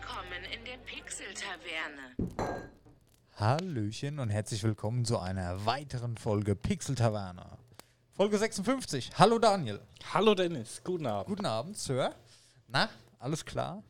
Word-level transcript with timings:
Willkommen 0.00 0.44
in 0.54 0.64
der 0.64 0.76
Pixel-Taverne. 0.84 2.62
Hallöchen 3.36 4.20
und 4.20 4.28
herzlich 4.30 4.62
willkommen 4.62 5.04
zu 5.04 5.18
einer 5.18 5.66
weiteren 5.66 6.16
Folge 6.16 6.54
Pixel 6.54 6.94
Taverne. 6.94 7.58
Folge 8.12 8.38
56. 8.38 9.10
Hallo 9.18 9.40
Daniel. 9.40 9.80
Hallo 10.12 10.36
Dennis, 10.36 10.82
guten 10.84 11.06
Abend. 11.06 11.28
Guten 11.28 11.46
Abend, 11.46 11.76
Sir. 11.76 12.14
Na, 12.68 12.88
alles 13.18 13.44
klar? 13.44 13.82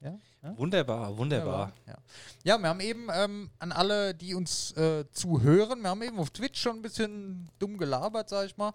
Ja? 0.00 0.18
ja? 0.42 0.56
Wunderbar, 0.56 1.16
wunderbar. 1.18 1.72
Ja. 1.86 1.98
ja, 2.44 2.58
wir 2.58 2.68
haben 2.68 2.80
eben 2.80 3.08
ähm, 3.12 3.50
an 3.58 3.72
alle, 3.72 4.14
die 4.14 4.34
uns 4.34 4.72
äh, 4.72 5.04
zuhören, 5.10 5.82
wir 5.82 5.90
haben 5.90 6.02
eben 6.02 6.18
auf 6.18 6.30
Twitch 6.30 6.62
schon 6.62 6.76
ein 6.76 6.82
bisschen 6.82 7.50
dumm 7.58 7.76
gelabert, 7.76 8.30
sag 8.30 8.46
ich 8.46 8.56
mal. 8.56 8.72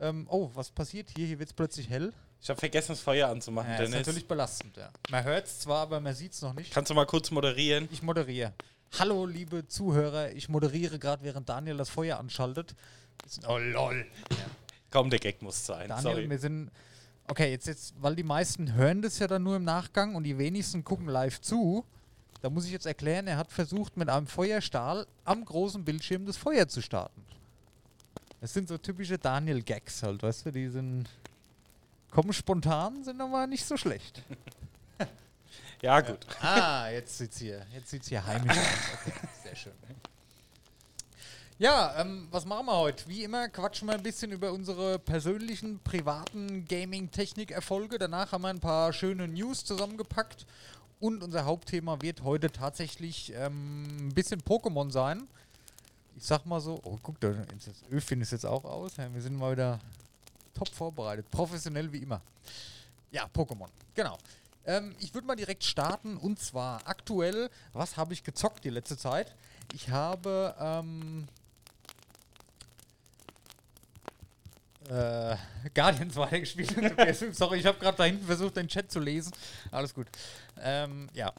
Ähm, 0.00 0.26
oh, 0.28 0.50
was 0.54 0.72
passiert 0.72 1.10
hier? 1.14 1.26
Hier 1.26 1.38
wird 1.38 1.50
es 1.50 1.54
plötzlich 1.54 1.88
hell. 1.88 2.12
Ich 2.42 2.48
habe 2.48 2.58
vergessen, 2.58 2.92
das 2.92 3.00
Feuer 3.00 3.28
anzumachen, 3.28 3.70
Ja, 3.70 3.76
Dennis. 3.78 3.92
ist 3.94 4.06
natürlich 4.06 4.26
belastend, 4.26 4.76
ja. 4.76 4.90
Man 5.10 5.24
hört 5.24 5.46
es 5.46 5.60
zwar, 5.60 5.82
aber 5.82 6.00
man 6.00 6.14
sieht 6.14 6.32
es 6.32 6.40
noch 6.40 6.54
nicht. 6.54 6.72
Kannst 6.72 6.90
du 6.90 6.94
mal 6.94 7.04
kurz 7.06 7.30
moderieren? 7.30 7.88
Ich 7.92 8.02
moderiere. 8.02 8.52
Hallo, 8.98 9.26
liebe 9.26 9.68
Zuhörer, 9.68 10.32
ich 10.32 10.48
moderiere 10.48 10.98
gerade, 10.98 11.22
während 11.22 11.48
Daniel 11.48 11.76
das 11.76 11.90
Feuer 11.90 12.18
anschaltet. 12.18 12.74
Oh, 13.46 13.58
lol. 13.58 14.06
Kaum 14.90 15.10
der 15.10 15.18
Gag 15.18 15.42
muss 15.42 15.64
sein, 15.66 15.88
Daniel, 15.88 16.02
sorry. 16.14 16.30
wir 16.30 16.38
sind. 16.38 16.70
Okay, 17.28 17.50
jetzt, 17.52 17.66
jetzt, 17.68 17.94
weil 18.00 18.16
die 18.16 18.24
meisten 18.24 18.74
hören 18.74 19.02
das 19.02 19.18
ja 19.20 19.28
dann 19.28 19.44
nur 19.44 19.54
im 19.54 19.62
Nachgang 19.62 20.16
und 20.16 20.24
die 20.24 20.36
wenigsten 20.38 20.82
gucken 20.82 21.06
live 21.06 21.40
zu. 21.40 21.84
Da 22.42 22.48
muss 22.50 22.64
ich 22.64 22.72
jetzt 22.72 22.86
erklären, 22.86 23.28
er 23.28 23.36
hat 23.36 23.52
versucht, 23.52 23.96
mit 23.98 24.08
einem 24.08 24.26
Feuerstahl 24.26 25.06
am 25.24 25.44
großen 25.44 25.84
Bildschirm 25.84 26.24
das 26.26 26.38
Feuer 26.38 26.66
zu 26.66 26.80
starten. 26.80 27.22
Das 28.40 28.54
sind 28.54 28.66
so 28.68 28.78
typische 28.78 29.18
Daniel-Gags 29.18 30.02
halt, 30.02 30.22
weißt 30.22 30.46
du, 30.46 30.50
die 30.50 30.68
sind. 30.68 31.08
Kommen 32.10 32.32
spontan, 32.32 33.04
sind 33.04 33.20
aber 33.20 33.46
nicht 33.46 33.64
so 33.64 33.76
schlecht. 33.76 34.22
Ja, 35.82 36.02
gut. 36.02 36.26
Ah, 36.42 36.90
jetzt 36.90 37.16
sieht's 37.16 37.38
hier. 37.38 37.64
Jetzt 37.72 37.88
sieht's 37.88 38.08
hier 38.08 38.24
heimisch 38.26 38.50
aus. 38.50 38.58
Okay, 39.06 39.12
sehr 39.42 39.56
schön. 39.56 39.72
Ja, 41.58 41.98
ähm, 41.98 42.28
was 42.30 42.44
machen 42.44 42.66
wir 42.66 42.76
heute? 42.76 43.08
Wie 43.08 43.24
immer 43.24 43.48
quatschen 43.48 43.88
wir 43.88 43.94
ein 43.94 44.02
bisschen 44.02 44.30
über 44.30 44.52
unsere 44.52 44.98
persönlichen, 44.98 45.78
privaten 45.78 46.66
Gaming-Technik-Erfolge. 46.66 47.98
Danach 47.98 48.32
haben 48.32 48.42
wir 48.42 48.48
ein 48.48 48.60
paar 48.60 48.92
schöne 48.92 49.26
News 49.26 49.64
zusammengepackt. 49.64 50.46
Und 51.00 51.22
unser 51.22 51.46
Hauptthema 51.46 52.02
wird 52.02 52.24
heute 52.24 52.50
tatsächlich 52.50 53.32
ähm, 53.34 54.08
ein 54.08 54.14
bisschen 54.14 54.42
Pokémon 54.42 54.90
sein. 54.90 55.28
Ich 56.16 56.24
sag 56.24 56.44
mal 56.44 56.60
so, 56.60 56.78
oh 56.84 56.98
guck, 57.02 57.18
das 57.20 57.36
Öfchen 57.90 58.20
ist 58.20 58.32
jetzt 58.32 58.44
auch 58.44 58.64
aus. 58.64 58.98
Wir 58.98 59.22
sind 59.22 59.36
mal 59.36 59.52
wieder 59.52 59.80
top 60.60 60.74
vorbereitet. 60.74 61.30
Professionell 61.30 61.92
wie 61.92 61.98
immer. 61.98 62.20
Ja, 63.10 63.26
Pokémon. 63.34 63.68
Genau. 63.94 64.18
Ähm, 64.66 64.94
ich 65.00 65.14
würde 65.14 65.26
mal 65.26 65.36
direkt 65.36 65.64
starten 65.64 66.16
und 66.16 66.38
zwar 66.38 66.86
aktuell, 66.86 67.50
was 67.72 67.96
habe 67.96 68.12
ich 68.12 68.22
gezockt 68.22 68.64
die 68.64 68.70
letzte 68.70 68.96
Zeit? 68.96 69.34
Ich 69.72 69.88
habe 69.88 70.54
ähm, 70.60 71.26
äh, 74.88 75.36
Guardians 75.74 76.16
weitergespielt. 76.16 76.74
Sorry, 77.34 77.58
ich 77.58 77.66
habe 77.66 77.78
gerade 77.78 77.96
da 77.96 78.04
hinten 78.04 78.26
versucht, 78.26 78.56
den 78.56 78.68
Chat 78.68 78.90
zu 78.90 79.00
lesen. 79.00 79.32
Alles 79.70 79.94
gut. 79.94 80.08
Ähm, 80.60 81.08
ja. 81.14 81.32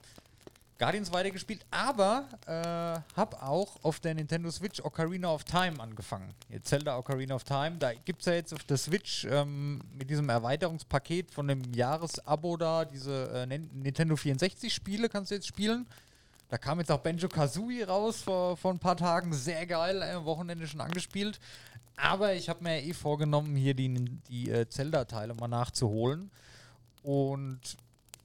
Guardians 0.82 1.14
weitergespielt, 1.14 1.64
aber 1.70 2.28
äh, 2.48 3.16
habe 3.16 3.42
auch 3.44 3.78
auf 3.84 4.00
der 4.00 4.16
Nintendo 4.16 4.50
Switch 4.50 4.82
Ocarina 4.84 5.32
of 5.32 5.44
Time 5.44 5.80
angefangen. 5.80 6.34
Jetzt 6.50 6.70
Zelda 6.70 6.98
Ocarina 6.98 7.36
of 7.36 7.44
Time, 7.44 7.74
da 7.78 7.94
gibt 7.94 8.22
es 8.22 8.26
ja 8.26 8.34
jetzt 8.34 8.52
auf 8.52 8.64
der 8.64 8.78
Switch 8.78 9.26
ähm, 9.30 9.80
mit 9.94 10.10
diesem 10.10 10.28
Erweiterungspaket 10.28 11.30
von 11.32 11.48
dem 11.48 11.62
Jahresabo 11.76 12.58
da, 12.58 12.84
diese 12.86 13.30
äh, 13.32 13.46
Nin- 13.46 13.70
Nintendo 13.74 14.16
64 14.16 14.74
Spiele 14.74 15.08
kannst 15.08 15.30
du 15.30 15.36
jetzt 15.36 15.46
spielen. 15.48 15.86
Da 16.50 16.58
kam 16.58 16.80
jetzt 16.80 16.92
auch 16.92 17.00
Benjo 17.00 17.30
Kazooie 17.30 17.86
raus 17.88 18.24
vor, 18.24 18.58
vor 18.58 18.72
ein 18.74 18.80
paar 18.80 18.98
Tagen, 18.98 19.34
sehr 19.34 19.68
geil, 19.68 20.02
äh, 20.02 20.12
am 20.14 20.26
Wochenende 20.26 20.66
schon 20.68 20.82
angespielt. 20.82 21.40
Aber 21.96 22.34
ich 22.34 22.50
habe 22.50 22.64
mir 22.64 22.80
ja 22.82 22.88
eh 22.88 22.94
vorgenommen, 22.94 23.56
hier 23.56 23.76
die, 23.76 23.94
die 24.30 24.50
äh, 24.50 24.68
Zelda-Teile 24.68 25.36
mal 25.36 25.48
nachzuholen. 25.48 26.32
Und 27.04 27.60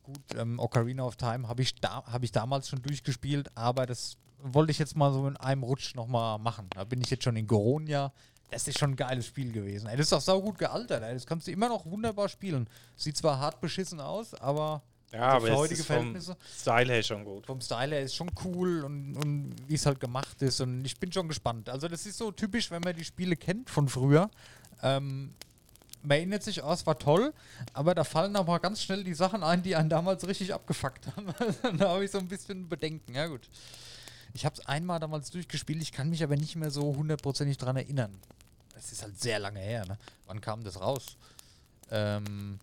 gut, 0.07 0.39
ähm, 0.39 0.59
Ocarina 0.59 1.03
of 1.05 1.17
Time 1.17 1.49
habe 1.49 1.63
ich, 1.63 1.75
da, 1.77 2.05
hab 2.07 2.23
ich 2.23 2.33
damals 2.33 2.69
schon 2.69 2.81
durchgespielt, 2.83 3.51
aber 3.55 3.85
das 3.87 4.17
wollte 4.43 4.71
ich 4.71 4.79
jetzt 4.79 4.97
mal 4.97 5.13
so 5.13 5.27
in 5.27 5.37
einem 5.37 5.63
Rutsch 5.63 5.95
nochmal 5.95 6.39
machen. 6.39 6.69
Da 6.71 6.85
bin 6.85 7.01
ich 7.01 7.11
jetzt 7.11 7.25
schon 7.25 7.37
in 7.37 7.47
Goronia. 7.47 8.13
Das 8.51 8.69
ist 8.69 8.79
schon 8.79 8.91
ein 8.93 8.97
geiles 8.97 9.27
Spiel 9.27 9.51
gewesen. 9.51 9.89
Ey, 9.89 9.97
das 9.97 10.07
ist 10.07 10.13
auch 10.13 10.21
saugut 10.21 10.57
gealtert. 10.59 11.03
Ey. 11.03 11.13
Das 11.15 11.27
kannst 11.27 11.49
du 11.49 11.51
immer 11.51 11.69
noch 11.69 11.85
wunderbar 11.85 12.29
spielen. 12.29 12.69
Sieht 12.95 13.17
zwar 13.17 13.41
hart 13.41 13.61
beschissen 13.61 14.01
aus, 14.01 14.35
aber 14.35 14.83
Ja, 15.11 15.33
so 15.33 15.37
aber 15.39 15.47
für 15.49 15.57
heutige 15.57 15.83
Verhältnisse 15.83 16.37
Style 16.57 16.93
her 16.93 17.03
schon 17.03 17.25
gut. 17.25 17.45
vom 17.47 17.61
Style 17.61 17.91
her 17.97 18.03
ist 18.03 18.15
schon 18.15 18.31
cool 18.45 18.85
und, 18.85 19.17
und 19.17 19.57
wie 19.67 19.75
es 19.75 19.85
halt 19.85 19.99
gemacht 19.99 20.41
ist. 20.43 20.61
Und 20.61 20.85
ich 20.85 20.97
bin 21.01 21.11
schon 21.11 21.27
gespannt. 21.27 21.69
Also, 21.69 21.89
das 21.89 22.07
ist 22.07 22.19
so 22.19 22.31
typisch, 22.31 22.71
wenn 22.71 22.83
man 22.83 22.95
die 22.95 23.05
Spiele 23.05 23.35
kennt 23.37 23.69
von 23.69 23.89
früher. 23.89 24.31
Ähm, 24.83 25.35
man 26.07 26.19
erinnert 26.19 26.43
sich, 26.43 26.63
oh, 26.63 26.73
es 26.73 26.87
war 26.87 26.99
toll, 26.99 27.35
aber 27.73 27.95
da 27.95 28.05
fallen 28.05 28.37
aber 28.37 28.61
ganz 28.61 28.81
schnell 28.83 29.03
die 29.03 29.15
Sachen 29.15 29.43
ein, 29.43 29.63
die 29.63 29.75
einen 29.75 29.91
damals 29.91 30.27
richtig 30.27 30.55
abgefuckt 30.55 31.09
haben. 31.09 31.27
da 31.79 31.89
habe 31.89 32.05
ich 32.05 32.11
so 32.11 32.19
ein 32.19 32.29
bisschen 32.29 32.69
Bedenken. 32.69 33.15
Ja, 33.15 33.27
gut. 33.27 33.49
Ich 34.33 34.45
habe 34.45 34.55
es 34.55 34.65
einmal 34.67 35.01
damals 35.01 35.31
durchgespielt, 35.31 35.83
ich 35.83 35.93
kann 35.93 36.11
mich 36.11 36.23
aber 36.23 36.37
nicht 36.37 36.57
mehr 36.57 36.71
so 36.71 36.95
hundertprozentig 36.95 37.59
dran 37.59 37.77
erinnern. 37.77 38.17
Das 38.75 38.93
ist 38.93 39.03
halt 39.03 39.21
sehr 39.21 39.39
lange 39.39 39.61
her, 39.61 39.85
ne? 39.87 39.99
Wann 40.27 40.41
kam 40.41 40.63
das 40.63 40.81
raus? 40.81 41.17
Ähm, 41.91 42.61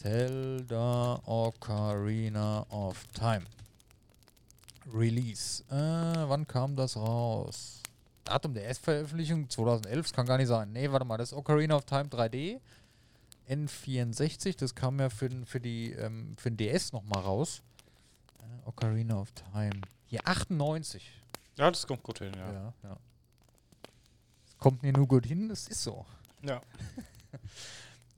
Zelda 0.00 1.20
Ocarina 1.26 2.64
of 2.70 3.04
Time. 3.12 3.44
Release. 4.94 5.62
Äh, 5.68 6.28
wann 6.28 6.46
kam 6.46 6.76
das 6.76 6.96
raus? 6.96 7.82
Datum 8.26 8.54
der 8.54 8.64
Erstveröffentlichung 8.64 9.48
2011, 9.48 10.06
das 10.06 10.12
kann 10.12 10.26
gar 10.26 10.36
nicht 10.38 10.48
sein. 10.48 10.72
Nee, 10.72 10.90
warte 10.92 11.04
mal, 11.06 11.16
das 11.16 11.32
ist 11.32 11.38
Ocarina 11.38 11.76
of 11.76 11.84
Time 11.84 12.04
3D. 12.10 12.60
N64, 13.48 14.56
das 14.58 14.74
kam 14.74 14.98
ja 15.00 15.08
für, 15.08 15.28
den- 15.28 15.46
für, 15.46 15.60
die, 15.60 15.92
ähm, 15.92 16.34
für 16.36 16.50
den 16.50 16.56
DS 16.56 16.92
nochmal 16.92 17.22
raus. 17.22 17.62
Äh, 18.40 18.68
Ocarina 18.68 19.20
of 19.20 19.30
Time. 19.32 19.80
Hier 20.06 20.20
98. 20.26 21.10
Ja, 21.56 21.70
das 21.70 21.86
kommt 21.86 22.02
gut 22.02 22.18
hin, 22.18 22.32
ja. 22.36 22.52
Ja, 22.52 22.72
ja. 22.82 22.96
Es 24.48 24.58
kommt 24.58 24.82
mir 24.82 24.92
nur 24.92 25.06
gut 25.06 25.26
hin, 25.26 25.50
es 25.50 25.68
ist 25.68 25.82
so. 25.82 26.04
Ja. 26.42 26.60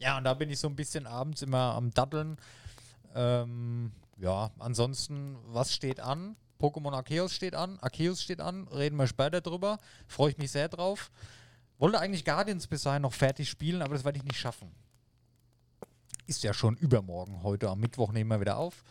Ja, 0.01 0.17
und 0.17 0.23
da 0.23 0.33
bin 0.35 0.49
ich 0.49 0.61
so 0.61 0.69
ein 0.69 0.77
bisschen 0.77 1.09
abends 1.09 1.43
immer 1.43 1.75
am 1.75 1.91
Daddeln. 1.93 2.37
Ähm, 3.17 3.91
ja, 4.19 4.53
ansonsten, 4.61 5.37
was 5.47 5.75
steht 5.75 5.99
an? 5.99 6.37
Pokémon 6.59 6.93
Arceus 6.93 7.33
steht 7.33 7.55
an, 7.55 7.79
Arceus 7.81 8.23
steht 8.23 8.41
an, 8.41 8.69
reden 8.69 8.97
wir 8.97 9.07
später 9.07 9.41
drüber. 9.41 9.79
Freue 10.07 10.31
ich 10.31 10.39
mich 10.39 10.51
sehr 10.51 10.69
drauf. 10.69 11.11
Wollte 11.79 12.01
eigentlich 12.01 12.25
Guardians 12.25 12.67
bis 12.67 12.83
dahin 12.83 13.03
noch 13.03 13.13
fertig 13.13 13.49
spielen, 13.49 13.83
aber 13.83 13.95
das 13.95 14.05
werde 14.05 14.19
ich 14.19 14.25
nicht 14.25 14.39
schaffen. 14.39 14.71
Ist 16.27 16.43
ja 16.43 16.53
schon 16.53 16.77
übermorgen. 16.77 17.43
Heute 17.43 17.71
am 17.71 17.81
Mittwoch 17.81 18.13
nehmen 18.13 18.31
wir 18.31 18.41
wieder 18.41 18.59
auf. 18.59 18.83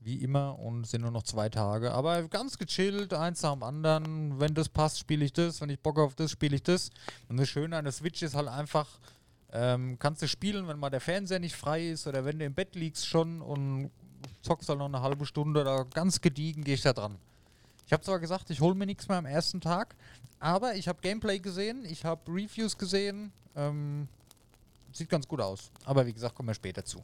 Wie 0.00 0.16
immer 0.16 0.58
und 0.58 0.84
sind 0.86 1.02
nur 1.02 1.10
noch 1.10 1.22
zwei 1.22 1.48
Tage. 1.48 1.92
Aber 1.92 2.26
ganz 2.28 2.58
gechillt, 2.58 3.14
eins 3.14 3.42
dem 3.42 3.62
anderen. 3.62 4.40
Wenn 4.40 4.54
das 4.54 4.68
passt, 4.68 4.98
spiele 4.98 5.24
ich 5.24 5.32
das. 5.32 5.60
Wenn 5.60 5.70
ich 5.70 5.78
Bock 5.78 5.98
auf 5.98 6.14
das, 6.16 6.30
spiele 6.32 6.56
ich 6.56 6.62
das. 6.62 6.90
Und 7.28 7.36
das 7.36 7.48
Schöne 7.48 7.76
an 7.76 7.84
der 7.84 7.92
Switch 7.92 8.22
ist 8.22 8.34
halt 8.34 8.48
einfach, 8.48 8.98
ähm, 9.52 9.98
kannst 9.98 10.22
du 10.22 10.28
spielen, 10.28 10.66
wenn 10.66 10.78
mal 10.78 10.90
der 10.90 11.00
Fernseher 11.00 11.38
nicht 11.38 11.54
frei 11.54 11.90
ist 11.90 12.06
oder 12.06 12.24
wenn 12.24 12.38
du 12.38 12.46
im 12.46 12.54
Bett 12.54 12.74
liegst 12.74 13.06
schon 13.06 13.42
und 13.42 13.90
zockst 14.42 14.68
halt 14.68 14.78
noch 14.78 14.86
eine 14.86 15.02
halbe 15.02 15.26
Stunde 15.26 15.60
oder 15.60 15.84
ganz 15.86 16.20
gediegen 16.20 16.64
gehe 16.64 16.74
ich 16.74 16.82
da 16.82 16.92
dran. 16.92 17.16
Ich 17.86 17.92
habe 17.92 18.02
zwar 18.02 18.18
gesagt, 18.18 18.50
ich 18.50 18.60
hole 18.60 18.74
mir 18.74 18.86
nichts 18.86 19.08
mehr 19.08 19.18
am 19.18 19.26
ersten 19.26 19.60
Tag, 19.60 19.94
aber 20.40 20.74
ich 20.74 20.88
habe 20.88 21.00
Gameplay 21.02 21.38
gesehen, 21.38 21.84
ich 21.84 22.04
habe 22.04 22.20
Reviews 22.32 22.76
gesehen. 22.76 23.32
Ähm, 23.54 24.08
sieht 24.92 25.08
ganz 25.08 25.26
gut 25.26 25.40
aus. 25.40 25.70
Aber 25.84 26.06
wie 26.06 26.12
gesagt, 26.12 26.34
kommen 26.34 26.48
wir 26.48 26.54
später 26.54 26.84
zu. 26.84 27.02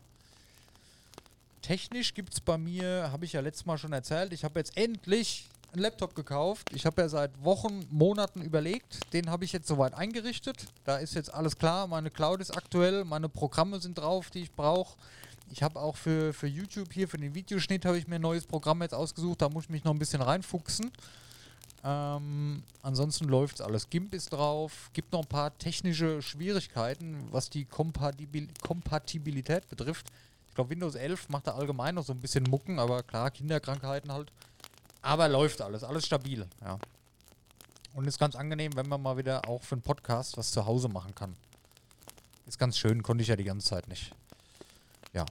Technisch 1.63 2.15
gibt 2.15 2.33
es 2.33 2.41
bei 2.41 2.57
mir, 2.57 3.11
habe 3.13 3.25
ich 3.25 3.33
ja 3.35 3.41
letztes 3.41 3.67
Mal 3.67 3.77
schon 3.77 3.93
erzählt, 3.93 4.33
ich 4.33 4.45
habe 4.45 4.59
jetzt 4.59 4.77
endlich 4.77 5.49
einen 5.73 5.83
Laptop 5.83 6.15
gekauft. 6.15 6.73
Ich 6.73 6.87
habe 6.87 7.03
ja 7.03 7.09
seit 7.09 7.43
Wochen, 7.45 7.87
Monaten 7.91 8.43
überlegt. 8.43 9.13
Den 9.13 9.31
habe 9.31 9.45
ich 9.45 9.53
jetzt 9.53 9.69
soweit 9.69 9.95
eingerichtet. 9.95 10.67
Da 10.85 10.97
ist 10.97 11.15
jetzt 11.15 11.33
alles 11.33 11.57
klar. 11.57 11.87
Meine 11.87 12.11
Cloud 12.11 12.41
ist 12.41 12.57
aktuell, 12.57 13.05
meine 13.05 13.29
Programme 13.29 13.81
sind 13.81 13.99
drauf, 13.99 14.31
die 14.31 14.43
ich 14.43 14.53
brauche. 14.53 14.97
Ich 15.51 15.63
habe 15.63 15.81
auch 15.81 15.97
für, 15.97 16.33
für 16.33 16.47
YouTube 16.47 16.93
hier, 16.93 17.09
für 17.09 17.19
den 17.19 17.35
Videoschnitt, 17.35 17.85
habe 17.85 17.99
ich 17.99 18.07
mir 18.07 18.17
ein 18.17 18.23
neues 18.23 18.47
Programm 18.47 18.83
jetzt 18.83 18.95
ausgesucht. 18.95 19.41
Da 19.43 19.49
muss 19.49 19.65
ich 19.65 19.71
mich 19.71 19.85
noch 19.85 19.93
ein 19.93 19.99
bisschen 19.99 20.21
reinfuchsen. 20.23 20.91
Ähm, 21.85 22.63
ansonsten 22.83 23.27
läuft 23.27 23.61
alles. 23.61 23.89
GIMP 23.89 24.15
ist 24.15 24.31
drauf. 24.31 24.91
Gibt 24.93 25.13
noch 25.13 25.23
ein 25.23 25.29
paar 25.29 25.57
technische 25.59 26.21
Schwierigkeiten, 26.23 27.29
was 27.31 27.51
die 27.51 27.65
Kompatibil 27.65 28.49
Kompatibilität 28.63 29.69
betrifft. 29.69 30.07
Ich 30.49 30.55
glaube, 30.55 30.71
Windows 30.71 30.97
11 30.97 31.29
macht 31.29 31.47
da 31.47 31.55
allgemein 31.55 31.95
noch 31.95 32.05
so 32.05 32.13
ein 32.13 32.21
bisschen 32.21 32.45
Mucken, 32.45 32.79
aber 32.79 33.03
klar, 33.03 33.31
Kinderkrankheiten 33.31 34.13
halt. 34.13 34.33
Aber 35.03 35.29
läuft 35.29 35.61
alles, 35.61 35.85
alles 35.85 36.07
stabil, 36.07 36.47
ja. 36.61 36.79
Und 37.95 38.07
ist 38.07 38.19
ganz 38.19 38.35
angenehm, 38.35 38.75
wenn 38.75 38.89
man 38.89 39.01
mal 39.01 39.17
wieder 39.17 39.49
auch 39.49 39.63
für 39.63 39.77
einen 39.77 39.83
Podcast 39.83 40.37
was 40.37 40.51
zu 40.51 40.67
Hause 40.67 40.89
machen 40.89 41.15
kann. 41.15 41.37
Ist 42.47 42.59
ganz 42.59 42.77
schön, 42.77 43.03
konnte 43.03 43.23
ich 43.23 43.29
ja 43.29 43.37
die 43.37 43.45
ganze 43.45 43.69
Zeit 43.69 43.89
nicht. 43.89 44.13
Ja. 45.13 45.25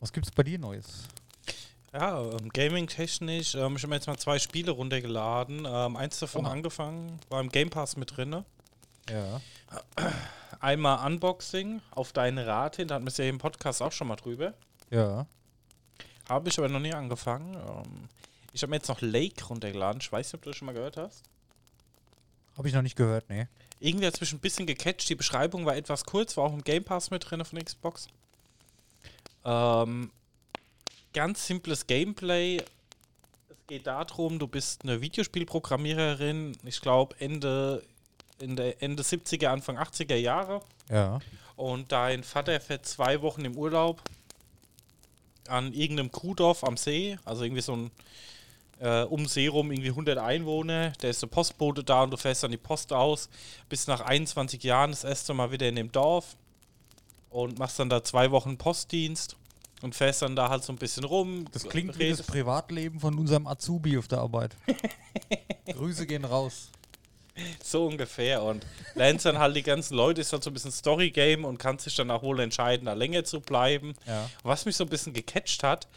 Was 0.00 0.12
gibt's 0.12 0.30
bei 0.30 0.42
dir 0.42 0.58
Neues? 0.58 1.08
Ja, 1.92 2.22
ähm, 2.22 2.48
gaming-technisch. 2.48 3.54
Ähm, 3.54 3.76
ich 3.76 3.82
habe 3.82 3.88
mir 3.88 3.96
jetzt 3.96 4.06
mal 4.06 4.16
zwei 4.18 4.38
Spiele 4.38 4.72
runtergeladen. 4.72 5.64
Ähm, 5.66 5.96
eins 5.96 6.18
davon 6.18 6.46
Oh. 6.46 6.48
angefangen, 6.50 7.20
war 7.28 7.40
im 7.40 7.50
Game 7.50 7.70
Pass 7.70 7.96
mit 7.96 8.16
drin. 8.16 8.44
Ja. 9.10 9.40
Einmal 10.60 11.06
Unboxing 11.06 11.82
auf 11.90 12.12
deine 12.12 12.46
Rate 12.46 12.78
hin, 12.78 12.88
da 12.88 12.94
hatten 12.96 13.04
wir 13.04 13.08
es 13.10 13.16
ja 13.16 13.24
im 13.24 13.38
Podcast 13.38 13.82
auch 13.82 13.92
schon 13.92 14.08
mal 14.08 14.16
drüber. 14.16 14.54
Ja. 14.90 15.26
Habe 16.28 16.48
ich 16.48 16.58
aber 16.58 16.68
noch 16.68 16.80
nie 16.80 16.94
angefangen. 16.94 17.54
Ähm, 17.54 18.08
ich 18.52 18.62
habe 18.62 18.70
mir 18.70 18.76
jetzt 18.76 18.88
noch 18.88 19.00
Lake 19.00 19.44
runtergeladen. 19.44 20.00
Ich 20.00 20.10
weiß 20.10 20.26
nicht, 20.28 20.34
ob 20.34 20.42
du 20.42 20.50
das 20.50 20.56
schon 20.56 20.66
mal 20.66 20.72
gehört 20.72 20.96
hast. 20.96 21.24
Habe 22.56 22.68
ich 22.68 22.74
noch 22.74 22.82
nicht 22.82 22.96
gehört, 22.96 23.28
nee. 23.28 23.46
Irgendwie 23.80 24.06
hat 24.06 24.14
es 24.14 24.20
mich 24.20 24.32
ein 24.32 24.38
bisschen 24.38 24.66
gecatcht. 24.66 25.08
Die 25.08 25.14
Beschreibung 25.14 25.66
war 25.66 25.76
etwas 25.76 26.04
kurz, 26.04 26.36
war 26.36 26.44
auch 26.44 26.52
im 26.52 26.62
Game 26.62 26.84
Pass 26.84 27.10
mit 27.10 27.28
drin 27.28 27.44
von 27.44 27.58
Xbox. 27.58 28.08
Ähm, 29.44 30.10
ganz 31.12 31.46
simples 31.46 31.86
Gameplay. 31.86 32.58
Es 33.48 33.56
geht 33.66 33.86
darum, 33.86 34.38
du 34.38 34.46
bist 34.46 34.82
eine 34.82 35.00
Videospielprogrammiererin, 35.00 36.56
ich 36.64 36.80
glaube 36.80 37.16
Ende, 37.18 37.82
in 38.38 38.56
der 38.56 38.82
Ende 38.82 39.02
70er, 39.02 39.46
Anfang 39.46 39.78
80er 39.78 40.16
Jahre. 40.16 40.60
Ja. 40.88 41.20
Und 41.56 41.92
dein 41.92 42.22
Vater 42.22 42.60
fährt 42.60 42.86
zwei 42.86 43.22
Wochen 43.22 43.44
im 43.44 43.56
Urlaub 43.56 44.02
an 45.48 45.72
irgendeinem 45.72 46.12
Kuhdorf 46.12 46.64
am 46.64 46.76
See, 46.76 47.18
also 47.24 47.44
irgendwie 47.44 47.62
so 47.62 47.74
ein 47.74 47.90
äh, 48.82 49.02
um 49.04 49.26
See 49.26 49.46
rum 49.46 49.70
irgendwie 49.70 49.90
100 49.90 50.18
Einwohner, 50.18 50.90
der 51.02 51.10
ist 51.10 51.22
der 51.22 51.28
Postbote 51.28 51.84
da 51.84 52.02
und 52.02 52.10
du 52.10 52.16
fährst 52.16 52.42
dann 52.42 52.50
die 52.50 52.56
Post 52.56 52.92
aus, 52.92 53.30
bist 53.68 53.86
nach 53.86 54.00
21 54.00 54.62
Jahren 54.62 54.90
das 54.90 55.04
erste 55.04 55.32
Mal 55.34 55.52
wieder 55.52 55.68
in 55.68 55.76
dem 55.76 55.92
Dorf 55.92 56.36
und 57.30 57.58
machst 57.58 57.78
dann 57.78 57.88
da 57.88 58.02
zwei 58.02 58.32
Wochen 58.32 58.58
Postdienst 58.58 59.36
und 59.82 59.94
fährst 59.94 60.22
dann 60.22 60.34
da 60.34 60.48
halt 60.48 60.64
so 60.64 60.72
ein 60.72 60.78
bisschen 60.78 61.04
rum. 61.04 61.46
Das 61.52 61.64
klingt 61.64 61.96
wie 61.98 62.10
das 62.10 62.24
Privatleben 62.24 62.98
von 62.98 63.16
unserem 63.18 63.46
Azubi 63.46 63.96
auf 63.98 64.08
der 64.08 64.18
Arbeit. 64.18 64.56
Grüße 65.66 66.06
gehen 66.06 66.24
raus. 66.24 66.70
So 67.62 67.86
ungefähr. 67.86 68.42
Und 68.42 68.66
lernst 68.94 69.24
dann 69.26 69.38
halt 69.38 69.56
die 69.56 69.62
ganzen 69.62 69.94
Leute, 69.94 70.20
ist 70.20 70.32
halt 70.32 70.42
so 70.42 70.50
ein 70.50 70.54
bisschen 70.54 70.72
Story-Game 70.72 71.44
und 71.44 71.58
kannst 71.58 71.86
dich 71.86 71.94
dann 71.94 72.10
auch 72.10 72.22
wohl 72.22 72.40
entscheiden, 72.40 72.86
da 72.86 72.92
länger 72.92 73.24
zu 73.24 73.40
bleiben. 73.40 73.94
Ja. 74.06 74.28
Was 74.42 74.66
mich 74.66 74.76
so 74.76 74.84
ein 74.84 74.90
bisschen 74.90 75.12
gecatcht 75.12 75.62
hat, 75.62 75.88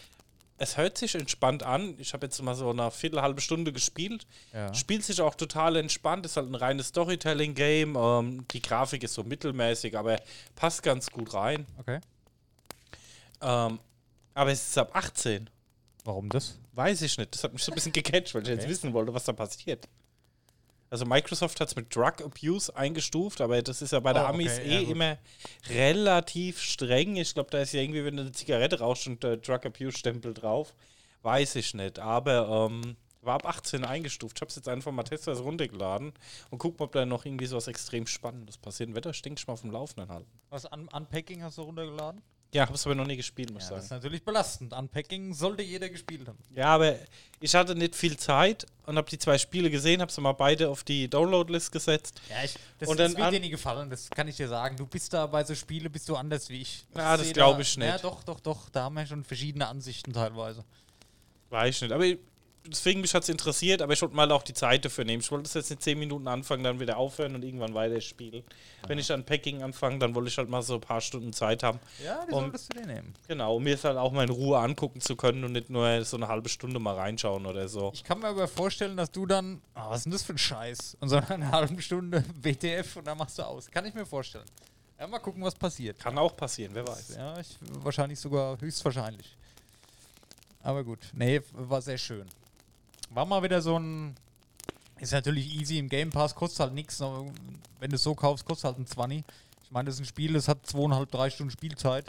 es 0.57 0.77
hört 0.77 0.97
sich 0.97 1.15
entspannt 1.15 1.63
an. 1.63 1.95
Ich 1.99 2.13
habe 2.13 2.25
jetzt 2.25 2.41
mal 2.41 2.55
so 2.55 2.69
eine 2.69 2.89
Viertelhalbe 2.91 3.41
Stunde 3.41 3.73
gespielt. 3.73 4.25
Ja. 4.53 4.73
Spielt 4.73 5.03
sich 5.03 5.21
auch 5.21 5.35
total 5.35 5.75
entspannt. 5.75 6.25
Ist 6.25 6.37
halt 6.37 6.49
ein 6.49 6.55
reines 6.55 6.87
Storytelling-Game. 6.87 7.95
Ähm, 7.97 8.45
die 8.51 8.61
Grafik 8.61 9.03
ist 9.03 9.13
so 9.15 9.23
mittelmäßig, 9.23 9.97
aber 9.97 10.17
passt 10.55 10.81
ganz 10.83 11.11
gut 11.11 11.33
rein. 11.33 11.65
Okay. 11.77 11.99
Ähm, 13.41 13.79
aber 14.33 14.51
es 14.51 14.67
ist 14.69 14.77
ab 14.77 14.91
18. 14.93 15.49
Warum 16.03 16.29
das? 16.29 16.57
Weiß 16.73 17.01
ich 17.01 17.17
nicht. 17.17 17.33
Das 17.33 17.43
hat 17.43 17.53
mich 17.53 17.63
so 17.63 17.71
ein 17.71 17.75
bisschen 17.75 17.91
gecatcht, 17.91 18.33
weil 18.35 18.43
ich 18.43 18.47
jetzt 18.49 18.61
Okay. 18.61 18.69
wissen 18.69 18.93
wollte, 18.93 19.13
was 19.13 19.23
da 19.25 19.33
passiert. 19.33 19.87
Also 20.95 21.05
Microsoft 21.05 21.59
hat 21.59 21.67
es 21.67 21.75
mit 21.75 21.93
Drug 21.93 22.23
Abuse 22.23 22.73
eingestuft, 22.73 23.41
aber 23.41 23.61
das 23.61 23.81
ist 23.81 23.91
ja 23.91 23.99
bei 23.99 24.13
der 24.13 24.23
Oh, 24.23 24.27
Amis 24.27 24.59
okay, 24.59 24.65
eh 24.65 24.83
ja, 24.83 24.89
immer 24.89 25.17
relativ 25.67 26.61
streng. 26.61 27.17
Ich 27.17 27.33
glaube, 27.33 27.49
da 27.51 27.59
ist 27.59 27.73
ja 27.73 27.81
irgendwie, 27.81 28.05
wenn 28.05 28.15
du 28.15 28.21
eine 28.21 28.31
Zigarette 28.31 28.79
rauchst 28.79 29.05
und 29.05 29.21
der 29.21 29.35
Drug 29.35 29.65
Abuse 29.65 29.91
Stempel 29.91 30.33
drauf. 30.33 30.73
Weiß 31.21 31.57
ich 31.57 31.73
nicht. 31.73 31.99
Aber 31.99 32.69
ähm, 32.71 32.95
war 33.23 33.35
ab 33.35 33.45
18 33.45 33.83
eingestuft. 33.83 34.37
Ich 34.37 34.41
habe 34.41 34.47
es 34.47 34.55
jetzt 34.55 34.69
einfach 34.69 34.93
mal 34.93 35.03
testweise 35.03 35.43
runtergeladen 35.43 36.13
und 36.49 36.59
guck 36.59 36.79
mal, 36.79 36.85
ob 36.85 36.93
da 36.93 37.05
noch 37.05 37.25
irgendwie 37.25 37.47
so 37.47 37.57
was 37.57 37.67
extrem 37.67 38.07
Spannendes 38.07 38.57
passiert. 38.57 38.95
Wetter 38.95 39.13
stinkt 39.13 39.41
schon 39.41 39.47
mal 39.47 39.53
auf 39.55 39.61
dem 39.63 39.71
Laufenden 39.71 40.09
halten. 40.09 40.31
Was 40.49 40.63
Un 40.71 40.87
Unpacking 40.87 41.43
hast 41.43 41.57
du 41.57 41.63
runtergeladen? 41.63 42.21
Ja, 42.55 42.61
habe 42.63 42.73
es 42.75 42.85
aber 42.85 42.95
noch 42.95 43.05
nie 43.05 43.17
gespielt, 43.17 43.51
muss 43.51 43.63
Ja, 43.63 43.69
ich 43.71 43.75
das 43.75 43.83
ist 43.83 43.89
sagen. 43.89 44.01
natürlich 44.01 44.23
belastend. 44.23 44.71
Unpacking 44.71 45.33
sollte 45.33 45.61
jeder 45.61 45.89
gespielt 45.89 46.25
haben. 46.27 46.37
Ja, 46.55 46.67
aber 46.67 46.95
ich 47.41 47.53
hatte 47.53 47.75
nicht 47.75 47.95
viel 47.97 48.15
Zeit 48.15 48.65
und 48.85 48.95
habe 48.95 49.09
die 49.09 49.17
zwei 49.19 49.37
Spiele 49.37 49.69
gesehen, 49.69 49.99
habe 49.99 50.09
sie 50.09 50.21
mal 50.21 50.31
beide 50.31 50.69
auf 50.69 50.85
die 50.85 51.09
Download-List 51.09 51.69
gesetzt. 51.73 52.21
Ja, 52.29 52.43
ich, 52.45 52.55
das, 52.79 52.87
Und 52.87 52.97
das 52.97 53.11
dann 53.13 53.21
wird 53.23 53.33
dir 53.33 53.39
nie 53.41 53.49
gefallen, 53.49 53.89
das 53.89 54.09
kann 54.09 54.29
ich 54.29 54.37
dir 54.37 54.47
sagen. 54.47 54.77
Du 54.77 54.85
bist 54.85 55.11
da 55.11 55.25
bei 55.27 55.43
so 55.43 55.53
Spiele, 55.53 55.89
bist 55.89 56.07
du 56.07 56.15
anders 56.15 56.47
wie 56.47 56.61
ich. 56.61 56.85
Ja, 56.95 57.17
das 57.17 57.27
seh 57.27 57.33
glaub 57.33 57.55
da- 57.57 57.61
ich 57.61 57.77
nicht. 57.77 57.87
Ja, 57.89 57.97
doch, 57.97 58.23
doch, 58.23 58.39
doch. 58.39 58.69
Da 58.69 58.83
haben 58.83 58.95
wir 58.95 59.05
schon 59.05 59.25
verschiedene 59.25 59.67
Ansichten 59.67 60.13
teilweise. 60.13 60.63
Weiß 61.49 61.75
ich 61.75 61.81
nicht. 61.81 61.91
Aber 61.91 62.05
ich- 62.05 62.19
deswegen 62.67 63.01
mich 63.01 63.13
hat 63.13 63.23
es 63.23 63.29
interessiert, 63.29 63.81
aber 63.81 63.93
ich 63.93 64.01
wollte 64.01 64.15
mal 64.15 64.31
auch 64.31 64.43
die 64.43 64.53
Zeit 64.53 64.85
dafür 64.85 65.05
nehmen. 65.05 65.21
Ich 65.21 65.31
wollte 65.31 65.43
das 65.43 65.53
jetzt 65.53 65.71
in 65.71 65.79
10 65.79 65.97
Minuten 65.99 66.27
anfangen, 66.27 66.63
dann 66.63 66.79
wieder 66.79 66.97
aufhören 66.97 67.35
und 67.35 67.43
irgendwann 67.43 67.73
weiter 67.73 67.99
spielen. 68.01 68.43
Wenn 68.87 68.97
ich 68.99 69.07
dann 69.07 69.25
Packing 69.25 69.63
anfange, 69.63 69.99
dann 69.99 70.13
wollte 70.15 70.29
ich 70.29 70.37
halt 70.37 70.49
mal 70.49 70.61
so 70.61 70.75
ein 70.75 70.81
paar 70.81 71.01
Stunden 71.01 71.33
Zeit 71.33 71.63
haben. 71.63 71.79
Ja, 72.03 72.25
die 72.25 72.33
Und- 72.33 72.41
solltest 72.43 72.73
du 72.73 72.79
dir 72.79 72.85
nehmen. 72.87 73.13
Genau, 73.27 73.55
um 73.55 73.63
mir 73.63 73.75
es 73.75 73.83
halt 73.83 73.97
auch 73.97 74.11
mal 74.11 74.23
in 74.23 74.29
Ruhe 74.29 74.57
angucken 74.59 75.01
zu 75.01 75.15
können 75.15 75.43
und 75.43 75.51
nicht 75.53 75.69
nur 75.69 76.03
so 76.03 76.17
eine 76.17 76.27
halbe 76.27 76.49
Stunde 76.49 76.79
mal 76.79 76.95
reinschauen 76.95 77.45
oder 77.45 77.67
so. 77.67 77.91
Ich 77.93 78.03
kann 78.03 78.19
mir 78.19 78.27
aber 78.27 78.47
vorstellen, 78.47 78.97
dass 78.97 79.11
du 79.11 79.25
dann, 79.25 79.61
ah, 79.73 79.89
was 79.89 79.97
ist 79.99 80.03
denn 80.05 80.11
das 80.13 80.23
für 80.23 80.33
ein 80.33 80.37
Scheiß? 80.37 80.97
Und 80.99 81.09
so 81.09 81.15
nach 81.15 81.29
einer 81.29 81.51
halben 81.51 81.81
Stunde 81.81 82.23
WTF 82.41 82.97
und 82.97 83.07
dann 83.07 83.17
machst 83.17 83.37
du 83.39 83.43
aus. 83.43 83.69
Kann 83.71 83.85
ich 83.85 83.93
mir 83.93 84.05
vorstellen. 84.05 84.45
Ja, 84.99 85.07
mal 85.07 85.19
gucken, 85.19 85.43
was 85.43 85.55
passiert. 85.55 85.99
Kann 85.99 86.17
auch 86.17 86.37
passieren, 86.37 86.71
wer 86.73 86.87
weiß. 86.87 87.15
Ja, 87.17 87.37
ich, 87.39 87.57
wahrscheinlich 87.83 88.17
sogar 88.19 88.59
höchstwahrscheinlich. 88.61 89.35
Aber 90.63 90.83
gut, 90.83 90.99
nee, 91.13 91.41
war 91.51 91.81
sehr 91.81 91.97
schön. 91.97 92.25
War 93.09 93.25
mal 93.25 93.43
wieder 93.43 93.61
so 93.61 93.77
ein. 93.77 94.15
Ist 94.99 95.11
natürlich 95.11 95.53
easy 95.55 95.77
im 95.77 95.89
Game 95.89 96.09
Pass, 96.09 96.35
kostet 96.35 96.61
halt 96.61 96.73
nichts. 96.73 97.01
Wenn 97.01 97.89
du 97.89 97.95
es 97.95 98.03
so 98.03 98.15
kaufst, 98.15 98.45
kostet 98.45 98.65
halt 98.65 98.79
ein 98.79 98.87
20. 98.87 99.23
Ich 99.63 99.71
meine, 99.71 99.87
das 99.87 99.95
ist 99.95 100.01
ein 100.01 100.05
Spiel, 100.05 100.33
das 100.33 100.47
hat 100.47 100.65
zweieinhalb, 100.65 101.11
drei 101.11 101.29
Stunden 101.29 101.51
Spielzeit. 101.51 102.05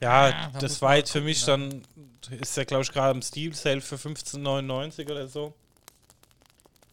Ja, 0.00 0.50
muss 0.52 0.62
das 0.62 0.82
war 0.82 0.90
mal 0.90 0.98
jetzt 0.98 1.10
für 1.10 1.20
mich 1.20 1.46
ne? 1.46 1.82
dann, 2.28 2.38
ist 2.38 2.56
ja 2.56 2.64
glaube 2.64 2.84
ich 2.84 2.92
gerade 2.92 3.14
im 3.14 3.22
Steel 3.22 3.54
Sale 3.54 3.80
für 3.80 3.96
15,99 3.96 5.10
oder 5.10 5.26
so. 5.26 5.54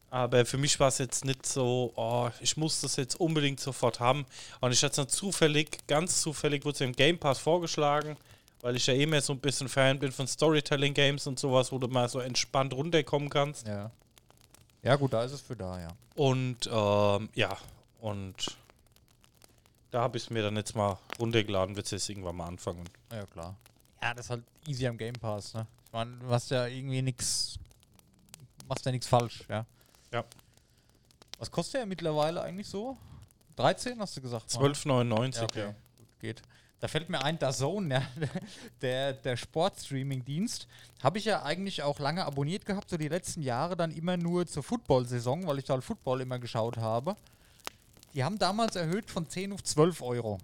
Aber 0.09 0.45
für 0.45 0.57
mich 0.57 0.79
war 0.79 0.87
es 0.87 0.99
jetzt 0.99 1.25
nicht 1.25 1.45
so, 1.45 1.91
oh, 1.95 2.29
ich 2.39 2.55
muss 2.55 2.79
das 2.81 2.95
jetzt 2.95 3.19
unbedingt 3.19 3.59
sofort 3.59 3.99
haben. 3.99 4.25
Und 4.61 4.71
ich 4.71 4.81
hatte 4.81 4.91
es 4.91 4.95
dann 4.95 5.09
zufällig, 5.09 5.85
ganz 5.87 6.21
zufällig, 6.21 6.63
wurde 6.63 6.75
es 6.75 6.81
im 6.81 6.93
Game 6.93 7.19
Pass 7.19 7.39
vorgeschlagen, 7.39 8.15
weil 8.67 8.75
ich 8.75 8.85
ja 8.85 8.93
eh 8.93 9.05
mehr 9.05 9.21
so 9.21 9.31
ein 9.31 9.39
bisschen 9.39 9.69
Fan 9.69 9.97
bin 9.97 10.11
von 10.11 10.27
Storytelling-Games 10.27 11.25
und 11.25 11.39
sowas, 11.39 11.71
wo 11.71 11.79
du 11.79 11.87
mal 11.87 12.09
so 12.09 12.19
entspannt 12.19 12.73
runterkommen 12.73 13.29
kannst. 13.29 13.65
Ja. 13.65 13.91
Ja, 14.83 14.97
gut, 14.97 15.13
da 15.13 15.23
ist 15.23 15.31
es 15.31 15.39
für 15.39 15.55
da, 15.55 15.79
ja. 15.79 15.87
Und 16.15 16.69
ähm, 16.69 17.29
ja, 17.33 17.57
und 18.01 18.57
da 19.89 20.01
habe 20.01 20.17
ich 20.17 20.25
es 20.25 20.29
mir 20.31 20.43
dann 20.43 20.57
jetzt 20.57 20.75
mal 20.75 20.97
runtergeladen, 21.17 21.77
wird 21.77 21.85
es 21.85 21.91
jetzt 21.93 22.09
irgendwann 22.09 22.35
mal 22.35 22.47
anfangen. 22.47 22.83
Ja, 23.09 23.25
klar. 23.27 23.55
Ja, 24.03 24.13
das 24.13 24.25
ist 24.25 24.31
halt 24.31 24.43
easy 24.67 24.85
am 24.85 24.97
Game 24.97 25.13
Pass, 25.13 25.53
ne? 25.53 25.65
Ich 25.85 25.93
meine, 25.93 26.17
du 26.17 26.27
hast 26.27 26.51
ja 26.51 26.65
irgendwie 26.65 27.01
nichts. 27.01 27.57
Machst 28.67 28.85
ja 28.85 28.91
nichts 28.91 29.07
falsch, 29.07 29.45
ja. 29.47 29.65
Ja. 30.11 30.25
Was 31.39 31.49
kostet 31.49 31.75
der 31.75 31.85
mittlerweile 31.85 32.41
eigentlich 32.41 32.67
so? 32.67 32.97
13 33.55 33.97
hast 34.01 34.17
du 34.17 34.21
gesagt? 34.21 34.53
ne? 34.53 34.59
12,99, 34.59 35.35
Ja, 35.37 35.43
okay. 35.43 35.59
ja. 35.59 35.67
Gut, 35.67 36.19
geht. 36.19 36.41
Da 36.79 36.87
fällt 36.87 37.09
mir 37.09 37.23
ein, 37.23 37.39
DAZN, 37.39 37.89
ja, 37.89 38.03
der, 38.81 39.13
der 39.13 39.35
Sportstreaming-Dienst, 39.35 40.67
habe 41.01 41.17
ich 41.17 41.25
ja 41.25 41.43
eigentlich 41.43 41.81
auch 41.81 41.99
lange 41.99 42.23
abonniert 42.25 42.65
gehabt, 42.65 42.89
so 42.89 42.97
die 42.97 43.07
letzten 43.07 43.41
Jahre 43.41 43.75
dann 43.75 43.91
immer 43.91 44.15
nur 44.15 44.45
zur 44.45 44.61
Football-Saison, 44.61 45.47
weil 45.47 45.57
ich 45.57 45.65
da 45.65 45.73
halt 45.73 45.83
Football 45.83 46.21
immer 46.21 46.37
geschaut 46.37 46.77
habe. 46.77 47.15
Die 48.13 48.23
haben 48.23 48.37
damals 48.37 48.75
erhöht 48.75 49.09
von 49.09 49.27
10 49.27 49.53
auf 49.53 49.63
12 49.63 50.01
Euro. 50.01 50.37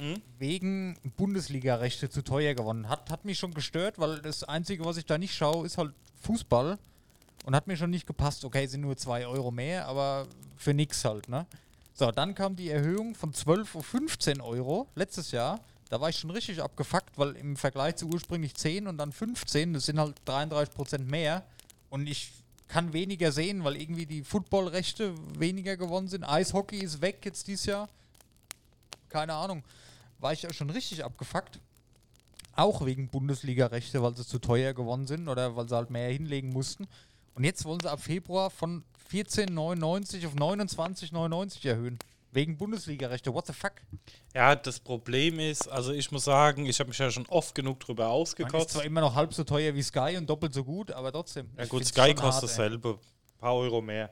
Mhm. 0.00 0.22
Wegen 0.38 0.98
Bundesliga-Rechte 1.16 2.10
zu 2.10 2.22
teuer 2.22 2.54
gewonnen. 2.54 2.88
Hat, 2.88 3.10
hat 3.10 3.24
mich 3.24 3.38
schon 3.38 3.54
gestört, 3.54 3.98
weil 3.98 4.20
das 4.20 4.44
Einzige, 4.44 4.84
was 4.84 4.96
ich 4.96 5.06
da 5.06 5.18
nicht 5.18 5.34
schaue, 5.34 5.66
ist 5.66 5.78
halt 5.78 5.92
Fußball. 6.22 6.78
Und 7.44 7.56
hat 7.56 7.66
mir 7.66 7.76
schon 7.76 7.90
nicht 7.90 8.06
gepasst. 8.06 8.44
Okay, 8.44 8.66
sind 8.66 8.82
nur 8.82 8.96
2 8.96 9.26
Euro 9.26 9.50
mehr, 9.50 9.86
aber 9.86 10.26
für 10.56 10.74
nix 10.74 11.04
halt, 11.04 11.28
ne? 11.28 11.46
So, 11.98 12.12
dann 12.12 12.36
kam 12.36 12.54
die 12.54 12.70
Erhöhung 12.70 13.16
von 13.16 13.34
12 13.34 13.74
auf 13.74 13.86
15 13.86 14.40
Euro 14.40 14.86
letztes 14.94 15.32
Jahr. 15.32 15.58
Da 15.88 16.00
war 16.00 16.10
ich 16.10 16.16
schon 16.16 16.30
richtig 16.30 16.62
abgefuckt, 16.62 17.18
weil 17.18 17.34
im 17.34 17.56
Vergleich 17.56 17.96
zu 17.96 18.06
ursprünglich 18.06 18.54
10 18.54 18.86
und 18.86 18.98
dann 18.98 19.10
15, 19.10 19.72
das 19.72 19.86
sind 19.86 19.98
halt 19.98 20.14
33 20.26 20.72
Prozent 20.72 21.10
mehr. 21.10 21.44
Und 21.90 22.06
ich 22.06 22.30
kann 22.68 22.92
weniger 22.92 23.32
sehen, 23.32 23.64
weil 23.64 23.74
irgendwie 23.74 24.06
die 24.06 24.22
Footballrechte 24.22 25.12
weniger 25.40 25.76
gewonnen 25.76 26.06
sind. 26.06 26.22
Eishockey 26.22 26.78
ist 26.78 27.00
weg 27.02 27.18
jetzt 27.24 27.48
dieses 27.48 27.66
Jahr. 27.66 27.88
Keine 29.08 29.34
Ahnung. 29.34 29.64
War 30.20 30.32
ich 30.32 30.42
ja 30.42 30.52
schon 30.52 30.70
richtig 30.70 31.04
abgefuckt. 31.04 31.58
Auch 32.54 32.86
wegen 32.86 33.08
Bundesliga-Rechte, 33.08 34.00
weil 34.04 34.14
sie 34.14 34.24
zu 34.24 34.38
teuer 34.38 34.72
gewonnen 34.72 35.08
sind 35.08 35.26
oder 35.26 35.56
weil 35.56 35.68
sie 35.68 35.74
halt 35.74 35.90
mehr 35.90 36.12
hinlegen 36.12 36.50
mussten. 36.50 36.86
Und 37.38 37.44
jetzt 37.44 37.64
wollen 37.64 37.78
sie 37.78 37.88
ab 37.88 38.00
Februar 38.00 38.50
von 38.50 38.82
14,99 39.12 40.26
auf 40.26 40.34
29,99 40.34 41.68
erhöhen. 41.68 41.96
Wegen 42.32 42.56
Bundesliga-Rechte. 42.58 43.32
What 43.32 43.46
the 43.46 43.52
fuck? 43.52 43.74
Ja, 44.34 44.56
das 44.56 44.80
Problem 44.80 45.38
ist, 45.38 45.68
also 45.68 45.92
ich 45.92 46.10
muss 46.10 46.24
sagen, 46.24 46.66
ich 46.66 46.80
habe 46.80 46.88
mich 46.88 46.98
ja 46.98 47.12
schon 47.12 47.26
oft 47.26 47.54
genug 47.54 47.78
drüber 47.78 48.08
Man 48.08 48.10
ist 48.10 48.16
ausgekotzt. 48.16 48.70
zwar 48.70 48.84
immer 48.84 49.02
noch 49.02 49.14
halb 49.14 49.32
so 49.32 49.44
teuer 49.44 49.72
wie 49.76 49.82
Sky 49.82 50.16
und 50.18 50.28
doppelt 50.28 50.52
so 50.52 50.64
gut, 50.64 50.90
aber 50.90 51.12
trotzdem. 51.12 51.48
Ja 51.56 51.66
gut, 51.66 51.86
Sky 51.86 52.12
kostet 52.12 52.50
dasselbe. 52.50 52.98
Ein 52.98 53.38
paar 53.38 53.54
Euro 53.54 53.80
mehr. 53.82 54.10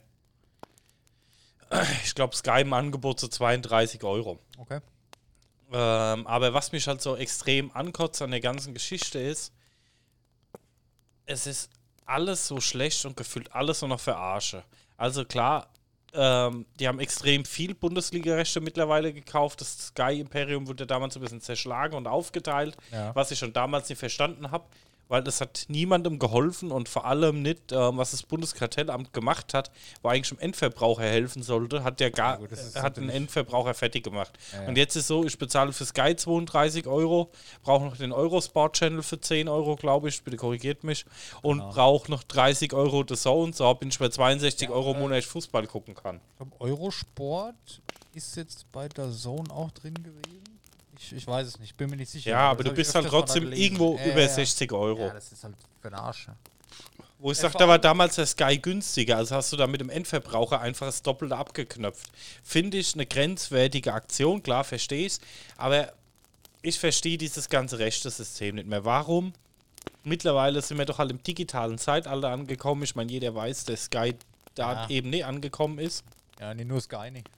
Ich 2.05 2.15
glaube, 2.15 2.37
Sky 2.37 2.61
im 2.61 2.73
Angebot 2.73 3.19
zu 3.19 3.27
32 3.27 4.05
Euro. 4.05 4.39
Okay. 4.57 4.79
Ähm, 5.73 6.29
aber 6.29 6.55
was 6.55 6.71
mich 6.71 6.87
halt 6.87 7.03
so 7.03 7.17
extrem 7.17 7.73
ankotzt 7.73 8.23
an 8.23 8.31
der 8.31 8.41
ganzen 8.41 8.73
Geschichte 8.73 9.19
ist, 9.19 9.53
es 11.27 11.49
ist 11.49 11.71
alles 12.07 12.47
so 12.47 12.61
schlecht 12.61 13.05
und 13.05 13.17
gefühlt 13.17 13.53
alles 13.55 13.81
nur 13.83 13.89
noch 13.89 14.01
verarsche. 14.01 14.63
Also 14.97 15.25
klar, 15.25 15.69
ähm, 16.15 16.65
die 16.81 16.89
haben 16.89 16.99
extrem 17.01 17.45
viel 17.45 17.75
Bundesliga-Rechte 17.75 18.61
mittlerweile 18.61 19.13
gekauft. 19.13 19.61
Das 19.61 19.89
Sky 19.89 20.21
Imperium 20.21 20.67
wurde 20.67 20.87
damals 20.87 21.17
ein 21.17 21.21
bisschen 21.21 21.41
zerschlagen 21.43 21.95
und 21.95 22.07
aufgeteilt, 22.07 22.77
Ja. 22.91 23.15
was 23.15 23.31
ich 23.31 23.39
schon 23.39 23.53
damals 23.53 23.89
nicht 23.89 23.99
verstanden 23.99 24.51
habe, 24.51 24.65
weil 25.09 25.23
das 25.23 25.41
hat 25.41 25.67
niemandem 25.69 26.19
geholfen 26.19 26.73
und 26.73 26.89
vor 26.89 27.05
allem 27.05 27.43
nicht, 27.43 27.73
ähm, 27.73 27.97
was 27.97 28.11
das 28.11 28.23
Bundeskartellamt 28.23 29.13
gemacht 29.13 29.55
hat, 29.55 29.71
wo 30.03 30.09
eigentlich 30.09 30.29
dem 30.31 30.39
Endverbraucher 30.39 31.05
helfen 31.05 31.43
sollte, 31.43 31.85
hat 31.85 32.01
der 32.01 32.11
gar, 32.11 32.39
gut, 32.39 32.51
das 32.53 32.67
ist 32.67 32.83
hat 32.83 32.97
den 32.97 33.09
Endverbraucher 33.09 33.75
fertig 33.75 34.05
gemacht. 34.05 34.33
Ja, 34.53 34.63
ja. 34.63 34.69
Und 34.69 34.77
jetzt 34.77 34.97
ist 34.97 35.07
so, 35.07 35.25
ich 35.25 35.39
bezahle 35.39 35.73
für 35.73 35.85
Sky 35.85 36.17
32 36.17 36.87
Euro, 36.87 37.31
brauche 37.63 37.85
noch 37.85 37.97
den 37.97 38.13
Eurosport-Channel 38.13 39.03
für 39.03 39.21
10 39.21 39.49
Euro, 39.49 39.77
glaube 39.77 40.09
ich, 40.09 40.23
bitte 40.23 40.37
korrigiert 40.37 40.83
mich, 40.85 41.05
und 41.43 41.59
Genau. 41.59 41.71
brauche 41.73 42.11
noch 42.11 42.23
30 42.25 42.73
Euro 42.73 43.05
The 43.09 43.15
Zone, 43.17 43.53
so 43.53 43.73
bin 43.75 43.89
ich 43.91 43.99
bei 43.99 44.09
62 44.09 44.69
Ja, 44.69 44.75
Euro 44.75 44.91
äh, 44.91 44.95
im 44.95 45.01
Monat 45.01 45.25
Fußball 45.25 45.67
gucken 45.67 45.95
kann. 45.95 46.21
Ich 46.33 46.37
glaube, 46.37 46.61
Eurosport 46.61 47.81
ist 48.13 48.37
jetzt 48.37 48.71
bei 48.73 48.89
der 48.89 49.11
Zone 49.13 49.51
auch 49.51 49.71
drin 49.71 49.95
gewesen. 49.95 50.56
Ich, 50.99 51.13
ich 51.13 51.27
weiß 51.27 51.47
es 51.47 51.59
nicht, 51.59 51.77
bin 51.77 51.91
mir 51.91 51.97
nicht 51.97 52.11
sicher. 52.11 52.31
Ja, 52.31 52.51
aber 52.51 52.63
das 52.65 52.71
du 52.73 52.77
bist 52.77 52.95
halt 52.95 53.07
trotzdem 53.07 53.53
irgendwo 53.53 53.97
Ja, 53.97 54.07
über 54.13 54.21
ja. 54.23 54.29
60 54.29 54.73
Euro. 54.73 55.01
Ja, 55.07 55.13
das 55.15 55.33
ist 55.33 55.45
halt 55.45 55.55
für 55.81 55.91
den 55.91 55.95
Arsch. 55.99 56.29
Wo 57.19 57.33
ich 57.33 57.39
Ja, 57.39 57.43
sag, 57.43 57.53
vor 57.53 57.61
da 57.61 57.69
war 57.69 57.79
damals 57.79 58.17
der 58.17 58.27
Sky 58.27 58.59
günstiger, 58.59 59.17
also 59.17 59.37
hast 59.37 59.53
du 59.53 59.57
da 59.57 59.67
mit 59.67 59.81
dem 59.81 59.89
Endverbraucher 59.91 60.61
einfach 60.61 60.87
das 60.87 61.03
Doppelte 61.03 61.37
abgeknöpft. 61.37 62.11
Finde 62.43 62.77
ich 62.79 62.95
eine 62.95 63.07
grenzwertige 63.07 63.93
Aktion, 63.95 64.43
klar, 64.43 64.65
verstehe 64.65 65.07
ich 65.07 65.19
aber 65.57 65.93
ich 66.63 66.79
verstehe 66.81 67.17
dieses 67.17 67.49
ganze 67.49 67.79
Rechtesystem 67.79 68.57
nicht 68.57 68.67
mehr. 68.67 68.85
Warum? 68.85 69.33
Mittlerweile 70.03 70.61
sind 70.63 70.79
wir 70.79 70.85
doch 70.85 70.99
halt 70.99 71.11
im 71.13 71.23
digitalen 71.23 71.79
Zeitalter 71.79 72.31
angekommen. 72.31 72.83
Ich 72.83 72.97
meine, 72.97 73.11
jeder 73.13 73.35
weiß, 73.35 73.65
dass 73.65 73.85
Sky 73.85 74.15
da 74.55 74.73
Ja. 74.85 74.91
eben 74.91 75.11
nicht 75.11 75.25
angekommen 75.25 75.79
ist. 75.79 76.05
Ja, 76.41 76.53
nee, 76.55 76.65
nur 76.65 76.81
Sky 76.81 77.11
nicht. 77.13 77.29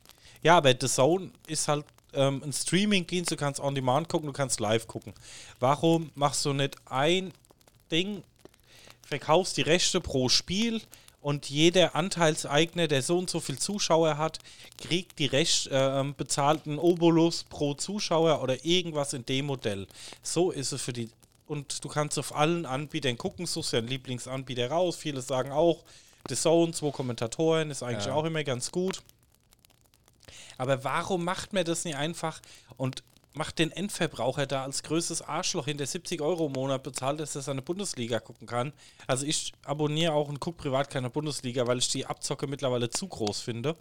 Ja, 0.42 0.56
aber 0.56 0.70
The 0.70 0.86
Zone 0.88 1.30
ist 1.46 1.68
halt 1.68 1.84
ähm, 2.14 2.42
ein 2.44 2.52
Streaming-Dienst, 2.52 3.30
du 3.30 3.36
kannst 3.36 3.60
on 3.60 3.74
demand 3.74 4.08
gucken, 4.08 4.26
du 4.26 4.32
kannst 4.32 4.60
live 4.60 4.86
gucken. 4.86 5.12
Warum 5.60 6.10
machst 6.14 6.44
du 6.44 6.52
nicht 6.52 6.76
ein 6.86 7.32
Ding, 7.90 8.22
verkaufst 9.06 9.56
die 9.56 9.62
Rechte 9.62 10.00
pro 10.00 10.28
Spiel 10.28 10.82
und 11.20 11.48
jeder 11.50 11.94
Anteilseigner, 11.94 12.86
der 12.88 13.02
so 13.02 13.18
und 13.18 13.28
so 13.28 13.40
viel 13.40 13.58
Zuschauer 13.58 14.18
hat, 14.18 14.38
kriegt 14.78 15.18
die 15.18 15.26
Recht, 15.26 15.68
ähm, 15.72 16.14
bezahlten 16.16 16.78
Obolus 16.78 17.44
pro 17.44 17.74
Zuschauer 17.74 18.42
oder 18.42 18.64
irgendwas 18.64 19.12
in 19.12 19.26
dem 19.26 19.46
Modell. 19.46 19.86
So 20.22 20.50
ist 20.50 20.72
es 20.72 20.80
für 20.82 20.92
die. 20.92 21.10
Und 21.46 21.82
du 21.82 21.88
kannst 21.88 22.18
auf 22.18 22.34
allen 22.36 22.66
Anbietern 22.66 23.16
gucken, 23.16 23.46
suchst 23.46 23.72
deinen 23.72 23.88
Lieblingsanbieter 23.88 24.70
raus. 24.70 24.96
Viele 24.96 25.22
sagen 25.22 25.50
auch, 25.50 25.82
The 26.28 26.36
Zone, 26.36 26.72
zwei 26.72 26.90
Kommentatoren, 26.90 27.70
ist 27.70 27.82
eigentlich 27.82 28.06
Ja. 28.06 28.14
auch 28.14 28.24
immer 28.24 28.44
ganz 28.44 28.70
gut. 28.70 29.02
Aber 30.56 30.84
warum 30.84 31.24
macht 31.24 31.52
man 31.52 31.64
das 31.64 31.84
nicht 31.84 31.96
einfach 31.96 32.40
und 32.76 33.02
macht 33.34 33.58
den 33.58 33.70
Endverbraucher 33.70 34.46
da 34.46 34.64
als 34.64 34.82
größtes 34.82 35.22
Arschloch 35.22 35.66
hin, 35.66 35.78
der 35.78 35.86
70 35.86 36.20
Euro 36.20 36.46
im 36.46 36.52
Monat 36.52 36.82
bezahlt, 36.82 37.20
dass 37.20 37.36
er 37.36 37.42
seine 37.42 37.62
Bundesliga 37.62 38.20
gucken 38.20 38.46
kann? 38.46 38.72
Also 39.06 39.26
ich 39.26 39.52
abonniere 39.64 40.12
auch 40.12 40.28
und 40.28 40.40
gucke 40.40 40.58
privat 40.62 40.90
keine 40.90 41.10
Bundesliga, 41.10 41.66
weil 41.66 41.78
ich 41.78 41.88
die 41.88 42.06
Abzocke 42.06 42.46
mittlerweile 42.46 42.90
zu 42.90 43.06
groß 43.06 43.40
finde. 43.40 43.76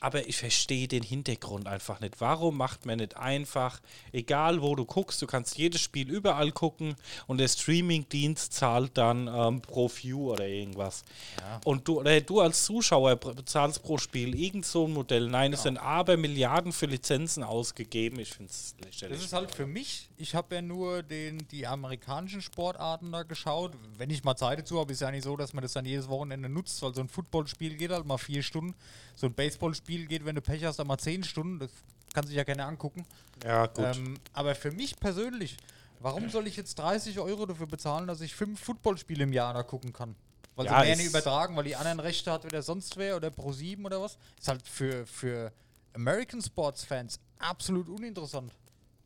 Aber 0.00 0.26
ich 0.26 0.36
verstehe 0.36 0.88
den 0.88 1.02
Hintergrund 1.02 1.66
einfach 1.66 2.00
nicht. 2.00 2.20
Warum 2.20 2.56
macht 2.56 2.86
man 2.86 2.98
nicht 2.98 3.16
einfach, 3.16 3.80
egal 4.12 4.62
wo 4.62 4.74
du 4.74 4.84
guckst, 4.84 5.22
du 5.22 5.26
kannst 5.26 5.56
jedes 5.56 5.80
Spiel 5.80 6.10
überall 6.10 6.52
gucken 6.52 6.96
und 7.26 7.38
der 7.38 7.48
Streamingdienst 7.48 8.52
zahlt 8.52 8.96
dann 8.98 9.28
ähm, 9.28 9.60
pro 9.60 9.88
View 9.88 10.32
oder 10.32 10.46
irgendwas. 10.46 11.04
Ja. 11.38 11.60
Und 11.64 11.86
du, 11.86 12.00
oder 12.00 12.20
du 12.20 12.40
als 12.40 12.64
Zuschauer 12.64 13.16
bezahlst 13.16 13.82
pro 13.82 13.98
Spiel 13.98 14.34
irgend 14.34 14.66
so 14.66 14.86
ein 14.86 14.92
Modell. 14.92 15.28
Nein, 15.28 15.52
es 15.52 15.62
sind 15.62 15.78
aber 15.78 16.16
Milliarden 16.16 16.72
für 16.72 16.86
Lizenzen 16.86 17.42
ausgegeben. 17.42 18.18
Ich 18.18 18.32
finde 18.32 18.50
es 18.50 18.74
lächerlich. 18.84 19.18
Das 19.18 19.26
ist 19.26 19.32
halt 19.32 19.54
für 19.54 19.66
mich, 19.66 20.09
ich 20.20 20.34
habe 20.34 20.54
ja 20.54 20.62
nur 20.62 21.02
den, 21.02 21.48
die 21.48 21.66
amerikanischen 21.66 22.42
Sportarten 22.42 23.10
da 23.10 23.22
geschaut. 23.22 23.72
Wenn 23.96 24.10
ich 24.10 24.22
mal 24.22 24.36
Zeit 24.36 24.58
dazu 24.58 24.78
habe, 24.78 24.92
ist 24.92 25.00
ja 25.00 25.10
nicht 25.10 25.24
so, 25.24 25.34
dass 25.36 25.54
man 25.54 25.62
das 25.62 25.72
dann 25.72 25.86
jedes 25.86 26.08
Wochenende 26.08 26.48
nutzt, 26.48 26.82
weil 26.82 26.94
so 26.94 27.00
ein 27.00 27.08
Footballspiel 27.08 27.76
geht 27.76 27.90
halt 27.90 28.04
mal 28.04 28.18
vier 28.18 28.42
Stunden. 28.42 28.74
So 29.16 29.26
ein 29.26 29.34
Baseballspiel 29.34 30.06
geht, 30.06 30.26
wenn 30.26 30.34
du 30.34 30.42
Pech 30.42 30.64
hast, 30.64 30.78
dann 30.78 30.86
mal 30.86 30.98
zehn 30.98 31.24
Stunden. 31.24 31.58
Das 31.58 31.70
kann 32.12 32.26
sich 32.26 32.36
ja 32.36 32.44
keiner 32.44 32.66
angucken. 32.66 33.06
ja, 33.44 33.66
gut. 33.66 33.96
Ähm, 33.96 34.18
aber 34.34 34.54
für 34.54 34.70
mich 34.70 35.00
persönlich, 35.00 35.56
warum 36.00 36.28
soll 36.28 36.46
ich 36.46 36.56
jetzt 36.56 36.78
30 36.78 37.18
Euro 37.18 37.46
dafür 37.46 37.66
bezahlen, 37.66 38.06
dass 38.06 38.20
ich 38.20 38.34
fünf 38.34 38.60
Footballspiele 38.60 39.24
im 39.24 39.32
Jahr 39.32 39.54
da 39.54 39.62
gucken 39.62 39.92
kann? 39.92 40.14
Weil 40.54 40.66
Ja, 40.66 40.80
sie 40.80 40.86
mehr 40.88 40.96
nicht 40.96 41.06
übertragen, 41.06 41.56
weil 41.56 41.64
die 41.64 41.76
anderen 41.76 42.00
Rechte 42.00 42.30
hat, 42.30 42.44
wieder 42.44 42.60
sonst 42.60 42.98
wer 42.98 43.16
oder 43.16 43.28
Pro7 43.28 43.86
oder 43.86 44.02
was. 44.02 44.18
Ist 44.38 44.48
halt 44.48 44.68
für, 44.68 45.06
für 45.06 45.50
American 45.94 46.42
Sports 46.42 46.84
Fans 46.84 47.18
absolut 47.38 47.88
uninteressant 47.88 48.52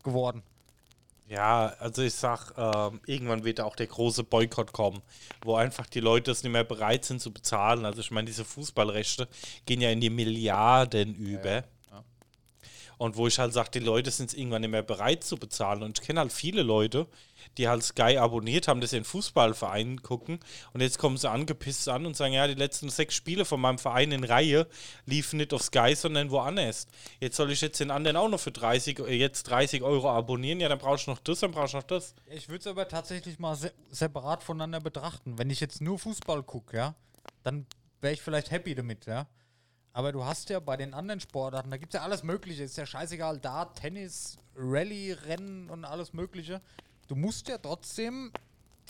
geworden. 0.02 0.42
Ja, 1.26 1.74
also 1.78 2.02
ich 2.02 2.14
sag, 2.14 2.52
ähm, 2.58 3.00
irgendwann 3.06 3.44
wird 3.44 3.60
auch 3.60 3.76
der 3.76 3.86
große 3.86 4.24
Boykott 4.24 4.72
kommen, 4.72 5.00
wo 5.42 5.54
einfach 5.56 5.86
die 5.86 6.00
Leute 6.00 6.30
es 6.30 6.42
nicht 6.42 6.52
mehr 6.52 6.64
bereit 6.64 7.04
sind 7.06 7.20
zu 7.20 7.32
bezahlen. 7.32 7.86
Also 7.86 8.00
ich 8.00 8.10
meine, 8.10 8.26
diese 8.26 8.44
Fußballrechte 8.44 9.26
gehen 9.64 9.80
ja 9.80 9.90
in 9.90 10.00
die 10.00 10.10
Milliarden 10.10 11.14
über. 11.14 11.64
Und 12.98 13.16
wo 13.16 13.26
ich 13.26 13.38
halt 13.38 13.52
sage, 13.52 13.70
die 13.74 13.78
Leute 13.80 14.10
sind 14.10 14.30
es 14.30 14.34
irgendwann 14.34 14.62
nicht 14.62 14.70
mehr 14.70 14.82
bereit 14.82 15.24
zu 15.24 15.36
bezahlen. 15.36 15.82
Und 15.82 15.98
ich 15.98 16.06
kenne 16.06 16.20
halt 16.20 16.32
viele 16.32 16.62
Leute, 16.62 17.06
die 17.58 17.68
halt 17.68 17.82
Sky 17.82 18.16
abonniert 18.18 18.68
haben, 18.68 18.80
dass 18.80 18.90
sie 18.90 18.98
in 18.98 19.04
Fußballvereinen 19.04 20.02
gucken. 20.02 20.40
Und 20.72 20.80
jetzt 20.80 20.98
kommen 20.98 21.16
sie 21.16 21.30
angepisst 21.30 21.88
an 21.88 22.06
und 22.06 22.16
sagen, 22.16 22.34
ja, 22.34 22.46
die 22.46 22.54
letzten 22.54 22.88
sechs 22.90 23.14
Spiele 23.14 23.44
von 23.44 23.60
meinem 23.60 23.78
Verein 23.78 24.12
in 24.12 24.24
Reihe 24.24 24.66
liefen 25.06 25.38
nicht 25.38 25.52
auf 25.52 25.62
Sky, 25.62 25.94
sondern 25.94 26.30
woanders. 26.30 26.86
Jetzt 27.20 27.36
soll 27.36 27.50
ich 27.50 27.60
jetzt 27.60 27.80
den 27.80 27.90
anderen 27.90 28.16
auch 28.16 28.28
noch 28.28 28.40
für 28.40 28.52
30, 28.52 29.00
äh, 29.00 29.14
jetzt 29.14 29.44
30 29.44 29.82
Euro 29.82 30.10
abonnieren. 30.10 30.60
Ja, 30.60 30.68
dann 30.68 30.78
brauche 30.78 30.96
ich 30.96 31.06
noch 31.06 31.18
das, 31.18 31.40
dann 31.40 31.50
brauche 31.50 31.66
ich 31.66 31.74
noch 31.74 31.82
das. 31.82 32.14
Ich 32.26 32.48
würde 32.48 32.60
es 32.60 32.66
aber 32.66 32.88
tatsächlich 32.88 33.38
mal 33.38 33.54
se 33.54 33.72
separat 33.90 34.42
voneinander 34.42 34.80
betrachten. 34.80 35.38
Wenn 35.38 35.50
ich 35.50 35.60
jetzt 35.60 35.80
nur 35.80 35.98
Fußball 35.98 36.42
gucke, 36.42 36.76
ja, 36.76 36.94
dann 37.42 37.66
wäre 38.00 38.14
ich 38.14 38.22
vielleicht 38.22 38.50
happy 38.50 38.74
damit, 38.74 39.06
ja. 39.06 39.26
Aber 39.94 40.10
du 40.10 40.24
hast 40.24 40.50
ja 40.50 40.58
bei 40.58 40.76
den 40.76 40.92
anderen 40.92 41.20
Sportarten, 41.20 41.70
da 41.70 41.76
gibt 41.76 41.94
es 41.94 41.98
ja 41.98 42.04
alles 42.04 42.24
Mögliche. 42.24 42.64
Ist 42.64 42.76
ja 42.76 42.84
scheißegal, 42.84 43.38
da 43.38 43.66
Tennis, 43.66 44.36
Rallye, 44.56 45.12
Rennen 45.12 45.70
und 45.70 45.84
alles 45.84 46.12
Mögliche. 46.12 46.60
Du 47.06 47.14
musst 47.14 47.46
ja 47.46 47.58
trotzdem 47.58 48.32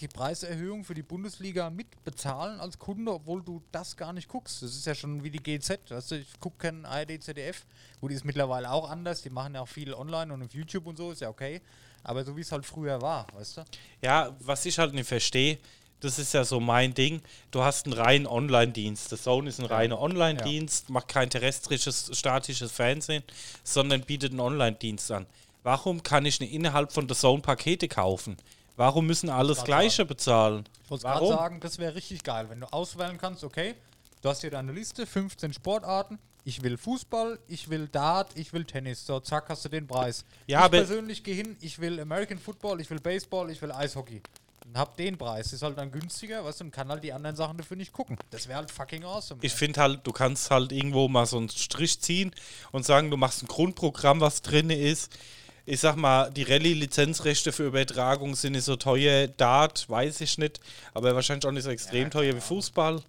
die 0.00 0.08
Preiserhöhung 0.08 0.82
für 0.82 0.94
die 0.94 1.02
Bundesliga 1.02 1.68
mitbezahlen 1.68 2.58
als 2.58 2.78
Kunde, 2.78 3.12
obwohl 3.12 3.42
du 3.42 3.62
das 3.70 3.98
gar 3.98 4.14
nicht 4.14 4.28
guckst. 4.28 4.62
Das 4.62 4.74
ist 4.74 4.86
ja 4.86 4.94
schon 4.94 5.22
wie 5.22 5.30
die 5.30 5.42
GZ. 5.42 5.90
Weißt 5.90 6.12
du, 6.12 6.14
ich 6.16 6.40
gucke 6.40 6.56
keinen 6.56 6.86
ARD, 6.86 7.22
ZDF. 7.22 7.66
Gut, 8.00 8.10
die 8.10 8.14
ist 8.14 8.24
mittlerweile 8.24 8.70
auch 8.70 8.88
anders. 8.88 9.20
Die 9.20 9.30
machen 9.30 9.54
ja 9.54 9.60
auch 9.60 9.68
viel 9.68 9.92
online 9.92 10.32
und 10.32 10.42
auf 10.42 10.54
YouTube 10.54 10.86
und 10.86 10.96
so, 10.96 11.12
ist 11.12 11.20
ja 11.20 11.28
okay. 11.28 11.60
Aber 12.02 12.24
so 12.24 12.34
wie 12.34 12.40
es 12.40 12.50
halt 12.50 12.64
früher 12.64 13.02
war, 13.02 13.26
weißt 13.34 13.58
du? 13.58 13.64
Ja, 14.00 14.34
was 14.40 14.64
ich 14.64 14.78
halt 14.78 14.94
nicht 14.94 15.06
verstehe, 15.06 15.58
das 16.04 16.18
ist 16.18 16.34
ja 16.34 16.44
so 16.44 16.60
mein 16.60 16.94
Ding. 16.94 17.22
Du 17.50 17.62
hast 17.62 17.86
einen 17.86 17.94
reinen 17.94 18.26
Online-Dienst. 18.26 19.10
The 19.10 19.16
Zone 19.16 19.48
ist 19.48 19.58
ein 19.58 19.66
reiner 19.66 20.00
Online-Dienst, 20.00 20.90
macht 20.90 21.08
kein 21.08 21.30
terrestrisches, 21.30 22.10
statisches 22.12 22.70
Fernsehen, 22.70 23.22
sondern 23.62 24.02
bietet 24.02 24.32
einen 24.32 24.40
Online-Dienst 24.40 25.10
an. 25.10 25.26
Warum 25.62 26.02
kann 26.02 26.26
ich 26.26 26.40
nicht 26.40 26.52
innerhalb 26.52 26.92
von 26.92 27.08
The 27.08 27.14
Zone 27.14 27.40
Pakete 27.40 27.88
kaufen? 27.88 28.36
Warum 28.76 29.06
müssen 29.06 29.30
alle 29.30 29.48
das 29.48 29.58
grad 29.58 29.66
Gleiche 29.66 30.04
bezahlen? 30.04 30.64
Ich 30.84 30.90
wollte 30.90 31.04
gerade 31.04 31.28
sagen, 31.28 31.60
das 31.60 31.78
wäre 31.78 31.94
richtig 31.94 32.22
geil, 32.22 32.46
wenn 32.50 32.60
du 32.60 32.72
auswählen 32.72 33.16
kannst, 33.18 33.44
okay, 33.44 33.74
du 34.20 34.28
hast 34.28 34.42
hier 34.42 34.50
deine 34.50 34.72
Liste, 34.72 35.06
15 35.06 35.52
Sportarten, 35.52 36.18
ich 36.44 36.62
will 36.62 36.76
Fußball, 36.76 37.38
ich 37.48 37.70
will 37.70 37.88
Dart, 37.88 38.36
ich 38.36 38.52
will 38.52 38.64
Tennis, 38.64 39.06
so 39.06 39.20
zack, 39.20 39.48
hast 39.48 39.64
du 39.64 39.70
den 39.70 39.86
Preis. 39.86 40.26
Ja, 40.46 40.66
ich 40.66 40.72
persönlich 40.72 41.24
gehe 41.24 41.34
hin, 41.34 41.56
ich 41.60 41.78
will 41.78 41.98
American 42.00 42.38
Football, 42.38 42.80
ich 42.80 42.90
will 42.90 43.00
Baseball, 43.00 43.50
ich 43.50 43.62
will 43.62 43.72
Eishockey. 43.72 44.20
Und 44.64 44.78
hab 44.78 44.96
den 44.96 45.18
Preis, 45.18 45.52
ist 45.52 45.62
halt 45.62 45.76
dann 45.76 45.90
günstiger, 45.90 46.42
weißt 46.44 46.60
du, 46.60 46.64
und 46.64 46.70
kann 46.70 46.88
halt 46.88 47.04
die 47.04 47.12
anderen 47.12 47.36
Sachen 47.36 47.58
dafür 47.58 47.76
nicht 47.76 47.92
gucken. 47.92 48.16
Das 48.30 48.48
wäre 48.48 48.58
halt 48.58 48.70
fucking 48.70 49.04
awesome. 49.04 49.38
Ich 49.42 49.52
finde 49.52 49.80
halt, 49.80 50.06
du 50.06 50.12
kannst 50.12 50.50
halt 50.50 50.72
irgendwo 50.72 51.06
mal 51.06 51.26
so 51.26 51.36
einen 51.36 51.50
Strich 51.50 52.00
ziehen 52.00 52.34
und 52.72 52.84
sagen, 52.84 53.10
du 53.10 53.18
machst 53.18 53.42
ein 53.42 53.46
Grundprogramm, 53.46 54.20
was 54.20 54.40
drin 54.40 54.70
ist. 54.70 55.12
Ich 55.66 55.80
sag 55.80 55.96
mal, 55.96 56.30
die 56.30 56.42
Rallye-Lizenzrechte 56.42 57.52
für 57.52 57.66
Übertragung 57.66 58.34
sind 58.34 58.52
nicht 58.52 58.64
so 58.64 58.76
teuer. 58.76 59.28
Dart, 59.28 59.88
weiß 59.88 60.22
ich 60.22 60.38
nicht, 60.38 60.60
aber 60.94 61.14
wahrscheinlich 61.14 61.46
auch 61.46 61.52
nicht 61.52 61.64
so 61.64 61.70
extrem 61.70 62.10
teuer 62.10 62.34
wie 62.34 62.40
Fußball. 62.40 63.02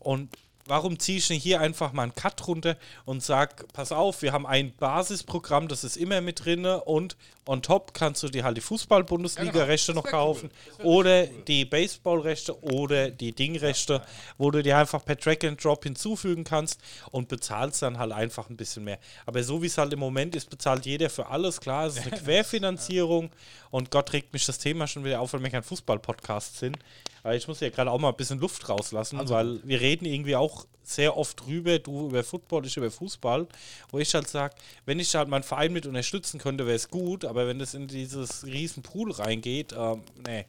Und 0.00 0.30
warum 0.70 1.00
ziehe 1.00 1.18
ich 1.18 1.28
nicht 1.28 1.42
hier 1.42 1.60
einfach 1.60 1.92
mal 1.92 2.04
einen 2.04 2.14
Cut 2.14 2.46
runter 2.46 2.76
und 3.04 3.22
sag, 3.24 3.70
pass 3.72 3.90
auf, 3.90 4.22
wir 4.22 4.32
haben 4.32 4.46
ein 4.46 4.72
Basisprogramm, 4.76 5.66
das 5.66 5.82
ist 5.82 5.96
immer 5.96 6.20
mit 6.20 6.44
drin 6.44 6.64
und 6.64 7.16
on 7.44 7.60
top 7.60 7.92
kannst 7.92 8.22
du 8.22 8.28
dir 8.28 8.44
halt 8.44 8.56
die 8.56 8.60
Fußball-Bundesliga-Rechte 8.60 9.92
genau. 9.92 10.02
noch 10.02 10.12
wär 10.12 10.20
cool. 10.20 10.26
kaufen 10.26 10.50
oder 10.84 11.26
die 11.26 11.64
Baseball-Rechte 11.64 12.62
oder 12.62 13.10
die 13.10 13.32
Ding-Rechte, 13.32 14.00
wo 14.38 14.52
du 14.52 14.62
dir 14.62 14.78
einfach 14.78 15.04
per 15.04 15.18
Track 15.18 15.42
and 15.42 15.62
Drop 15.62 15.82
hinzufügen 15.82 16.44
kannst 16.44 16.80
und 17.10 17.28
bezahlst 17.28 17.82
dann 17.82 17.98
halt 17.98 18.12
einfach 18.12 18.48
ein 18.48 18.56
bisschen 18.56 18.84
mehr. 18.84 19.00
Aber 19.26 19.42
so 19.42 19.62
wie 19.62 19.66
es 19.66 19.76
halt 19.76 19.92
im 19.92 19.98
Moment 19.98 20.36
ist, 20.36 20.48
bezahlt 20.48 20.86
jeder 20.86 21.10
für 21.10 21.26
alles. 21.26 21.60
Klar, 21.60 21.86
es 21.86 21.96
ist 21.96 22.06
eine 22.06 22.16
Querfinanzierung 22.22 23.30
und 23.72 23.90
Gott 23.90 24.12
regt 24.12 24.32
mich 24.32 24.46
das 24.46 24.58
Thema 24.58 24.86
schon 24.86 25.04
wieder 25.04 25.20
auf, 25.20 25.32
weil 25.32 25.42
wir 25.42 25.50
kein 25.50 25.64
Fußball-Podcast 25.64 26.58
sind. 26.58 26.78
Aber 27.22 27.34
ich 27.34 27.46
muss 27.48 27.60
ja 27.60 27.68
gerade 27.68 27.90
auch 27.90 27.98
mal 27.98 28.08
ein 28.10 28.16
bisschen 28.16 28.38
Luft 28.38 28.68
rauslassen, 28.68 29.18
Also 29.18 29.34
weil 29.34 29.60
wir 29.64 29.80
reden 29.80 30.06
irgendwie 30.06 30.36
auch 30.36 30.59
sehr 30.82 31.16
oft 31.16 31.40
drüber, 31.40 31.78
du 31.78 32.08
über 32.08 32.24
Football, 32.24 32.66
ich 32.66 32.76
über 32.76 32.90
Fußball, 32.90 33.46
wo 33.90 33.98
ich 33.98 34.14
halt 34.14 34.28
sage, 34.28 34.54
wenn 34.86 34.98
ich 34.98 35.14
halt 35.14 35.28
meinen 35.28 35.42
Verein 35.42 35.72
mit 35.72 35.86
unterstützen 35.86 36.38
könnte, 36.38 36.66
wäre 36.66 36.76
es 36.76 36.88
gut, 36.88 37.24
aber 37.24 37.46
wenn 37.46 37.60
es 37.60 37.74
in 37.74 37.86
dieses 37.86 38.44
riesen 38.44 38.82
Pool 38.82 39.12
reingeht, 39.12 39.72
ähm, 39.76 40.02
nee. 40.26 40.44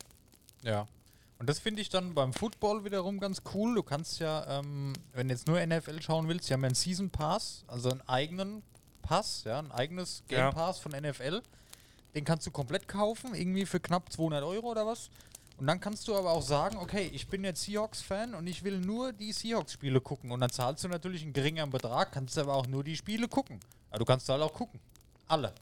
Ja. 0.63 0.87
Und 1.37 1.49
das 1.49 1.57
finde 1.57 1.81
ich 1.81 1.89
dann 1.89 2.13
beim 2.13 2.33
Football 2.33 2.85
wiederum 2.85 3.19
ganz 3.19 3.41
cool. 3.53 3.73
Du 3.73 3.81
kannst 3.81 4.19
ja, 4.19 4.59
ähm, 4.59 4.93
wenn 5.13 5.27
du 5.27 5.33
jetzt 5.33 5.47
nur 5.47 5.65
NFL 5.65 6.01
schauen 6.01 6.27
willst, 6.27 6.49
die 6.49 6.53
haben 6.53 6.61
ja 6.61 6.67
einen 6.67 6.75
Season 6.75 7.09
Pass, 7.09 7.63
also 7.67 7.89
einen 7.89 8.01
eigenen 8.07 8.61
Pass, 9.01 9.43
ja, 9.45 9.57
ein 9.57 9.71
eigenes 9.71 10.23
Game 10.27 10.39
Ja. 10.39 10.51
Pass 10.51 10.77
von 10.77 10.91
NFL. 10.91 11.41
Den 12.13 12.25
kannst 12.25 12.45
du 12.45 12.51
komplett 12.51 12.87
kaufen, 12.87 13.33
irgendwie 13.33 13.65
für 13.65 13.79
knapp 13.79 14.11
200 14.11 14.43
Euro 14.43 14.69
oder 14.69 14.85
was. 14.85 15.09
Und 15.61 15.67
dann 15.67 15.79
kannst 15.79 16.07
du 16.07 16.15
aber 16.15 16.31
auch 16.31 16.41
sagen, 16.41 16.77
okay, 16.77 17.11
ich 17.13 17.27
bin 17.27 17.43
jetzt 17.43 17.61
Seahawks-Fan 17.61 18.33
und 18.33 18.47
ich 18.47 18.63
will 18.63 18.79
nur 18.79 19.13
die 19.13 19.31
Seahawks-Spiele 19.31 20.01
gucken. 20.01 20.31
Und 20.31 20.39
dann 20.39 20.49
zahlst 20.49 20.83
du 20.83 20.87
natürlich 20.87 21.21
einen 21.21 21.33
geringeren 21.33 21.69
Betrag, 21.69 22.11
kannst 22.11 22.35
aber 22.39 22.55
auch 22.55 22.65
nur 22.65 22.83
die 22.83 22.97
Spiele 22.97 23.27
gucken. 23.27 23.59
Aber 23.91 23.99
du 23.99 24.05
kannst 24.05 24.27
halt 24.27 24.41
auch 24.41 24.55
gucken. 24.55 24.79
Alle. 25.27 25.53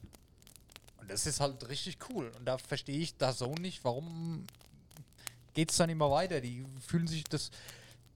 Und 0.96 1.10
das 1.10 1.26
ist 1.26 1.38
halt 1.38 1.68
richtig 1.68 1.98
cool. 2.08 2.32
Und 2.38 2.46
da 2.46 2.56
verstehe 2.56 2.96
ich 2.98 3.14
da 3.18 3.34
so 3.34 3.52
nicht, 3.52 3.84
warum 3.84 4.46
geht 5.52 5.70
es 5.70 5.76
dann 5.76 5.90
immer 5.90 6.10
weiter. 6.10 6.40
Die 6.40 6.64
fühlen 6.80 7.06
sich 7.06 7.24
das. 7.24 7.50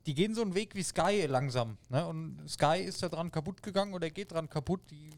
Die 0.07 0.14
gehen 0.14 0.35
so 0.35 0.41
einen 0.41 0.55
Weg 0.55 0.75
wie 0.75 0.83
Sky 0.83 1.26
langsam. 1.29 1.76
Ne? 1.91 2.07
Und 2.07 2.49
Sky 2.49 2.79
ist 2.79 3.03
da 3.03 3.11
dran 3.11 3.31
kaputt 3.31 3.62
gegangen 3.62 3.93
oder 3.93 4.09
geht 4.09 4.33
dran 4.33 4.49
kaputt. 4.49 4.81
Die, 4.91 5.11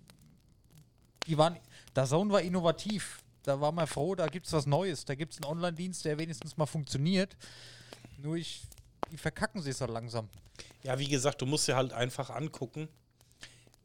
die 1.28 1.38
waren. 1.38 1.58
Der 1.94 2.06
Zone 2.06 2.32
war 2.32 2.40
innovativ. 2.40 3.22
Da 3.46 3.60
war 3.60 3.70
man 3.70 3.86
froh, 3.86 4.16
da 4.16 4.26
gibt 4.26 4.46
es 4.46 4.52
was 4.52 4.66
Neues. 4.66 5.04
Da 5.04 5.14
gibt 5.14 5.32
es 5.32 5.40
einen 5.40 5.50
Online-Dienst, 5.50 6.04
der 6.04 6.18
wenigstens 6.18 6.56
mal 6.56 6.66
funktioniert. 6.66 7.36
Nur 8.18 8.36
ich. 8.36 8.62
Die 9.12 9.16
verkacken 9.16 9.62
sich 9.62 9.76
so 9.76 9.86
langsam. 9.86 10.28
Ja, 10.82 10.98
wie 10.98 11.06
gesagt, 11.06 11.40
du 11.40 11.46
musst 11.46 11.68
dir 11.68 11.76
halt 11.76 11.92
einfach 11.92 12.28
angucken, 12.28 12.88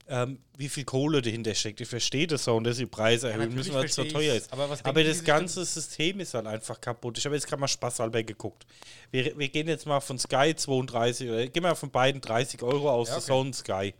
ähm, 0.07 0.39
wie 0.57 0.67
viel 0.67 0.83
Kohle 0.83 1.21
dahinter 1.21 1.53
steckt. 1.53 1.79
Ich 1.79 1.87
verstehe 1.87 2.25
das 2.25 2.45
so 2.45 2.55
und 2.55 2.63
dass 2.63 2.77
die 2.77 2.87
Preise 2.87 3.27
erhöhen 3.27 3.49
natürlich 3.49 3.67
müssen, 3.67 3.75
weil 3.75 3.85
es 3.85 3.93
so 3.93 4.03
teuer 4.03 4.33
ist. 4.33 4.51
Aber 4.51 4.67
Aber 4.83 5.03
das 5.03 5.23
ganze 5.23 5.63
System 5.63 6.19
ist 6.21 6.33
halt 6.33 6.47
einfach 6.47 6.81
kaputt. 6.81 7.19
Ich 7.19 7.25
habe 7.25 7.35
jetzt 7.35 7.45
gerade 7.45 7.59
mal 7.59 7.67
spaßhalber 7.67 8.23
geguckt. 8.23 8.65
Wir, 9.11 9.37
wir 9.37 9.49
gehen 9.49 9.67
jetzt 9.67 9.85
mal 9.85 9.99
von 9.99 10.17
Sky 10.17 10.55
32 10.55 11.29
oder 11.29 11.45
gehen 11.45 11.61
wir 11.61 11.75
von 11.75 11.91
beiden 11.91 12.19
30 12.19 12.63
Euro 12.63 12.89
aus, 12.89 13.09
Ja, 13.09 13.17
okay. 13.17 13.25
Zone 13.25 13.53
Sky. 13.53 13.93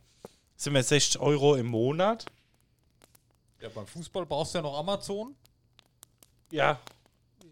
Sind 0.56 0.74
wir 0.74 0.82
60 0.82 1.20
Euro 1.20 1.54
im 1.54 1.66
Monat? 1.66 2.26
Ja, 3.60 3.68
beim 3.68 3.86
Fußball 3.86 4.26
brauchst 4.26 4.54
du 4.54 4.58
ja 4.58 4.62
noch 4.62 4.76
Amazon. 4.76 5.36
Ja. 6.52 6.78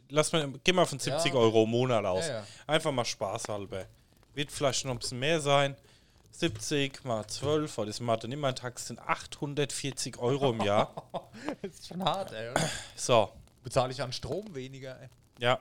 Lass 0.08 0.32
mal, 0.32 0.48
geh 0.64 0.72
mal 0.72 0.86
von 0.86 0.98
70 0.98 1.32
Ja. 1.32 1.38
Euro 1.38 1.64
im 1.64 1.70
Monat 1.70 2.04
aus. 2.04 2.26
Ja, 2.28 2.34
ja. 2.40 2.46
Einfach 2.66 2.92
mal 2.92 3.04
spaßhalber. 3.04 3.86
Wird 4.34 4.50
vielleicht 4.52 4.84
noch 4.84 4.92
ein 4.92 4.98
bisschen 4.98 5.18
mehr 5.18 5.40
sein. 5.40 5.76
70 6.32 7.04
mal 7.04 7.26
12, 7.26 7.76
weil 7.78 7.86
das 7.86 8.00
Mathe 8.00 8.26
nicht 8.28 8.38
mein 8.38 8.54
Tag 8.56 8.78
sind 8.78 8.98
840 9.00 10.18
Euro 10.18 10.50
im 10.50 10.62
Jahr. 10.62 10.94
das 11.62 11.72
ist 11.74 11.88
schon 11.88 12.02
hart, 12.04 12.32
ey. 12.32 12.50
oder? 12.50 12.68
So, 12.96 13.30
Bezahle 13.62 13.92
ich 13.92 14.00
an 14.02 14.12
Strom 14.12 14.54
weniger, 14.54 14.98
ey. 15.00 15.08
ja. 15.38 15.60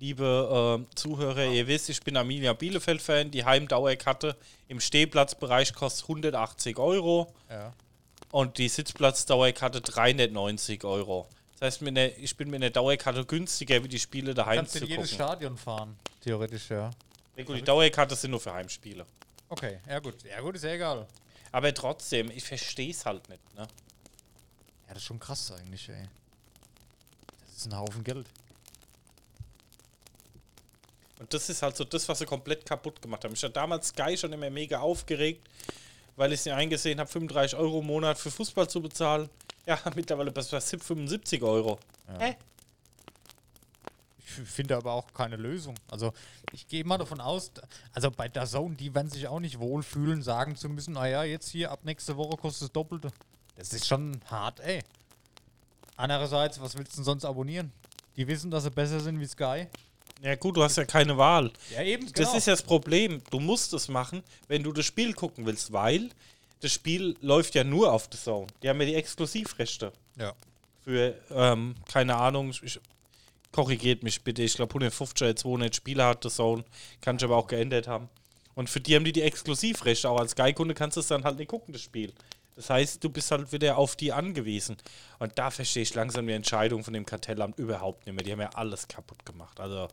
Liebe 0.00 0.80
äh, 0.82 0.94
Zuhörer, 0.96 1.44
ihr 1.46 1.66
wisst, 1.68 1.88
ich 1.88 2.00
bin 2.02 2.16
Arminia 2.16 2.52
Bielefeld-Fan. 2.52 3.30
Die 3.30 3.44
Heimdauerkarte 3.44 4.36
im 4.68 4.80
Stehplatzbereich 4.80 5.72
kostet 5.72 6.04
180 6.08 6.78
Euro 6.78 7.32
Ja. 7.48 7.72
und 8.32 8.58
die 8.58 8.68
Sitzplatzdauerkarte 8.68 9.80
390 9.80 10.84
Euro. 10.84 11.28
Das 11.58 11.80
heißt, 11.80 11.82
ich 12.18 12.36
bin 12.36 12.50
mit 12.50 12.62
einer 12.62 12.70
Dauerkarte 12.70 13.24
günstiger, 13.24 13.82
wie 13.82 13.88
die 13.88 13.98
Spiele 13.98 14.34
daheim 14.34 14.56
Kannst 14.56 14.74
du 14.74 14.80
zu 14.80 14.84
in 14.84 14.90
jedes. 14.90 15.12
Stadion 15.12 15.56
fahren, 15.56 15.96
theoretisch, 16.20 16.70
ja. 16.70 16.90
Ja, 17.36 17.44
gut, 17.44 17.56
die 17.56 17.62
Dauerkarte 17.62 18.14
sind 18.16 18.32
nur 18.32 18.40
für 18.40 18.52
Heimspiele. 18.52 19.06
Okay, 19.48 19.78
ja 19.88 19.98
gut. 19.98 20.22
Ja 20.24 20.40
gut, 20.40 20.56
ist 20.56 20.64
ja 20.64 20.72
egal. 20.72 21.06
Aber 21.52 21.72
trotzdem, 21.72 22.30
ich 22.30 22.44
verstehe 22.44 22.90
es 22.90 23.06
halt 23.06 23.28
nicht. 23.28 23.54
Ne? 23.54 23.62
Ja, 23.62 24.88
das 24.88 24.98
ist 24.98 25.04
schon 25.04 25.20
krass 25.20 25.52
eigentlich, 25.52 25.88
ey. 25.88 26.08
Das 27.46 27.58
ist 27.58 27.66
ein 27.66 27.76
Haufen 27.76 28.02
Geld. 28.02 28.26
Und 31.20 31.32
das 31.32 31.48
ist 31.48 31.62
halt 31.62 31.76
so 31.76 31.84
das, 31.84 32.08
was 32.08 32.18
sie 32.18 32.26
komplett 32.26 32.66
kaputt 32.66 33.00
gemacht 33.00 33.24
haben. 33.24 33.34
Ich 33.34 33.42
hatte 33.42 33.52
damals 33.52 33.88
Sky 33.88 34.16
schon 34.16 34.32
immer 34.32 34.50
mega 34.50 34.80
aufgeregt, 34.80 35.48
weil 36.16 36.32
ich 36.32 36.40
sie 36.42 36.50
eingesehen 36.50 36.98
habe, 37.00 37.10
35 37.10 37.56
Euro 37.58 37.80
im 37.80 37.86
Monat 37.86 38.18
für 38.18 38.30
Fußball 38.30 38.68
zu 38.68 38.82
bezahlen. 38.82 39.30
Ja, 39.66 39.78
mittlerweile 39.94 40.30
bei 40.30 40.42
75 40.42 41.42
Euro. 41.42 41.78
Hä? 42.18 42.36
Ich 44.26 44.50
finde 44.50 44.76
aber 44.76 44.92
auch 44.92 45.12
keine 45.14 45.36
Lösung. 45.36 45.74
Also 45.90 46.12
ich 46.52 46.66
gehe 46.66 46.84
mal 46.84 46.98
davon 46.98 47.20
aus, 47.20 47.52
also 47.92 48.10
bei 48.10 48.28
der 48.28 48.46
Zone, 48.46 48.74
die 48.74 48.94
werden 48.94 49.10
sich 49.10 49.28
auch 49.28 49.38
nicht 49.38 49.58
wohlfühlen, 49.60 50.22
sagen 50.22 50.56
zu 50.56 50.68
müssen, 50.68 50.94
naja, 50.94 51.22
jetzt 51.24 51.50
hier 51.50 51.70
ab 51.70 51.80
nächste 51.84 52.16
Woche 52.16 52.36
kostet 52.36 52.62
das 52.62 52.72
Doppelte. 52.72 53.10
Das 53.56 53.72
ist 53.72 53.86
schon 53.86 54.20
hart, 54.28 54.60
ey. 54.60 54.82
Andererseits, 55.96 56.60
was 56.60 56.76
willst 56.76 56.92
du 56.92 56.96
denn 56.96 57.04
sonst 57.04 57.24
abonnieren? 57.24 57.72
Die 58.16 58.26
wissen, 58.26 58.50
dass 58.50 58.64
sie 58.64 58.70
besser 58.70 58.98
sind 58.98 59.20
wie 59.20 59.26
Sky. 59.26 59.68
Ja 60.22 60.34
gut, 60.36 60.56
du 60.56 60.62
hast 60.62 60.76
ja 60.76 60.84
keine 60.84 61.16
Wahl. 61.16 61.52
Ja, 61.70 61.82
eben, 61.82 62.10
Das 62.12 62.34
ist 62.34 62.46
ja 62.46 62.52
das 62.54 62.62
Problem. 62.62 63.22
Du 63.30 63.40
musst 63.40 63.72
es 63.74 63.88
machen, 63.88 64.22
wenn 64.48 64.62
du 64.62 64.72
das 64.72 64.86
Spiel 64.86 65.12
gucken 65.12 65.44
willst, 65.46 65.72
weil 65.72 66.10
das 66.60 66.72
Spiel 66.72 67.16
läuft 67.20 67.54
ja 67.54 67.64
nur 67.64 67.92
auf 67.92 68.08
The 68.10 68.18
Zone. 68.18 68.46
Die 68.62 68.68
haben 68.68 68.80
ja 68.80 68.86
die 68.86 68.94
Exklusivrechte. 68.94 69.92
Ja. 70.16 70.32
für, 70.84 71.14
ähm, 71.30 71.74
keine 71.90 72.16
Ahnung, 72.16 72.50
ich, 72.50 72.80
korrigiert 73.50 74.02
mich 74.02 74.22
bitte, 74.22 74.42
ich 74.42 74.54
glaube 74.54 74.70
150 74.70 75.26
oder 75.26 75.36
200 75.36 75.74
Spiele 75.74 76.04
hat 76.04 76.22
The 76.22 76.28
Zone, 76.28 76.64
kann 77.00 77.16
ich 77.16 77.24
aber 77.24 77.36
auch 77.36 77.46
geändert 77.46 77.88
haben. 77.88 78.08
Und 78.54 78.70
für 78.70 78.80
die 78.80 78.94
haben 78.94 79.04
die 79.04 79.12
die 79.12 79.22
Exklusivrechte, 79.22 80.08
auch 80.08 80.18
als 80.18 80.32
Sky-Kunde 80.32 80.74
kannst 80.74 80.96
du 80.96 81.00
es 81.00 81.08
dann 81.08 81.24
halt 81.24 81.38
nicht 81.38 81.48
gucken, 81.48 81.72
das 81.72 81.82
Spiel. 81.82 82.12
Das 82.56 82.70
heißt, 82.70 83.02
du 83.02 83.10
bist 83.10 83.30
halt 83.30 83.50
wieder 83.52 83.78
auf 83.78 83.96
die 83.96 84.12
angewiesen. 84.12 84.76
Und 85.18 85.38
da 85.38 85.50
verstehe 85.50 85.82
ich 85.82 85.94
langsam 85.94 86.26
die 86.26 86.32
Entscheidung 86.32 86.84
von 86.84 86.94
dem 86.94 87.04
Kartellamt 87.04 87.58
überhaupt 87.58 88.06
nicht 88.06 88.14
mehr. 88.14 88.24
Die 88.24 88.32
haben 88.32 88.40
ja 88.40 88.50
alles 88.50 88.86
kaputt 88.86 89.24
gemacht. 89.26 89.58
Also. 89.58 89.88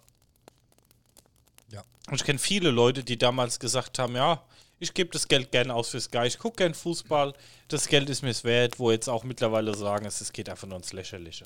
Ja. 1.71 1.83
Und 2.07 2.15
ich 2.15 2.23
kenne 2.23 2.39
viele 2.39 2.69
Leute, 2.69 3.03
die 3.03 3.17
damals 3.17 3.59
gesagt 3.59 3.97
haben, 3.97 4.15
ja, 4.15 4.43
ich 4.81 4.93
gebe 4.93 5.11
das 5.11 5.27
Geld 5.27 5.51
gerne 5.51 5.73
aus 5.73 5.89
für 5.89 6.01
Sky, 6.01 6.25
ich 6.25 6.37
gucke 6.39 6.57
gern 6.57 6.73
Fußball, 6.73 7.33
das 7.69 7.87
Geld 7.87 8.09
ist 8.09 8.21
mir 8.23 8.31
es 8.31 8.43
wert, 8.43 8.79
wo 8.79 8.91
jetzt 8.91 9.07
auch 9.07 9.23
mittlerweile 9.23 9.73
sagen, 9.75 10.05
es 10.05 10.19
es 10.19 10.33
geht 10.33 10.49
einfach 10.49 10.67
nur 10.67 10.77
ins 10.77 10.91
Lächerliche. 10.91 11.45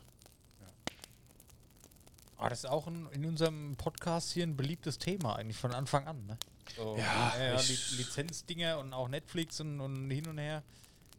Ah, 2.37 2.49
das 2.49 2.59
ist 2.59 2.65
auch 2.69 2.87
ein, 2.87 3.07
in 3.13 3.25
unserem 3.25 3.75
Podcast 3.77 4.31
hier 4.31 4.43
ein 4.45 4.57
beliebtes 4.57 4.97
Thema 4.97 5.35
eigentlich 5.37 5.57
von 5.57 5.73
Anfang 5.73 6.05
an, 6.07 6.25
ne? 6.25 6.37
So, 6.75 6.95
Ja, 6.97 7.33
ja, 7.39 7.59
Li 7.61 7.77
Lizenzdinger 7.97 8.79
und 8.79 8.93
auch 8.93 9.07
Netflix 9.07 9.59
und, 9.61 9.79
und 9.79 10.09
hin 10.09 10.27
und 10.27 10.37
her. 10.37 10.61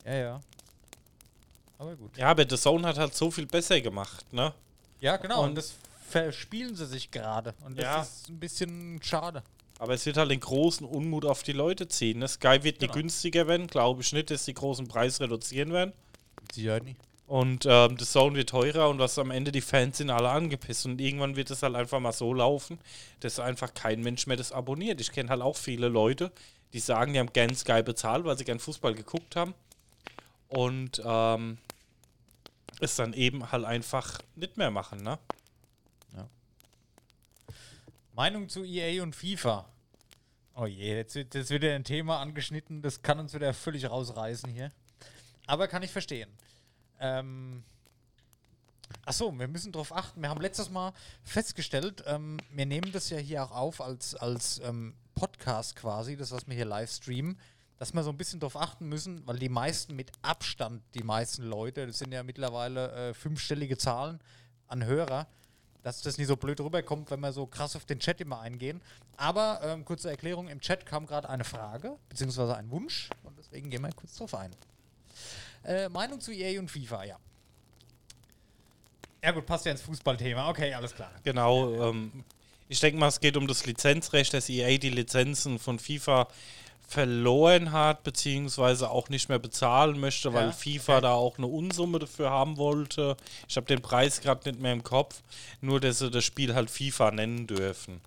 Ja, 0.05 0.15
ja. 0.15 0.41
Aber 1.79 1.97
gut. 1.97 2.17
Ja, 2.17 2.29
aber 2.29 2.47
The 2.49 2.57
Zone 2.57 2.87
hat 2.87 2.99
halt 2.99 3.15
so 3.15 3.31
viel 3.31 3.47
besser 3.47 3.81
gemacht, 3.81 4.31
ne? 4.33 4.53
Ja, 5.01 5.17
genau. 5.17 5.43
Und, 5.43 5.51
Und- 5.51 5.55
das 5.57 5.75
verspielen 6.09 6.77
sie 6.77 6.87
sich 6.87 7.11
gerade. 7.11 7.55
Und 7.65 7.77
das 7.79 7.85
Ja. 7.85 8.03
ist 8.03 8.29
ein 8.29 8.39
bisschen 8.39 9.01
schade. 9.03 9.43
Aber 9.79 9.93
es 9.95 10.07
wird 10.07 10.17
halt 10.17 10.31
den 10.31 10.41
großen 10.41 10.87
Unmut 10.87 11.25
auf 11.27 11.43
die 11.43 11.53
Leute 11.53 11.87
ziehen. 11.89 12.21
Ne? 12.21 12.29
Sky 12.29 12.59
wird 12.63 12.81
nicht 12.81 12.81
Genau. 12.81 12.95
günstiger 12.95 13.47
werden, 13.47 13.67
glaube 13.67 14.03
ich 14.03 14.13
nicht, 14.13 14.31
dass 14.31 14.45
die 14.47 14.55
großen 14.55 14.89
Preis 14.89 15.21
reduzieren 15.21 15.73
werden. 15.73 15.93
Sicherheit 16.53 16.85
nicht. 16.85 16.97
Und 17.27 17.67
ähm, 17.69 17.97
das 17.97 18.13
Zone 18.13 18.37
wird 18.37 18.49
teurer 18.51 18.89
und 18.89 19.01
was 19.01 19.19
am 19.19 19.31
Ende 19.33 19.51
die 19.51 19.61
Fans 19.61 19.99
sind 19.99 20.11
alle 20.11 20.31
angepisst. 20.31 20.87
Und 20.87 21.01
irgendwann 21.01 21.35
wird 21.37 21.51
es 21.51 21.63
halt 21.63 21.75
einfach 21.75 21.99
mal 22.01 22.13
so 22.13 22.33
laufen, 22.33 22.79
dass 23.21 23.41
einfach 23.41 23.75
kein 23.75 24.01
Mensch 24.01 24.27
mehr 24.27 24.37
das 24.37 24.53
abonniert. 24.53 25.01
Ich 25.01 25.11
kenne 25.13 25.29
halt 25.29 25.43
auch 25.43 25.57
viele 25.57 25.89
Leute, 25.89 26.31
die 26.73 26.79
sagen, 26.79 27.13
die 27.13 27.19
haben 27.19 27.33
gern 27.33 27.55
Sky 27.55 27.83
bezahlt, 27.83 28.25
weil 28.25 28.39
sie 28.39 28.45
gern 28.45 28.61
Fußball 28.61 28.95
geguckt 28.95 29.35
haben. 29.37 29.55
Und 30.49 31.03
ähm, 31.05 31.59
es 32.81 32.95
dann 32.95 33.13
eben 33.13 33.51
halt 33.51 33.65
einfach 33.65 34.21
nicht 34.37 34.57
mehr 34.57 34.71
machen, 34.71 35.03
ne? 35.03 35.19
Meinung 38.17 38.49
zu 38.49 38.65
EA 38.65 39.03
und 39.03 39.15
FIFA. 39.15 39.69
Oh 40.55 40.65
je, 40.65 40.97
jetzt 40.97 41.15
wird, 41.15 41.35
jetzt 41.35 41.51
wird 41.51 41.65
ein 41.65 41.85
Thema 41.85 42.19
angeschnitten, 42.19 42.81
das 42.81 43.03
kann 43.03 43.19
uns 43.19 43.35
wieder 43.35 43.53
völlig 43.53 43.91
rausreißen 43.91 44.49
hier. 44.51 44.73
Aber 45.47 45.69
kann 45.69 45.83
ich 45.83 45.91
verstehen. 45.91 46.31
Ähm, 46.99 47.63
Achso, 49.05 49.39
wir 49.39 49.49
müssen 49.49 49.71
darauf 49.71 49.95
achten. 49.95 50.23
Wir 50.23 50.31
haben 50.31 50.41
letztes 50.41 50.71
Mal 50.71 50.95
festgestellt, 51.25 52.05
ähm, 52.07 52.39
wir 52.51 52.65
nehmen 52.65 52.91
das 52.91 53.11
ja 53.11 53.19
hier 53.19 53.43
auch 53.45 53.51
auf 53.51 53.81
als, 53.83 54.15
als 54.15 54.63
ähm, 54.65 54.95
Podcast 55.15 55.77
quasi, 55.77 56.17
das, 56.17 56.33
was 56.33 56.47
wir 56.47 56.55
hier 56.55 56.65
live 56.65 56.91
streamen, 56.91 57.39
dass 57.77 57.93
wir 57.93 58.03
so 58.03 58.11
ein 58.11 58.17
bisschen 58.17 58.41
darauf 58.41 58.57
achten 58.57 58.89
müssen, 58.89 59.27
weil 59.27 59.39
die 59.39 59.51
meisten 59.51 59.95
mit 59.95 60.11
Abstand, 60.23 60.83
die 60.95 61.03
meisten 61.03 61.43
Leute, 61.43 61.87
das 61.87 61.99
sind 61.99 62.13
ja 62.13 62.23
mittlerweile 62.23 63.11
äh, 63.11 63.15
fünfstellige 63.15 63.77
Zahlen 63.77 64.21
an 64.69 64.87
Hörer, 64.87 65.27
dass 65.87 66.03
das 66.03 66.19
nicht 66.19 66.27
so 66.27 66.35
blöd 66.35 66.59
rüberkommt, 66.59 67.13
wenn 67.13 67.21
wir 67.21 67.33
so 67.33 67.47
krass 67.47 67.77
auf 67.77 67.85
den 67.85 68.01
Chat 68.01 68.21
immer 68.21 68.41
eingehen. 68.41 68.81
Aber 69.17 69.61
ähm, 69.63 69.85
kurze 69.85 70.11
Erklärung, 70.11 70.49
im 70.49 70.61
Chat 70.61 70.85
kam 70.85 71.07
gerade 71.07 71.29
eine 71.29 71.45
Frage, 71.45 71.97
beziehungsweise 72.09 72.57
ein 72.57 72.69
Wunsch 72.73 73.09
und 73.23 73.39
deswegen 73.39 73.71
gehen 73.71 73.83
wir 73.83 73.93
kurz 73.93 74.17
drauf 74.17 74.35
ein. 74.35 74.51
Äh, 75.63 75.89
Meinung 75.89 76.21
zu 76.21 76.33
EA 76.33 76.59
und 76.59 76.69
FIFA, 76.73 77.05
ja. 77.05 77.17
Ja 79.23 79.31
gut, 79.31 79.47
passt 79.47 79.65
ja 79.65 79.71
ins 79.71 79.83
Fußballthema. 79.83 80.51
Okay, 80.51 80.75
alles 80.75 80.93
klar. 80.93 81.13
Genau. 81.23 81.91
Ähm, 81.91 82.25
ich 82.69 82.81
denke 82.81 82.99
mal, 82.99 83.07
es 83.07 83.21
geht 83.21 83.37
um 83.37 83.47
das 83.47 83.65
Lizenzrecht, 83.65 84.35
dass 84.35 84.49
EA 84.49 84.79
die 84.79 84.91
Lizenzen 84.91 85.61
von 85.61 85.79
FIFA 85.79 86.27
verloren 86.87 87.73
hat, 87.73 88.05
beziehungsweise 88.05 88.91
auch 88.91 89.09
nicht 89.09 89.29
mehr 89.29 89.39
bezahlen 89.41 89.99
möchte, 89.99 90.33
weil 90.33 90.47
Ja, 90.47 90.53
FIFA 90.53 90.93
okay. 90.95 91.03
da 91.03 91.13
auch 91.15 91.37
eine 91.39 91.47
Unsumme 91.49 91.99
dafür 91.99 92.31
haben 92.31 92.57
wollte. 92.59 93.17
Ich 93.49 93.57
habe 93.57 93.67
den 93.67 93.83
Preis 93.83 94.21
gerade 94.21 94.49
nicht 94.49 94.61
mehr 94.61 94.73
im 94.73 94.85
Kopf, 94.85 95.23
nur 95.61 95.81
dass 95.81 95.99
sie 95.99 96.11
das 96.11 96.25
Spiel 96.25 96.55
halt 96.55 96.71
FIFA 96.71 97.11
nennen 97.11 97.47
dürfen. 97.47 98.01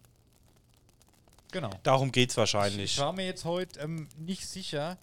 Genau. 1.51 1.71
Darum 1.83 2.11
geht 2.11 2.29
es 2.29 2.33
Ich 2.33 2.37
wahrscheinlich. 2.37 2.97
war 2.99 3.11
mir 3.11 3.25
jetzt 3.25 3.43
heute 3.43 3.79
ähm, 3.81 4.07
nicht 4.17 4.47
sicher. 4.47 4.97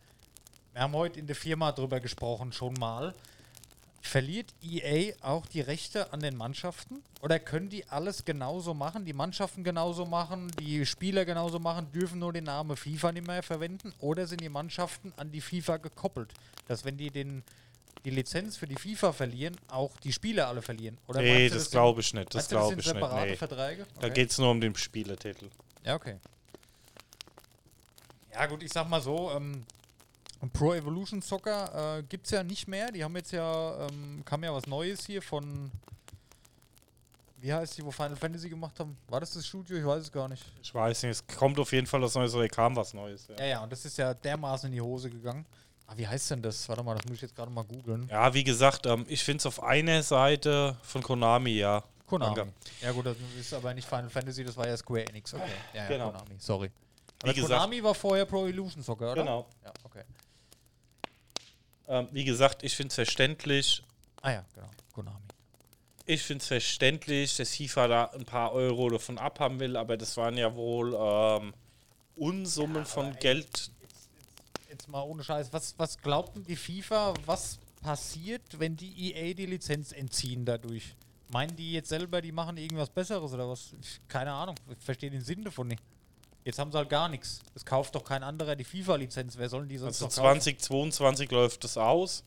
Wir 0.72 0.82
haben 0.82 0.94
heute 0.94 1.18
in 1.18 1.26
der 1.26 1.36
Firma 1.36 1.72
drüber 1.72 2.00
gesprochen, 2.00 2.52
schon 2.52 2.74
mal. 2.74 3.14
Verliert 4.10 4.54
EA 4.62 5.14
auch 5.20 5.46
die 5.46 5.60
Rechte 5.60 6.12
an 6.12 6.20
den 6.20 6.36
Mannschaften? 6.36 7.02
Oder 7.22 7.40
können 7.40 7.68
die 7.70 7.84
alles 7.88 8.24
genauso 8.24 8.72
machen? 8.72 9.04
Die 9.04 9.12
Mannschaften 9.12 9.64
genauso 9.64 10.06
machen, 10.06 10.48
die 10.60 10.86
Spieler 10.86 11.24
genauso 11.24 11.58
machen, 11.58 11.90
dürfen 11.90 12.20
nur 12.20 12.32
den 12.32 12.44
Namen 12.44 12.76
FIFA 12.76 13.10
nicht 13.10 13.26
mehr 13.26 13.42
verwenden? 13.42 13.92
Oder 13.98 14.28
sind 14.28 14.40
die 14.42 14.48
Mannschaften 14.48 15.12
an 15.16 15.32
die 15.32 15.40
FIFA 15.40 15.78
gekoppelt? 15.78 16.32
Dass 16.68 16.84
wenn 16.84 16.96
die 16.96 17.10
den, 17.10 17.42
die 18.04 18.10
Lizenz 18.10 18.56
für 18.56 18.68
die 18.68 18.76
FIFA 18.76 19.12
verlieren, 19.12 19.56
auch 19.68 19.90
die 20.04 20.12
Spieler 20.12 20.46
alle 20.46 20.62
verlieren? 20.62 20.98
Oder 21.08 21.20
Nee, 21.20 21.48
das 21.48 21.62
sind- 21.64 21.72
glaube 21.72 22.00
ich 22.00 22.14
nicht. 22.14 22.32
Das 22.32 22.44
das 22.44 22.48
glaube 22.48 22.76
ich 22.80 22.86
nicht. 22.86 22.94
Nee. 22.94 23.34
Verträge? 23.36 23.86
Da 24.00 24.06
Okay. 24.06 24.14
geht 24.14 24.30
es 24.30 24.38
nur 24.38 24.52
um 24.52 24.60
den 24.60 24.76
Spieletitel. 24.76 25.48
Ja, 25.84 25.96
okay. 25.96 26.16
Ja, 28.32 28.46
gut, 28.46 28.62
ich 28.62 28.72
sag 28.72 28.88
mal 28.88 29.00
so, 29.00 29.32
ähm, 29.32 29.64
Pro 30.52 30.74
Evolution 30.74 31.22
Soccer 31.22 31.98
äh, 31.98 32.02
gibt's 32.02 32.30
ja 32.30 32.42
nicht 32.42 32.68
mehr. 32.68 32.92
Die 32.92 33.02
haben 33.02 33.16
jetzt 33.16 33.32
ja, 33.32 33.86
ähm, 33.86 34.22
kam 34.24 34.44
ja 34.44 34.52
was 34.54 34.66
Neues 34.66 35.04
hier 35.06 35.20
von, 35.22 35.70
wie 37.38 37.52
heißt 37.52 37.78
die, 37.78 37.84
wo 37.84 37.90
Final 37.90 38.16
Fantasy 38.16 38.48
gemacht 38.48 38.78
haben? 38.80 38.96
War 39.08 39.20
das 39.20 39.32
das 39.32 39.46
Studio? 39.46 39.76
Ich 39.76 39.84
weiß 39.84 40.02
es 40.02 40.12
gar 40.12 40.28
nicht. 40.28 40.44
Ich 40.62 40.74
weiß 40.74 41.02
nicht, 41.02 41.12
es 41.12 41.26
kommt 41.26 41.58
auf 41.58 41.72
jeden 41.72 41.86
Fall 41.86 42.00
was 42.02 42.14
Neues, 42.14 42.34
oder 42.34 42.48
kam 42.48 42.76
was 42.76 42.94
Neues. 42.94 43.28
Ja. 43.28 43.36
Ja, 43.38 43.46
ja, 43.46 43.62
und 43.62 43.72
das 43.72 43.84
ist 43.84 43.98
ja 43.98 44.14
dermaßen 44.14 44.68
in 44.68 44.72
die 44.72 44.80
Hose 44.80 45.10
gegangen. 45.10 45.44
Ah, 45.86 45.92
wie 45.96 46.06
heißt 46.06 46.32
denn 46.32 46.42
das? 46.42 46.68
Warte 46.68 46.82
mal, 46.82 46.96
das 46.96 47.04
muss 47.04 47.14
ich 47.16 47.22
jetzt 47.22 47.36
gerade 47.36 47.50
mal 47.50 47.64
googeln. 47.64 48.08
Ja, 48.10 48.32
wie 48.34 48.42
gesagt, 48.42 48.86
ähm, 48.86 49.04
ich 49.08 49.22
finde 49.22 49.38
es 49.38 49.46
auf 49.46 49.62
einer 49.62 50.02
Seite 50.02 50.76
von 50.82 51.02
Konami, 51.02 51.52
ja. 51.52 51.82
Konami. 52.06 52.34
Danke. 52.34 52.52
Ja 52.82 52.92
gut, 52.92 53.06
das 53.06 53.16
ist 53.38 53.54
aber 53.54 53.72
nicht 53.72 53.88
Final 53.88 54.10
Fantasy, 54.10 54.44
das 54.44 54.56
war 54.56 54.66
ja 54.66 54.76
Square 54.76 55.06
Enix. 55.08 55.32
Okay. 55.32 55.44
Ja, 55.72 55.82
ja, 55.82 55.88
Genau. 55.88 56.10
Konami, 56.10 56.34
sorry. 56.38 56.70
Aber 57.22 57.32
Konami 57.32 57.82
war 57.82 57.94
vorher 57.94 58.24
Pro 58.24 58.46
Evolution 58.46 58.82
Soccer, 58.82 59.12
oder? 59.12 59.22
Genau. 59.22 59.46
Ja, 59.64 59.72
okay. 59.84 60.02
Ähm, 61.88 62.08
wie 62.12 62.24
gesagt, 62.24 62.62
ich 62.62 62.74
finde 62.76 62.88
es 62.88 62.94
verständlich. 62.96 63.82
Ah 64.22 64.32
ja, 64.32 64.44
genau. 64.54 64.68
Konami. 64.92 65.18
Ich 66.04 66.22
finde 66.22 66.42
es 66.42 66.48
verständlich, 66.48 67.36
dass 67.36 67.54
FIFA 67.56 67.88
da 67.88 68.04
ein 68.06 68.24
paar 68.24 68.52
Euro 68.52 68.88
davon 68.90 69.18
abhaben 69.18 69.58
will, 69.60 69.76
aber 69.76 69.96
das 69.96 70.16
waren 70.16 70.36
ja 70.36 70.54
wohl 70.54 70.94
ähm, 70.98 71.52
Unsummen 72.16 72.86
von 72.86 73.06
ey, 73.12 73.18
Geld. 73.20 73.70
jetzt 74.70 74.88
mal 74.88 75.02
ohne 75.02 75.22
Scheiß, 75.24 75.52
was, 75.52 75.74
was 75.78 75.98
glaubt 75.98 76.36
denn 76.36 76.44
die 76.44 76.56
FIFA, 76.56 77.14
was 77.26 77.58
passiert, 77.82 78.42
wenn 78.58 78.76
die 78.76 79.12
EA 79.12 79.34
die 79.34 79.46
Lizenz 79.46 79.92
entziehen 79.92 80.44
dadurch? 80.44 80.94
Meinen 81.32 81.56
die 81.56 81.72
jetzt 81.72 81.88
selber, 81.88 82.22
die 82.22 82.30
machen 82.32 82.56
irgendwas 82.56 82.88
Besseres 82.88 83.32
oder 83.32 83.48
was? 83.48 83.74
Ich- 83.80 84.00
Keine 84.08 84.32
Ahnung, 84.32 84.54
ich 84.70 84.78
verstehe 84.84 85.10
den 85.10 85.22
Sinn 85.22 85.42
davon 85.42 85.68
nicht. 85.68 85.82
Jetzt 86.46 86.60
haben 86.60 86.70
sie 86.70 86.78
halt 86.78 86.88
gar 86.88 87.08
nichts. 87.08 87.40
Es 87.56 87.64
kauft 87.64 87.96
doch 87.96 88.04
kein 88.04 88.22
anderer 88.22 88.54
die 88.54 88.62
FIFA-Lizenz. 88.62 89.36
Wer 89.36 89.48
sollen 89.48 89.68
die 89.68 89.78
sonst 89.78 90.00
Also 90.00 90.04
noch 90.04 90.28
kaufen? 90.28 90.40
2022 90.40 91.28
läuft 91.32 91.64
das 91.64 91.76
aus. 91.76 92.22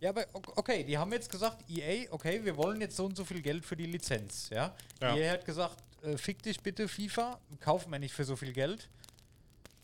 Ja, 0.00 0.10
aber 0.10 0.26
okay, 0.56 0.82
die 0.82 0.98
haben 0.98 1.12
jetzt 1.12 1.30
gesagt, 1.30 1.58
EA, 1.70 2.10
okay, 2.10 2.44
wir 2.44 2.56
wollen 2.56 2.80
jetzt 2.80 2.96
so 2.96 3.04
und 3.04 3.16
so 3.16 3.24
viel 3.24 3.40
Geld 3.40 3.64
für 3.64 3.76
die 3.76 3.86
Lizenz, 3.86 4.50
ja? 4.50 4.74
Ja. 5.00 5.14
EA 5.14 5.32
hat 5.34 5.44
gesagt, 5.44 5.76
äh, 6.02 6.16
fick 6.16 6.42
dich 6.42 6.60
bitte 6.60 6.88
FIFA, 6.88 7.38
kaufen 7.60 7.92
wir 7.92 8.00
nicht 8.00 8.14
für 8.14 8.24
so 8.24 8.34
viel 8.34 8.52
Geld. 8.52 8.88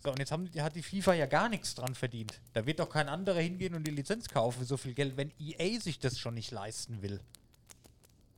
So, 0.03 0.11
und 0.11 0.19
jetzt 0.19 0.33
haben, 0.33 0.51
hat 0.59 0.75
die 0.75 0.83
FIFA 0.83 1.15
ja 1.15 1.27
gar 1.27 1.49
nichts 1.49 1.77
dran 1.77 1.95
verdient. 1.95 2.41
Da 2.53 2.67
wird 2.67 2.81
doch 2.81 2.91
kein 2.91 3.09
anderer 3.09 3.41
hingehen 3.41 3.77
und 3.77 3.87
die 3.87 3.93
Lizenz 3.93 4.29
kaufen 4.29 4.59
für 4.59 4.65
so 4.65 4.77
viel 4.77 4.95
Geld, 4.95 5.17
wenn 5.17 5.31
EA 5.39 5.79
sich 5.81 6.01
das 6.01 6.19
schon 6.19 6.35
nicht 6.35 6.51
leisten 6.51 7.01
will. 7.01 7.21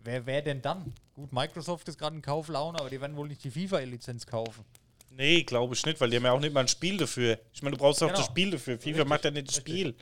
Wer, 0.08 0.24
wer 0.24 0.40
denn 0.40 0.62
dann? 0.62 0.94
Gut, 1.14 1.30
Microsoft 1.34 1.86
ist 1.88 1.98
gerade 1.98 2.16
in 2.16 2.22
Kauflaune, 2.22 2.80
aber 2.80 2.88
die 2.88 2.98
werden 2.98 3.14
wohl 3.14 3.28
nicht 3.28 3.44
die 3.44 3.50
FIFA-Lizenz 3.50 4.26
kaufen. 4.26 4.64
Nee, 5.10 5.42
glaube 5.42 5.74
ich 5.74 5.84
nicht, 5.84 6.00
weil 6.00 6.08
die 6.08 6.16
haben 6.16 6.24
ja 6.24 6.32
auch 6.32 6.40
nicht 6.40 6.54
mal 6.54 6.60
ein 6.60 6.68
Spiel 6.68 6.96
dafür. 6.96 7.38
Ich 7.52 7.60
meine, 7.62 7.76
du 7.76 7.82
brauchst 7.82 8.02
auch 8.02 8.06
Genau. 8.06 8.18
das 8.18 8.26
Spiel 8.26 8.50
dafür. 8.52 8.78
FIFA 8.78 8.88
Richtig, 8.90 9.06
macht 9.08 9.24
ja 9.26 9.30
nicht 9.32 9.48
das. 9.48 9.56
Spiel. 9.56 9.94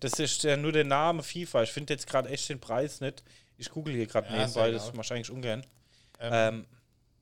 Das 0.00 0.14
ist 0.18 0.42
ja 0.42 0.56
nur 0.56 0.72
der 0.72 0.82
Name 0.82 1.22
FIFA. 1.22 1.62
Ich 1.62 1.70
finde 1.70 1.92
jetzt 1.94 2.08
gerade 2.08 2.28
echt 2.28 2.48
den 2.48 2.58
Preis 2.58 3.00
nicht. 3.00 3.22
Ich 3.56 3.70
google 3.70 3.94
hier 3.94 4.06
gerade 4.06 4.26
Ja, 4.34 4.38
nebenbei, 4.38 4.72
das 4.72 4.92
mache 4.94 5.04
ich 5.06 5.12
eigentlich 5.12 5.30
ungern. 5.30 5.64
Ähm, 6.18 6.32
Ähm, 6.32 6.66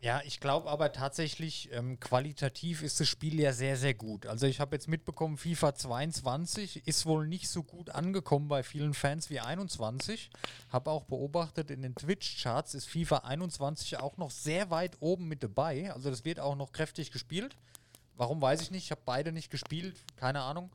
Ja, 0.02 0.22
ich 0.24 0.40
glaube 0.40 0.70
aber 0.70 0.92
tatsächlich, 0.92 1.68
ähm, 1.72 2.00
qualitativ 2.00 2.82
ist 2.82 3.00
das 3.00 3.08
Spiel 3.08 3.38
ja 3.38 3.52
sehr, 3.52 3.76
sehr 3.76 3.92
gut. 3.92 4.24
Also 4.24 4.46
ich 4.46 4.58
habe 4.58 4.74
jetzt 4.74 4.88
mitbekommen, 4.88 5.36
FIFA 5.36 5.74
22 5.74 6.86
ist 6.88 7.04
wohl 7.04 7.26
nicht 7.28 7.50
so 7.50 7.62
gut 7.62 7.90
angekommen 7.90 8.48
bei 8.48 8.62
vielen 8.62 8.94
Fans 8.94 9.28
wie 9.28 9.40
21. 9.40 10.30
Habe 10.70 10.90
auch 10.90 11.04
beobachtet, 11.04 11.70
in 11.70 11.82
den 11.82 11.94
Twitch-Charts 11.94 12.74
ist 12.74 12.88
FIFA 12.88 13.18
21 13.18 13.98
auch 13.98 14.16
noch 14.16 14.30
sehr 14.30 14.70
weit 14.70 14.96
oben 15.00 15.28
mit 15.28 15.42
dabei. 15.42 15.92
Also 15.92 16.08
das 16.08 16.24
wird 16.24 16.40
auch 16.40 16.56
noch 16.56 16.72
kräftig 16.72 17.10
gespielt. 17.12 17.54
Warum 18.16 18.40
weiß 18.40 18.62
ich 18.62 18.70
nicht, 18.70 18.84
ich 18.84 18.90
habe 18.92 19.02
beide 19.04 19.32
nicht 19.32 19.50
gespielt, 19.50 19.96
keine 20.16 20.40
Ahnung. 20.40 20.70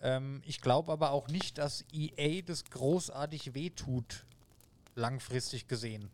Ähm, 0.00 0.40
ich 0.46 0.62
glaube 0.62 0.92
aber 0.92 1.10
auch 1.10 1.28
nicht, 1.28 1.58
dass 1.58 1.84
EA 1.92 2.40
das 2.40 2.64
großartig 2.64 3.52
wehtut, 3.52 4.24
langfristig 4.94 5.68
gesehen. 5.68 6.08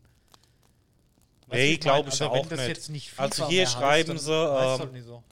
Nee, 1.51 1.69
wie 1.69 1.73
ich 1.73 1.85
mein? 1.85 2.01
ich 2.01 2.05
also, 2.05 2.25
auch 2.25 2.49
wenn 2.49 2.57
das 2.57 2.59
nicht. 2.59 2.67
Jetzt 2.67 2.89
nicht 2.89 3.09
FIFA 3.09 3.23
Also 3.23 3.47
hier 3.49 3.61
heißt, 3.63 3.73
schreiben 3.73 4.07
dann 4.09 4.17
sie, 4.17 4.31
heißt 4.33 4.73
ähm, 4.75 4.79
halt 4.79 4.93
nicht 4.93 5.05
so. 5.05 5.23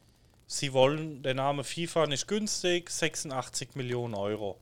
sie 0.47 0.73
wollen 0.73 1.23
der 1.23 1.33
Name 1.33 1.63
FIFA 1.63 2.07
nicht 2.07 2.27
günstig, 2.27 2.89
86 2.89 3.75
Millionen 3.75 4.13
Euro. 4.13 4.57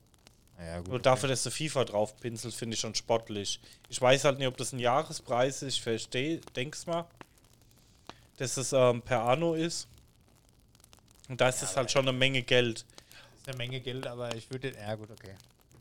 Ja, 0.60 0.78
gut. 0.80 0.88
Nur 0.88 1.00
dafür, 1.00 1.30
dass 1.30 1.44
du 1.44 1.52
FIFA 1.52 1.86
drauf 1.86 2.18
pinselt, 2.20 2.54
finde 2.54 2.76
ich 2.76 2.80
schon 2.80 2.96
sportlich. 2.96 3.60
Ich 3.89 4.02
weiß 4.02 4.24
halt 4.24 4.39
nicht, 4.39 4.48
ob 4.48 4.58
das 4.58 4.72
ein 4.72 4.80
Jahrespreis 4.80 5.62
ist. 5.62 5.76
Ich 5.76 5.82
verstehe, 5.82 6.39
denk's 6.56 6.86
mal, 6.86 7.06
dass 8.38 8.58
es 8.58 8.72
ähm, 8.72 9.02
per 9.02 9.24
Anno 9.24 9.54
ist. 9.54 9.88
Und 11.28 11.41
da 11.41 11.50
ist 11.50 11.62
es 11.62 11.76
halt 11.76 11.91
schon 11.91 12.08
eine 12.08 12.18
Menge 12.18 12.44
Geld. 12.44 12.86
Das 12.86 13.41
ist 13.41 13.48
eine 13.50 13.58
Menge 13.58 13.82
Geld, 13.82 14.08
aber 14.08 14.34
ich 14.36 14.50
würde. 14.50 14.74
Ja, 14.74 14.96
gut, 14.96 15.10
okay. 15.12 15.36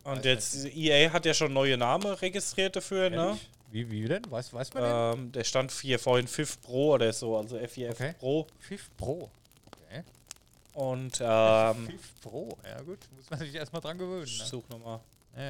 Und 0.04 0.18
Weiß 0.18 0.24
jetzt, 0.24 0.66
EA 0.76 1.12
hat 1.12 1.24
ja 1.24 1.34
schon 1.34 1.52
neue 1.52 1.76
Namen 1.76 2.12
registriert 2.12 2.76
dafür, 2.76 3.10
ne? 3.10 3.38
Wie, 3.74 3.90
wie 3.90 4.04
denn? 4.06 4.30
Weiß, 4.30 4.52
weiß 4.52 4.72
man 4.74 4.82
denn? 4.84 4.92
Ähm, 5.24 5.32
der 5.32 5.42
stand 5.42 5.72
hier 5.72 5.98
vorhin 5.98 6.28
FIF 6.28 6.60
Pro 6.62 6.94
oder 6.94 7.12
so, 7.12 7.36
also 7.36 7.58
FIF 7.58 7.90
Okay. 7.90 8.14
Pro. 8.20 8.46
FIF 8.60 8.88
Pro. 8.96 9.28
Okay. 9.66 10.04
Und 10.74 11.18
ähm, 11.20 11.86
FIF 11.88 12.20
Pro, 12.20 12.56
ja 12.64 12.80
gut. 12.82 13.00
Muss 13.16 13.28
man 13.30 13.40
sich 13.40 13.52
erstmal 13.52 13.82
dran 13.82 13.98
gewöhnen. 13.98 14.22
ich 14.26 14.38
Ne? 14.38 14.44
such 14.46 14.62
nochmal. 14.68 15.00
Ja, 15.36 15.42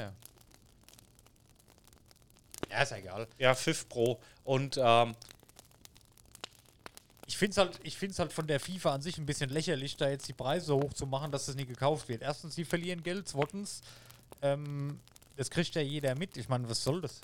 ja. 2.70 2.82
Ist 2.82 2.90
ja 2.92 2.96
egal. 2.96 3.28
Ja, 3.38 3.54
FIF 3.54 3.86
Pro. 3.90 4.18
Und 4.44 4.80
ähm, 4.82 5.14
Ich 7.26 7.36
finde 7.36 7.50
es 7.50 7.56
halt, 7.58 7.78
ich 7.82 7.98
find's 7.98 8.18
halt 8.18 8.32
von 8.32 8.46
der 8.46 8.58
FIFA 8.58 8.94
an 8.94 9.02
sich 9.02 9.18
ein 9.18 9.26
bisschen 9.26 9.50
lächerlich, 9.50 9.98
da 9.98 10.08
jetzt 10.08 10.26
die 10.28 10.32
Preise 10.32 10.64
so 10.64 10.80
hoch 10.80 10.94
zu 10.94 11.04
machen, 11.04 11.30
dass 11.30 11.44
das 11.44 11.56
nie 11.56 11.66
gekauft 11.66 12.08
wird. 12.08 12.22
Erstens, 12.22 12.54
sie 12.54 12.64
verlieren 12.64 13.02
Geld. 13.02 13.28
Zweitens, 13.28 13.82
ähm, 14.40 14.98
das 15.36 15.50
kriegt 15.50 15.74
ja 15.74 15.82
jeder 15.82 16.14
mit. 16.14 16.38
Ich 16.38 16.48
meine, 16.48 16.66
was 16.70 16.82
soll 16.82 17.02
das? 17.02 17.20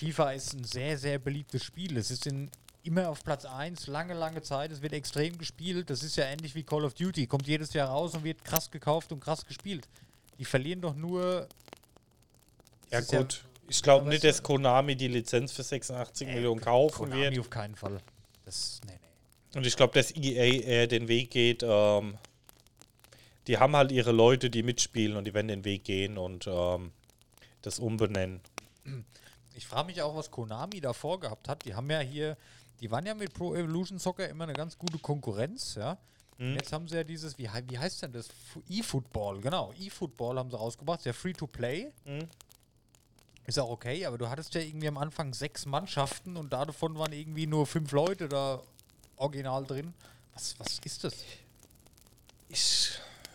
FIFA 0.00 0.32
ist 0.32 0.54
ein 0.54 0.64
sehr, 0.64 0.96
sehr 0.96 1.18
beliebtes 1.18 1.62
Spiel. 1.62 1.96
Es 1.98 2.10
ist 2.10 2.26
in, 2.26 2.50
immer 2.84 3.10
auf 3.10 3.22
Platz 3.22 3.44
1, 3.44 3.86
lange, 3.86 4.14
lange 4.14 4.40
Zeit. 4.40 4.72
Es 4.72 4.80
wird 4.80 4.94
extrem 4.94 5.36
gespielt. 5.36 5.90
Das 5.90 6.02
ist 6.02 6.16
ja 6.16 6.24
ähnlich 6.24 6.54
wie 6.54 6.62
Call 6.62 6.84
of 6.86 6.94
Duty. 6.94 7.26
Kommt 7.26 7.46
jedes 7.46 7.74
Jahr 7.74 7.88
raus 7.88 8.14
und 8.14 8.24
wird 8.24 8.42
krass 8.44 8.70
gekauft 8.70 9.12
und 9.12 9.20
krass 9.20 9.44
gespielt. 9.44 9.86
Die 10.38 10.44
verlieren 10.46 10.80
doch 10.80 10.94
nur. 10.94 11.46
ja 12.90 13.00
gut. 13.02 13.44
ich 13.68 13.82
glaube 13.82 14.08
nicht, 14.08 14.24
dass 14.24 14.42
Konami 14.42 14.96
die 14.96 15.08
Lizenz 15.08 15.52
für 15.52 15.62
86 15.62 16.26
Äh, 16.26 16.34
Millionen 16.34 16.60
kaufen 16.62 17.10
Konami 17.10 17.22
wird. 17.22 17.38
auf 17.40 17.50
keinen 17.50 17.76
Fall. 17.76 18.00
Das, 18.46 18.80
nee, 18.86 18.92
nee. 18.92 19.58
Und 19.58 19.66
ich 19.66 19.76
glaube, 19.76 19.92
dass 19.92 20.14
EA 20.16 20.62
eher 20.62 20.86
den 20.86 21.08
Weg 21.08 21.30
geht. 21.30 21.62
Ähm, 21.62 22.16
die 23.46 23.58
haben 23.58 23.76
halt 23.76 23.92
ihre 23.92 24.12
Leute, 24.12 24.48
die 24.48 24.62
mitspielen 24.62 25.16
und 25.18 25.24
die 25.26 25.34
werden 25.34 25.48
den 25.48 25.64
Weg 25.66 25.84
gehen 25.84 26.16
und 26.16 26.46
ähm, 26.46 26.92
das 27.60 27.78
umbenennen. 27.78 28.40
Ich 29.60 29.66
frage 29.66 29.86
mich 29.86 30.00
auch, 30.02 30.16
was 30.16 30.30
Konami 30.30 30.80
da 30.80 30.92
vorgehabt 30.92 31.48
hat. 31.48 31.64
Die 31.64 31.74
haben 31.74 31.90
ja 31.90 32.00
hier 32.00 32.36
die 32.80 32.90
waren 32.90 33.04
ja 33.04 33.14
mit 33.14 33.34
Pro 33.34 33.54
Evolution 33.54 33.98
Soccer 33.98 34.28
immer 34.28 34.44
eine 34.44 34.54
ganz 34.54 34.78
gute 34.78 34.98
Konkurrenz, 34.98 35.74
ja. 35.74 35.98
Und 36.38 36.54
Jetzt 36.54 36.72
haben 36.72 36.88
sie 36.88 36.96
ja 36.96 37.04
dieses, 37.04 37.36
wie, 37.36 37.50
wie 37.68 37.78
heißt 37.78 38.02
denn 38.02 38.12
das? 38.12 38.28
E-Football, 38.70 39.42
genau. 39.42 39.74
E-Football 39.78 40.38
haben 40.38 40.50
sie 40.50 40.56
rausgebracht, 40.56 41.00
ist 41.00 41.04
ja 41.04 41.12
free 41.12 41.34
to 41.34 41.46
play. 41.46 41.92
Ist 43.46 43.58
auch 43.58 43.68
okay, 43.68 44.06
aber 44.06 44.16
du 44.16 44.30
hattest 44.30 44.54
ja 44.54 44.62
irgendwie 44.62 44.88
am 44.88 44.96
Anfang 44.96 45.34
sechs 45.34 45.66
Mannschaften 45.66 46.38
und 46.38 46.54
davon 46.54 46.98
waren 46.98 47.12
irgendwie 47.12 47.46
nur 47.46 47.66
fünf 47.66 47.92
Leute 47.92 48.26
da 48.28 48.62
original 49.16 49.66
drin. 49.66 49.92
Was, 50.32 50.58
was 50.58 50.78
ist 50.82 51.04
das? 51.04 51.14
Ich 52.48 52.92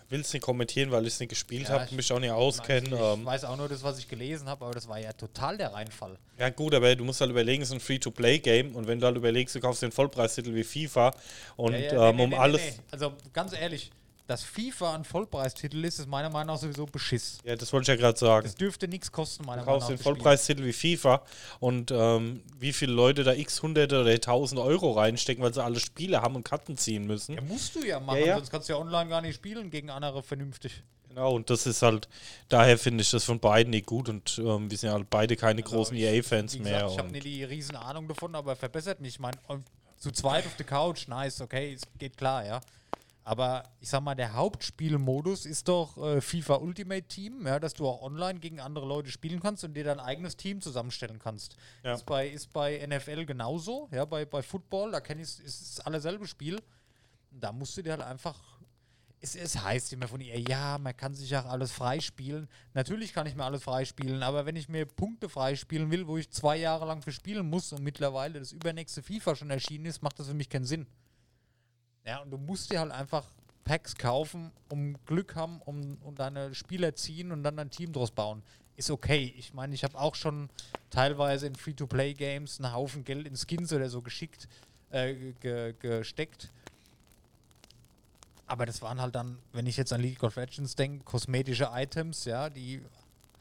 will 0.09 0.21
es 0.21 0.31
nicht 0.33 0.43
kommentieren, 0.43 0.91
weil 0.91 1.03
ich 1.07 1.13
es 1.13 1.19
nicht 1.19 1.29
gespielt 1.29 1.63
Ja, 1.63 1.69
habe, 1.75 1.85
ich- 1.85 1.91
mich 1.91 2.11
auch 2.11 2.19
nicht 2.19 2.31
auskenne. 2.31 2.87
Ich 2.87 2.93
Ähm, 2.93 3.25
weiß 3.25 3.43
auch 3.45 3.57
nur 3.57 3.67
das, 3.67 3.81
was 3.83 3.97
ich 3.97 4.07
gelesen 4.07 4.47
habe, 4.47 4.65
aber 4.65 4.73
das 4.75 4.87
war 4.87 4.99
ja 4.99 5.11
total 5.13 5.57
der 5.57 5.73
Reinfall. 5.73 6.17
ja 6.37 6.49
gut, 6.49 6.73
aber 6.75 6.95
du 6.95 7.03
musst 7.03 7.21
halt 7.21 7.31
überlegen, 7.31 7.63
es 7.63 7.69
ist 7.69 7.73
ein 7.73 7.79
Free-to-Play-Game 7.79 8.75
und 8.75 8.87
wenn 8.87 8.99
du 8.99 9.05
halt 9.07 9.17
überlegst, 9.17 9.55
du 9.55 9.59
kaufst 9.59 9.81
den 9.81 9.91
Vollpreistitel 9.91 10.53
wie 10.53 10.63
FIFA 10.63 11.11
und 11.55 11.73
Ja, 11.73 11.79
ja, 11.79 12.09
ähm, 12.09 12.15
nee, 12.17 12.23
um 12.23 12.29
nee, 12.29 12.35
nee, 12.35 12.41
alles... 12.41 12.61
nee. 12.61 12.73
Also 12.91 13.13
ganz 13.33 13.53
ehrlich, 13.53 13.91
dass 14.27 14.43
FIFA 14.43 14.95
ein 14.95 15.03
Vollpreistitel 15.03 15.83
ist, 15.85 15.99
ist 15.99 16.07
meiner 16.07 16.29
Meinung 16.29 16.55
nach 16.55 16.61
sowieso 16.61 16.85
Beschiss. 16.85 17.37
Ja, 17.43 17.55
das 17.55 17.71
wollte 17.73 17.83
ich 17.91 17.99
ja 17.99 18.01
gerade 18.01 18.17
sagen. 18.17 18.43
Das 18.45 18.55
dürfte 18.55 18.87
nichts 18.87 19.11
kosten, 19.11 19.45
meiner 19.45 19.61
Du 19.61 19.65
Meinung 19.67 19.81
nach. 19.81 19.87
den 19.87 19.95
das 19.97 20.01
Spiel. 20.01 20.13
Vollpreistitel 20.15 20.63
wie 20.65 20.73
FIFA 20.73 21.21
und 21.59 21.91
ähm, 21.91 22.41
wie 22.59 22.73
viele 22.73 22.93
Leute 22.93 23.23
da 23.23 23.33
x 23.33 23.61
hunderte 23.61 24.01
oder 24.01 24.19
tausend 24.19 24.59
Euro 24.59 24.91
reinstecken, 24.93 25.43
weil 25.43 25.53
sie 25.53 25.63
alle 25.63 25.79
Spiele 25.79 26.21
haben 26.21 26.35
und 26.35 26.43
Karten 26.43 26.75
ziehen 26.77 27.05
müssen. 27.05 27.35
Ja, 27.35 27.41
musst 27.41 27.75
du 27.75 27.85
ja 27.85 27.99
machen, 27.99 28.19
Ja, 28.19 28.25
ja. 28.25 28.35
sonst 28.37 28.49
kannst 28.49 28.67
du 28.69 28.73
ja 28.73 28.79
online 28.79 29.09
gar 29.09 29.21
nicht 29.21 29.35
spielen 29.35 29.69
gegen 29.69 29.89
andere 29.89 30.23
vernünftig. 30.23 30.83
Genau, 31.09 31.31
und 31.33 31.49
das 31.49 31.65
ist 31.65 31.81
halt, 31.81 32.09
daher 32.49 32.77
finde 32.77 33.01
ich 33.01 33.09
das 33.11 33.23
von 33.23 33.39
beiden 33.39 33.69
nicht 33.69 33.85
gut 33.85 34.09
und 34.09 34.37
ähm, 34.37 34.69
wir 34.69 34.77
sind 34.77 34.87
ja 34.89 34.93
halt 34.95 35.09
beide 35.09 35.37
keine 35.37 35.61
großen 35.63 35.95
Also 35.95 36.05
ich- 36.07 36.13
EA-Fans 36.15 36.59
mehr. 36.59 36.87
ich 36.91 36.97
habe 36.97 37.09
nicht 37.09 37.25
die 37.25 37.43
riesen 37.45 37.75
Ahnung 37.77 38.07
davon, 38.09 38.35
aber 38.35 38.55
verbessert 38.57 38.99
mich. 38.99 39.13
Ich 39.13 39.19
meine, 39.19 39.37
zu 39.97 40.11
zweit 40.11 40.45
auf 40.45 40.55
der 40.57 40.65
Couch, 40.65 41.07
nice, 41.07 41.39
okay, 41.39 41.73
es 41.73 41.83
geht 41.97 42.17
klar, 42.17 42.45
ja. 42.45 42.59
Aber 43.27 43.63
ich 43.79 43.89
sag 43.89 44.01
mal, 44.01 44.13
der 44.13 44.33
Hauptspielmodus 44.33 45.47
ist 45.47 45.67
doch 45.67 45.97
äh, 45.97 46.21
FIFA 46.21 46.57
Ultimate 46.57 47.07
Team, 47.07 47.47
ja, 47.47 47.59
dass 47.59 47.73
du 47.73 47.87
auch 47.87 48.03
online 48.03 48.39
gegen 48.39 48.59
andere 48.59 48.85
Leute 48.85 49.09
spielen 49.09 49.39
kannst 49.39 49.63
und 49.63 49.73
dir 49.73 49.83
dein 49.83 49.99
eigenes 49.99 50.37
Team 50.37 50.61
zusammenstellen 50.61 51.17
kannst. 51.17 51.57
Ja. 51.83 51.95
Ist, 51.95 52.05
bei, 52.05 52.29
ist 52.29 52.53
bei 52.53 52.85
NFL 52.85 53.25
genauso, 53.25 53.89
ja, 53.91 54.05
bei, 54.05 54.25
bei 54.25 54.43
Football, 54.43 54.91
da 54.91 55.01
kenn 55.01 55.17
ich 55.17 55.39
ist 55.39 55.61
es 55.61 55.79
alles 55.79 56.03
selbe 56.03 56.27
Spiel. 56.27 56.61
Da 57.31 57.51
musst 57.51 57.75
du 57.75 57.81
dir 57.81 57.93
halt 57.93 58.03
einfach. 58.03 58.39
Es, 59.19 59.35
es 59.35 59.59
heißt 59.59 59.91
immer 59.93 60.07
von 60.07 60.21
ihr, 60.21 60.39
ja, 60.41 60.77
man 60.77 60.95
kann 60.95 61.15
sich 61.15 61.35
auch 61.35 61.45
alles 61.45 61.71
freispielen. 61.71 62.47
Natürlich 62.75 63.11
kann 63.11 63.25
ich 63.25 63.33
mir 63.33 63.43
alles 63.43 63.63
freispielen, 63.63 64.21
aber 64.21 64.45
wenn 64.45 64.55
ich 64.55 64.69
mir 64.69 64.85
Punkte 64.85 65.29
freispielen 65.29 65.89
will, 65.89 66.05
wo 66.05 66.17
ich 66.17 66.29
zwei 66.29 66.57
Jahre 66.57 66.85
lang 66.85 67.01
für 67.01 67.11
spielen 67.11 67.49
muss 67.49 67.73
und 67.73 67.81
mittlerweile 67.81 68.37
das 68.37 68.51
übernächste 68.51 69.01
FIFA 69.01 69.35
schon 69.35 69.49
erschienen 69.49 69.87
ist, 69.87 70.03
macht 70.03 70.19
das 70.19 70.27
für 70.27 70.35
mich 70.35 70.49
keinen 70.49 70.65
Sinn. 70.65 70.85
Ja, 72.05 72.19
und 72.19 72.29
du 72.29 72.37
musst 72.37 72.71
dir 72.71 72.79
halt 72.79 72.91
einfach 72.91 73.25
Packs 73.63 73.95
kaufen, 73.95 74.51
um 74.69 74.95
Glück 75.05 75.35
haben, 75.35 75.59
um, 75.65 75.97
um 76.03 76.15
deine 76.15 76.53
Spieler 76.53 76.93
ziehen 76.95 77.31
und 77.31 77.43
dann 77.43 77.57
ein 77.57 77.71
Team 77.71 77.91
draus 77.91 78.11
bauen. 78.11 78.43
Ist 78.77 78.91
okay. 78.91 79.33
Ich 79.37 79.53
meine, 79.53 79.73
ich 79.73 79.83
habe 79.83 79.97
auch 79.97 80.13
schon 80.13 80.49
teilweise 80.91 81.47
in 81.47 81.55
Free-to-Play-Games 81.55 82.59
einen 82.59 82.73
Haufen 82.73 83.03
Geld 83.03 83.25
in 83.27 83.35
Skins 83.35 83.73
oder 83.73 83.89
so 83.89 84.01
geschickt, 84.01 84.47
äh, 84.91 85.33
ge 85.39 85.73
gesteckt. 85.79 86.51
Aber 88.45 88.67
das 88.67 88.83
waren 88.83 89.01
halt 89.01 89.15
dann, 89.15 89.39
wenn 89.53 89.65
ich 89.65 89.75
jetzt 89.77 89.91
an 89.91 90.01
League 90.01 90.21
of 90.21 90.35
Legends 90.35 90.75
denke, 90.75 91.03
kosmetische 91.03 91.69
Items, 91.73 92.25
ja, 92.25 92.49
die 92.51 92.81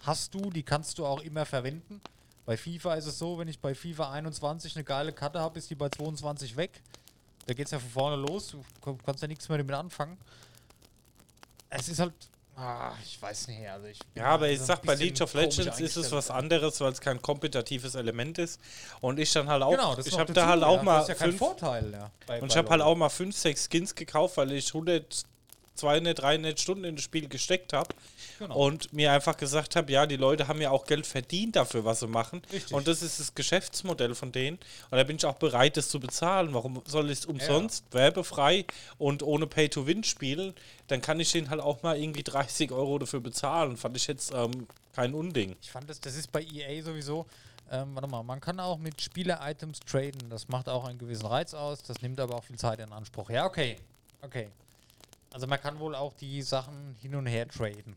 hast 0.00 0.33
du, 0.35 0.50
die 0.50 0.62
kannst 0.62 0.98
du 0.98 1.05
auch 1.05 1.20
immer 1.20 1.44
verwenden. 1.44 2.00
Bei 2.46 2.57
FIFA 2.57 2.94
ist 2.94 3.07
es 3.07 3.18
so, 3.18 3.38
wenn 3.38 3.48
ich 3.48 3.59
bei 3.59 3.74
FIFA 3.74 4.12
21 4.12 4.77
eine 4.77 4.85
geile 4.85 5.12
Karte 5.12 5.40
habe, 5.40 5.59
ist 5.59 5.68
die 5.68 5.74
bei 5.74 5.90
22 5.90 6.57
weg. 6.57 6.83
Da 7.46 7.54
geht 7.54 7.66
es 7.66 7.72
ja 7.72 7.78
von 7.78 7.90
vorne 7.90 8.16
los, 8.16 8.48
du 8.83 8.96
kannst 9.04 9.22
ja 9.22 9.28
nichts 9.28 9.48
mehr 9.48 9.59
damit 9.59 9.74
anfangen. 9.74 10.16
Es 11.68 11.88
ist 11.88 11.98
halt, 11.98 12.12
ah, 12.57 12.92
ich 13.04 13.20
weiß 13.20 13.48
nicht, 13.48 13.68
also 13.68 13.87
ich 13.87 13.98
bin 13.98 14.22
Ja, 14.22 14.26
aber 14.30 14.48
ich 14.48 14.59
so 14.59 14.64
ein 14.64 14.66
sag, 14.68 14.83
bei 14.83 14.94
League 14.94 15.20
of 15.20 15.35
Legends 15.35 15.80
ist 15.80 15.96
es 15.96 16.11
was 16.12 16.30
anderes, 16.30 16.80
weil 16.80 16.92
es 16.92 17.00
kein 17.00 17.20
kompetitives 17.20 17.94
Element 17.96 18.38
ist. 18.38 18.61
Und 19.00 19.18
ich 19.18 19.33
dann 19.33 19.48
halt 19.48 19.62
auch, 19.62 19.72
Genau, 19.72 19.94
das 19.94 20.07
ich 20.07 20.18
habe 20.18 20.33
da 20.33 20.46
halt 20.46 20.61
ja. 20.62 20.66
auch 20.68 20.76
Das 20.76 20.85
mal 20.85 21.00
ist 21.02 21.09
ja 21.09 21.14
kein 21.14 21.28
fünf, 21.30 21.38
Vorteil, 21.38 21.90
ja. 21.92 22.11
bei- 22.26 22.35
und 22.40 22.40
bei 22.42 22.46
ich 22.46 22.57
habe 22.57 22.70
halt 22.70 22.80
auch 22.83 22.96
mal 22.96 23.09
fünf, 23.09 23.37
sechs 23.37 23.68
Skins 23.68 23.94
gekauft, 23.94 24.37
weil 24.37 24.52
ich 24.52 24.68
100, 24.68 25.24
200, 25.74 26.18
300 26.22 26.61
Stunden 26.61 26.85
in 26.85 26.96
das 26.96 27.04
Spiel 27.04 27.28
gesteckt 27.28 27.72
habe 27.72 27.92
Genau. 28.38 28.57
und 28.57 28.92
mir 28.92 29.12
einfach 29.12 29.37
gesagt 29.37 29.77
habe, 29.77 29.90
ja, 29.92 30.07
die 30.07 30.16
Leute 30.16 30.49
haben 30.49 30.61
ja 30.61 30.70
auch 30.70 30.87
Geld 30.87 31.07
verdient 31.07 31.57
dafür, 31.57 31.85
was 31.85 32.01
sie 32.01 32.07
machen. 32.07 32.42
Richtig. 32.53 32.75
Und 32.75 32.88
das 32.88 33.03
ist 33.03 33.20
das 33.20 33.35
Geschäftsmodell 33.35 34.14
von 34.14 34.33
denen. 34.33 34.59
Und 34.90 34.99
da 34.99 35.05
bin 35.05 35.16
ich 35.16 35.25
auch 35.25 35.37
bereit, 35.37 35.77
das 35.77 35.88
zu 35.88 36.01
bezahlen. 36.01 36.53
Warum 36.55 36.83
soll 36.87 37.11
ich 37.11 37.20
es 37.20 37.27
umsonst, 37.27 37.85
werbefrei 37.92 38.64
und 38.99 39.23
ohne 39.23 39.47
Pay-to-Win 39.47 40.05
spielen? 40.05 40.55
Dann 40.88 41.01
kann 41.01 41.20
ich 41.20 41.33
denen 41.33 41.51
halt 41.51 41.61
auch 41.61 41.83
mal 41.83 41.97
irgendwie 41.97 42.23
30 42.23 42.73
Euro 42.73 42.99
dafür 42.99 43.20
bezahlen. 43.20 43.77
Fand 43.77 43.97
ich 43.97 44.07
jetzt 44.07 44.33
ähm, 44.35 44.66
kein 44.94 45.14
Unding. 45.14 45.57
Ich 45.62 45.70
fand 45.70 45.88
das, 45.88 46.01
das 46.01 46.16
ist 46.16 46.31
bei 46.31 46.42
EA 46.42 46.83
sowieso. 46.83 47.27
Ähm, 47.70 47.94
warte 47.94 48.09
mal, 48.09 48.23
man 48.23 48.40
kann 48.40 48.61
auch 48.61 48.79
mit 48.79 49.01
Spieler-Items 49.01 49.81
traden. 49.81 50.29
Das 50.29 50.49
macht 50.49 50.68
auch 50.68 50.85
einen 50.85 50.99
gewissen 50.99 51.27
Reiz 51.27 51.55
aus. 51.55 51.83
Das 51.83 52.03
nimmt 52.03 52.20
aber 52.20 52.37
auch 52.37 52.44
viel 52.44 52.59
Zeit 52.59 52.79
in 52.79 52.92
Anspruch. 52.92 53.31
Ja, 53.31 53.47
okay. 53.47 53.77
Okay. 54.23 54.49
Also 55.33 55.47
man 55.47 55.61
kann 55.61 55.79
wohl 55.79 55.94
auch 55.94 56.14
die 56.14 56.42
Sachen 56.42 56.94
hin 57.01 57.14
und 57.14 57.27
her 57.27 57.49
traden. 57.49 57.97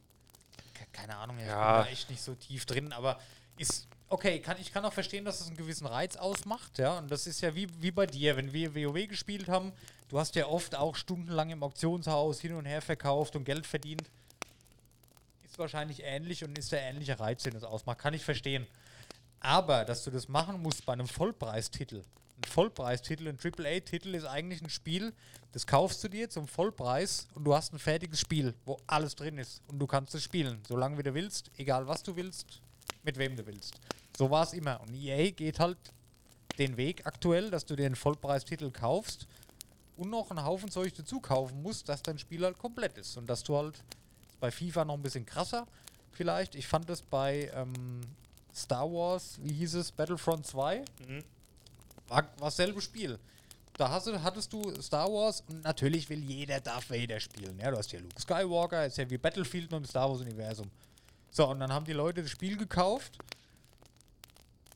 Ke- 0.97 1.01
Keine 1.01 1.17
Ahnung, 1.17 1.37
ich 1.39 1.45
Ja. 1.45 1.77
bin 1.77 1.85
da 1.85 1.91
echt 1.91 2.09
nicht 2.09 2.21
so 2.21 2.35
tief 2.35 2.65
drin, 2.65 2.91
aber 2.93 3.19
ist 3.57 3.87
okay. 4.09 4.39
Kann, 4.39 4.57
ich 4.59 4.71
kann 4.73 4.83
auch 4.85 4.93
verstehen, 4.93 5.25
dass 5.25 5.41
es 5.41 5.47
einen 5.47 5.57
gewissen 5.57 5.87
Reiz 5.87 6.15
ausmacht, 6.15 6.77
ja. 6.79 6.97
Und 6.97 7.09
das 7.11 7.27
ist 7.27 7.41
ja 7.41 7.53
wie, 7.55 7.67
wie 7.81 7.91
bei 7.91 8.05
dir, 8.07 8.35
wenn 8.37 8.51
wir 8.53 8.75
WoW 8.75 9.07
gespielt 9.07 9.47
haben. 9.47 9.71
Du 10.09 10.19
hast 10.19 10.35
ja 10.35 10.47
oft 10.47 10.75
auch 10.75 10.95
stundenlang 10.95 11.49
im 11.49 11.63
Auktionshaus 11.63 12.39
hin 12.39 12.53
und 12.53 12.65
her 12.65 12.81
verkauft 12.81 13.35
und 13.35 13.43
Geld 13.45 13.65
verdient 13.67 14.03
ist 15.43 15.57
wahrscheinlich 15.59 16.03
ähnlich 16.03 16.43
und 16.43 16.57
ist 16.57 16.71
der 16.71 16.81
ähnliche 16.81 17.19
Reiz, 17.19 17.43
den 17.43 17.55
es 17.55 17.63
ausmacht. 17.63 17.97
Kann 17.99 18.13
ich 18.13 18.23
verstehen. 18.23 18.67
Aber, 19.39 19.85
dass 19.85 20.03
du 20.03 20.11
das 20.11 20.27
machen 20.27 20.61
musst 20.61 20.85
bei 20.85 20.93
einem 20.93 21.07
Vollpreistitel. 21.07 22.03
Ein 22.37 22.43
Vollpreistitel, 22.43 23.27
ein 23.27 23.37
AAA-Titel 23.43 24.13
ist 24.13 24.25
eigentlich 24.25 24.61
ein 24.61 24.69
Spiel, 24.69 25.13
das 25.53 25.65
kaufst 25.65 26.03
du 26.03 26.07
dir 26.07 26.29
zum 26.29 26.47
Vollpreis 26.47 27.27
und 27.33 27.43
du 27.45 27.55
hast 27.55 27.73
ein 27.73 27.79
fertiges 27.79 28.19
Spiel, 28.19 28.53
wo 28.65 28.77
alles 28.85 29.15
drin 29.15 29.39
ist. 29.39 29.61
Und 29.67 29.79
du 29.79 29.87
kannst 29.87 30.13
es 30.13 30.23
spielen, 30.23 30.61
solange 30.67 30.99
wie 30.99 31.03
du 31.03 31.13
willst, 31.15 31.49
egal 31.57 31.87
was 31.87 32.03
du 32.03 32.15
willst, 32.15 32.61
mit 33.03 33.17
wem 33.17 33.35
du 33.35 33.45
willst. 33.47 33.79
So 34.15 34.29
war 34.29 34.43
es 34.43 34.53
immer. 34.53 34.79
Und 34.81 34.93
EA 34.93 35.31
geht 35.31 35.59
halt 35.59 35.77
den 36.59 36.77
Weg 36.77 37.05
aktuell, 37.07 37.49
dass 37.49 37.65
du 37.65 37.75
dir 37.75 37.87
einen 37.87 37.95
Vollpreistitel 37.95 38.69
kaufst 38.69 39.27
und 39.95 40.11
noch 40.11 40.29
einen 40.29 40.45
Haufen 40.45 40.69
Zeug 40.69 40.93
dazu 40.95 41.19
kaufen 41.19 41.63
musst, 41.63 41.89
dass 41.89 42.03
dein 42.03 42.19
Spiel 42.19 42.43
halt 42.43 42.59
komplett 42.59 42.97
ist. 42.99 43.17
Und 43.17 43.27
dass 43.27 43.43
du 43.43 43.57
halt 43.57 43.83
bei 44.39 44.51
FIFA 44.51 44.85
noch 44.85 44.93
ein 44.93 45.01
bisschen 45.01 45.25
krasser 45.25 45.65
vielleicht. 46.11 46.53
Ich 46.53 46.67
fand 46.67 46.87
es 46.89 47.01
bei 47.01 47.51
ähm, 47.53 48.01
Star 48.53 48.91
Wars, 48.91 49.39
wie 49.41 49.53
hieß 49.53 49.75
es, 49.75 49.91
Battlefront 49.91 50.45
2, 50.45 50.83
war, 52.07 52.23
war 52.23 52.49
dasselbe 52.49 52.81
Spiel. 52.81 53.19
Da 53.77 53.89
hast 53.89 54.07
du, 54.07 54.21
hattest 54.23 54.51
du 54.51 54.81
Star 54.81 55.07
Wars 55.07 55.43
und 55.47 55.63
natürlich 55.63 56.09
will 56.09 56.23
jeder 56.23 56.59
Darth 56.59 56.89
Vader 56.89 57.19
spielen. 57.19 57.59
Ja, 57.59 57.69
du 57.69 57.77
hast 57.77 57.91
ja 57.91 57.99
Luke 57.99 58.19
Skywalker, 58.19 58.87
ist 58.87 58.97
ja 58.97 59.07
wie 59.09 59.19
Battlefield 59.19 59.69
nur 59.69 59.79
im 59.79 59.85
Star 59.85 60.09
Wars 60.09 60.21
Universum. 60.21 60.69
So, 61.29 61.47
und 61.47 61.59
dann 61.59 61.71
haben 61.71 61.85
die 61.85 61.93
Leute 61.93 62.23
das 62.23 62.31
Spiel 62.31 62.57
gekauft 62.57 63.19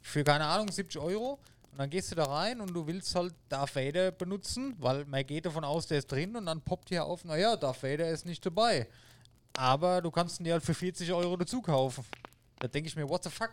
für, 0.02 0.24
keine 0.24 0.46
Ahnung, 0.46 0.72
70 0.72 1.02
Euro. 1.02 1.40
Und 1.72 1.78
dann 1.80 1.90
gehst 1.90 2.12
du 2.12 2.16
da 2.16 2.26
rein 2.26 2.60
und 2.60 2.74
du 2.74 2.86
willst 2.86 3.16
halt 3.16 3.34
Darth 3.50 3.76
Vader 3.76 4.12
benutzen, 4.12 4.76
weil 4.78 5.06
man 5.06 5.26
geht 5.26 5.46
davon 5.46 5.64
aus, 5.64 5.88
der 5.88 6.00
ist 6.00 6.12
drin 6.12 6.36
und 6.36 6.46
dann 6.46 6.62
poppt 6.62 6.90
hier 6.90 7.06
auf, 7.06 7.24
naja, 7.24 7.56
Darth 7.56 7.82
Vader 7.82 8.10
ist 8.10 8.26
nicht 8.26 8.46
dabei. 8.46 8.88
Aber 9.54 10.02
du 10.02 10.12
kannst 10.12 10.40
ihn 10.40 10.44
dir 10.44 10.54
halt 10.54 10.64
für 10.64 10.74
40 10.74 11.12
Euro 11.14 11.38
dazu 11.38 11.62
kaufen. 11.62 12.04
Da 12.60 12.68
denke 12.68 12.88
ich 12.88 12.96
mir, 12.96 13.08
what 13.10 13.24
the 13.24 13.30
fuck? 13.30 13.52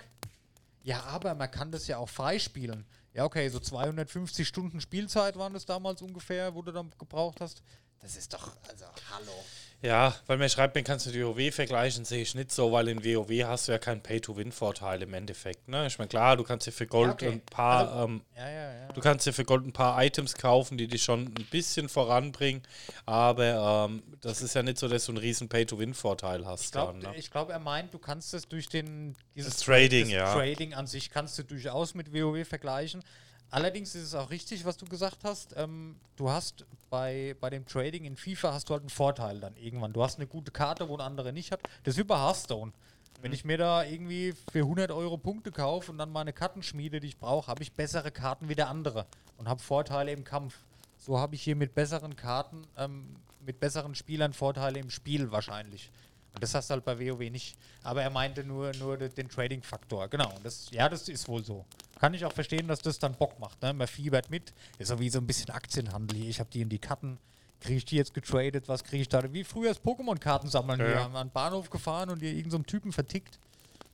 Ja, 0.83 1.03
aber 1.05 1.35
man 1.35 1.51
kann 1.51 1.71
das 1.71 1.87
ja 1.87 1.99
auch 1.99 2.09
freispielen. 2.09 2.85
Ja, 3.19 3.25
okay, 3.25 3.49
so 3.49 3.59
250 3.59 4.47
Stunden 4.47 4.81
Spielzeit 4.81 5.37
waren 5.37 5.53
das 5.53 5.67
damals 5.67 6.03
ungefähr, 6.03 6.55
wo 6.55 6.63
du 6.63 6.71
dann 6.71 6.89
gebraucht 7.01 7.41
hast. 7.41 7.65
Das 7.99 8.15
ist 8.15 8.33
doch, 8.33 8.53
also, 8.69 8.85
hallo. 9.11 9.33
Ja, 9.81 10.13
weil 10.27 10.39
mir 10.39 10.49
schreibt, 10.49 10.75
man 10.75 10.83
kannst 10.83 11.07
du 11.07 11.13
die 11.13 11.25
WoW 11.25 11.55
vergleichen, 11.55 12.05
sehe 12.05 12.21
ich 12.23 12.35
nicht 12.35 12.51
so, 12.51 12.73
weil 12.73 12.89
in 12.89 13.05
WoW 13.05 13.31
hast 13.45 13.69
du 13.69 13.73
ja 13.73 13.79
keinen 13.79 14.01
Pay-to-Win-Vorteil 14.03 15.03
im 15.03 15.15
Endeffekt. 15.15 15.69
Ne? 15.69 15.87
Ich 15.87 15.99
meine, 15.99 16.09
klar, 16.09 16.37
du 16.37 16.43
kannst 16.43 16.67
dir 16.67 16.73
für 16.73 16.89
Gold 16.89 17.23
Ja, 17.23 17.29
okay. 17.29 17.29
ein 17.29 17.41
paar, 17.43 17.89
Also- 17.89 18.05
ähm, 18.05 18.23
Ja, 18.37 18.51
ja, 18.51 18.89
du 18.93 19.01
kannst 19.01 19.27
dir 19.27 19.33
für 19.33 19.45
Gold 19.45 19.65
ein 19.65 19.73
paar 19.73 20.03
Items 20.05 20.35
kaufen, 20.35 20.79
die 20.79 20.89
dich 20.89 21.05
schon 21.05 21.27
ein 21.27 21.47
bisschen 21.53 21.89
voranbringen, 21.89 22.63
aber 23.07 23.87
ähm, 23.89 24.03
das 24.21 24.43
ist 24.43 24.55
ja 24.55 24.65
nicht 24.65 24.79
so, 24.79 24.89
dass 24.89 25.05
du 25.07 25.13
einen 25.13 25.19
riesen 25.19 25.49
Pay-to-Win-Vorteil 25.49 26.45
hast. 26.45 26.65
Ich 26.65 26.73
glaube, 26.73 26.99
ne? 26.99 27.15
glaub, 27.31 27.51
er 27.51 27.61
meint, 27.61 27.95
du 27.95 27.99
kannst 28.01 28.35
es 28.35 28.49
durch 28.49 28.69
den 28.69 29.15
dieses 29.37 29.59
Trading, 29.59 30.09
ja. 30.09 30.35
Trading 30.35 30.75
an 30.75 30.89
sich 30.89 31.09
kannst 31.11 31.39
du 31.39 31.45
durchaus 31.45 31.95
mit 31.95 32.13
WoW 32.13 32.45
vergleichen. 32.45 33.05
Allerdings 33.51 33.95
ist 33.95 34.03
es 34.03 34.15
auch 34.15 34.31
richtig, 34.31 34.65
was 34.65 34.77
du 34.77 34.87
gesagt 34.87 35.19
hast. 35.23 35.55
Ähm, 35.57 35.97
du 36.17 36.31
hast 36.31 36.67
bei, 36.91 37.37
bei 37.41 37.51
dem 37.51 37.67
Trading 37.67 38.05
in 38.05 38.17
FIFA 38.17 38.53
hast 38.53 38.69
du 38.69 38.75
halt 38.75 38.83
einen 38.83 38.91
Vorteil 38.91 39.41
dann 39.41 39.57
irgendwann. 39.57 39.93
Du 39.93 40.03
hast 40.03 40.19
eine 40.19 40.27
gute 40.27 40.51
Karte, 40.51 40.89
wo 40.89 40.95
ein 40.97 41.01
anderer 41.01 41.33
nicht 41.33 41.53
hat. 41.53 41.61
Das 41.85 41.95
ist 41.95 41.99
wie 41.99 42.05
bei 42.05 42.19
Hearthstone. 42.19 42.73
Wenn 43.21 43.33
ich 43.33 43.45
mir 43.45 43.59
da 43.59 43.83
irgendwie 43.83 44.33
für 44.53 44.61
100 44.61 44.93
Euro 44.93 45.19
Punkte 45.19 45.51
kaufe 45.51 45.91
und 45.91 45.99
dann 45.99 46.11
meine 46.11 46.33
Karten 46.33 46.63
schmiede, 46.63 47.01
die 47.01 47.09
ich 47.09 47.19
brauche, 47.19 47.49
habe 47.49 47.63
ich 47.63 47.73
bessere 47.73 48.13
Karten 48.13 48.49
wie 48.49 48.55
der 48.55 48.69
andere. 48.69 49.07
und 49.37 49.49
habe 49.49 49.61
Vorteile 49.61 50.13
im 50.13 50.25
Kampf. 50.25 50.59
So 50.99 51.19
habe 51.19 51.37
ich 51.37 51.43
hier 51.43 51.57
mit 51.57 51.75
besseren 51.75 52.17
Karten, 52.17 52.67
ähm, 52.77 53.17
mit 53.45 53.61
besseren 53.61 53.95
Spielern 53.95 54.33
Vorteile 54.33 54.79
im 54.79 54.91
Spiel 54.91 55.31
wahrscheinlich. 55.31 55.91
Und 56.35 56.43
das 56.43 56.55
hast 56.55 56.71
du 56.71 56.75
halt 56.75 56.85
bei 56.85 56.99
WoW 56.99 57.31
nicht. 57.31 57.57
Aber 57.83 58.03
er 58.03 58.11
meinte 58.11 58.45
nur, 58.45 58.73
nur 58.77 58.97
de- 58.97 59.09
den 59.09 59.29
Trading-Faktor. 59.29 60.09
Genau. 60.09 60.31
Und 60.37 60.45
das, 60.45 60.69
ja, 60.71 60.89
das 60.89 61.09
ist 61.09 61.27
wohl 61.29 61.45
so. 61.45 61.65
Kann 61.99 62.15
ich 62.15 62.25
auch 62.25 62.33
verstehen, 62.33 62.69
dass 62.69 62.81
das 62.81 62.99
dann 62.99 63.15
Bock 63.15 63.39
macht. 63.41 63.61
Ne? 63.63 63.73
Man 63.73 63.89
fiebert 63.89 64.31
mit. 64.31 64.53
Ist 64.79 64.89
so 64.89 64.99
wie 65.01 65.11
so 65.11 65.19
ein 65.19 65.27
bisschen 65.27 65.51
Aktienhandel 65.51 66.17
hier. 66.19 66.29
Ich 66.31 66.39
habe 66.39 66.51
die 66.53 66.61
in 66.61 66.69
die 66.69 66.79
Karten. 66.79 67.19
Kriege 67.61 67.79
ich 67.79 67.85
die 67.85 67.97
jetzt 67.97 68.15
getradet? 68.15 68.69
Was 68.69 68.85
kriege 68.85 69.03
ich 69.03 69.09
da? 69.09 69.33
Wie 69.33 69.43
früher 69.43 69.71
das 69.71 69.83
Pokémon-Karten 69.83 70.49
sammeln. 70.49 70.79
Ja, 70.79 70.87
Wir 70.87 71.03
haben 71.03 71.17
an 71.17 71.27
den 71.29 71.33
Bahnhof 71.33 71.71
gefahren 71.71 72.09
und 72.11 72.21
hier 72.21 72.33
irgendeinem 72.33 72.67
Typen 72.67 72.93
vertickt. 72.93 73.39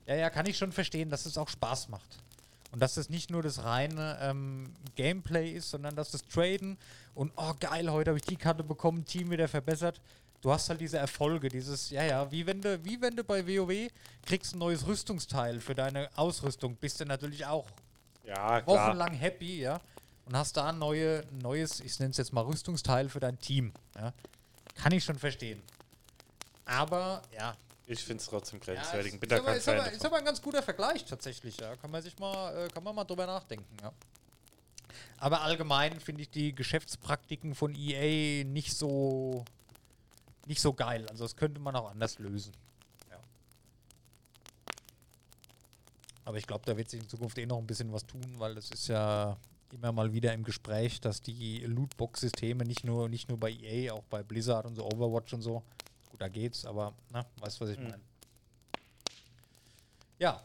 Ja, 0.05 0.15
ja, 0.15 0.29
kann 0.29 0.45
ich 0.45 0.55
schon 0.55 0.71
verstehen, 0.71 1.09
dass 1.09 1.25
es 1.25 1.35
auch 1.37 1.49
Spaß 1.49 1.89
macht. 1.89 2.19
Und 2.71 2.79
dass 2.79 2.93
das 2.95 3.09
nicht 3.09 3.31
nur 3.31 3.41
das 3.41 3.63
reine 3.63 4.19
ähm, 4.21 4.71
Gameplay 4.95 5.49
ist, 5.51 5.71
sondern 5.71 5.95
dass 5.95 6.11
das 6.11 6.23
Traden 6.27 6.77
und 7.15 7.31
oh 7.37 7.53
geil, 7.59 7.89
heute 7.91 8.11
habe 8.11 8.19
ich 8.19 8.25
die 8.25 8.35
Karte 8.35 8.63
bekommen, 8.63 9.05
Team 9.05 9.31
wieder 9.31 9.47
verbessert. 9.47 9.99
Du 10.41 10.51
hast 10.51 10.69
halt 10.69 10.79
diese 10.79 10.97
Erfolge, 10.99 11.49
dieses, 11.49 11.89
ja, 11.89 12.03
ja, 12.03 12.31
wie 12.31 12.45
wenn 12.45 12.61
du, 12.61 12.83
wie 12.85 13.01
wenn 13.01 13.15
du 13.15 13.23
bei 13.23 13.45
WoW 13.47 13.89
kriegst 14.25 14.53
ein 14.53 14.59
neues 14.59 14.85
Rüstungsteil 14.85 15.59
für 15.59 15.73
deine 15.73 16.09
Ausrüstung, 16.15 16.75
bist 16.75 16.99
du 16.99 17.05
natürlich 17.05 17.45
auch 17.45 17.65
Ja, 18.23 18.65
wochenlang 18.67 19.13
happy, 19.13 19.61
ja. 19.61 19.79
Und 20.25 20.35
hast 20.35 20.57
da 20.57 20.69
ein 20.69 20.79
neue, 20.79 21.23
neues, 21.41 21.79
ich 21.79 21.99
nenne 21.99 22.11
es 22.11 22.17
jetzt 22.17 22.33
mal 22.33 22.41
Rüstungsteil 22.41 23.09
für 23.09 23.19
dein 23.19 23.37
Team. 23.39 23.71
Ja. 23.95 24.13
Kann 24.75 24.91
ich 24.91 25.03
schon 25.03 25.17
verstehen. 25.17 25.61
Aber, 26.65 27.21
ja, 27.35 27.55
Ich 27.87 28.03
finde 28.03 28.21
es 28.21 28.27
trotzdem 28.29 28.59
ja, 28.65 28.73
grenzwertig. 28.73 29.13
ist, 29.13 29.19
Bin 29.19 29.29
da 29.29 29.35
ist, 29.37 29.41
aber, 29.41 29.49
kein 29.49 29.57
ist, 29.57 29.65
Fan 29.65 29.79
aber, 29.79 29.91
ist 29.91 30.05
aber 30.05 30.17
ein 30.17 30.25
ganz 30.25 30.41
guter 30.41 30.63
Vergleich 30.63 31.05
tatsächlich, 31.05 31.57
ja. 31.57 31.75
Kann 31.75 31.91
man 31.91 32.01
sich 32.01 32.17
mal, 32.19 32.65
äh, 32.65 32.67
kann 32.69 32.83
man 32.83 32.95
mal 32.95 33.03
drüber 33.03 33.25
nachdenken, 33.27 33.77
ja. 33.81 33.91
Aber 35.17 35.41
allgemein 35.41 35.99
finde 35.99 36.23
ich 36.23 36.29
die 36.29 36.53
Geschäftspraktiken 36.53 37.55
von 37.55 37.75
EA 37.75 38.43
nicht 38.43 38.75
so 38.75 39.45
nicht 40.45 40.61
so 40.61 40.73
geil. 40.73 41.05
Also 41.09 41.23
das 41.25 41.35
könnte 41.35 41.59
man 41.59 41.75
auch 41.75 41.89
anders 41.89 42.19
lösen. 42.19 42.53
Ja. 43.09 43.19
Aber 46.23 46.37
ich 46.37 46.47
glaube, 46.47 46.65
da 46.65 46.75
wird 46.77 46.89
sich 46.89 47.01
in 47.01 47.09
Zukunft 47.09 47.37
eh 47.37 47.45
noch 47.45 47.57
ein 47.57 47.67
bisschen 47.67 47.91
was 47.91 48.05
tun, 48.05 48.35
weil 48.37 48.55
das 48.55 48.69
ist 48.71 48.87
ja 48.87 49.37
immer 49.71 49.91
mal 49.91 50.11
wieder 50.13 50.33
im 50.33 50.43
Gespräch, 50.43 51.01
dass 51.01 51.21
die 51.21 51.59
Lootbox-Systeme 51.59 52.63
nicht 52.63 52.83
nur, 52.83 53.09
nicht 53.09 53.27
nur 53.29 53.39
bei 53.39 53.51
EA, 53.51 53.93
auch 53.93 54.03
bei 54.03 54.23
Blizzard 54.23 54.65
und 54.65 54.75
so 54.75 54.85
Overwatch 54.85 55.33
und 55.33 55.41
so, 55.41 55.63
gut, 56.09 56.21
da 56.21 56.27
geht's, 56.29 56.65
aber 56.65 56.93
na, 57.11 57.25
weißt 57.39 57.59
du, 57.59 57.65
was 57.65 57.71
ich 57.71 57.79
Mhm. 57.79 57.89
meine? 57.89 58.01
Ja, 60.17 60.41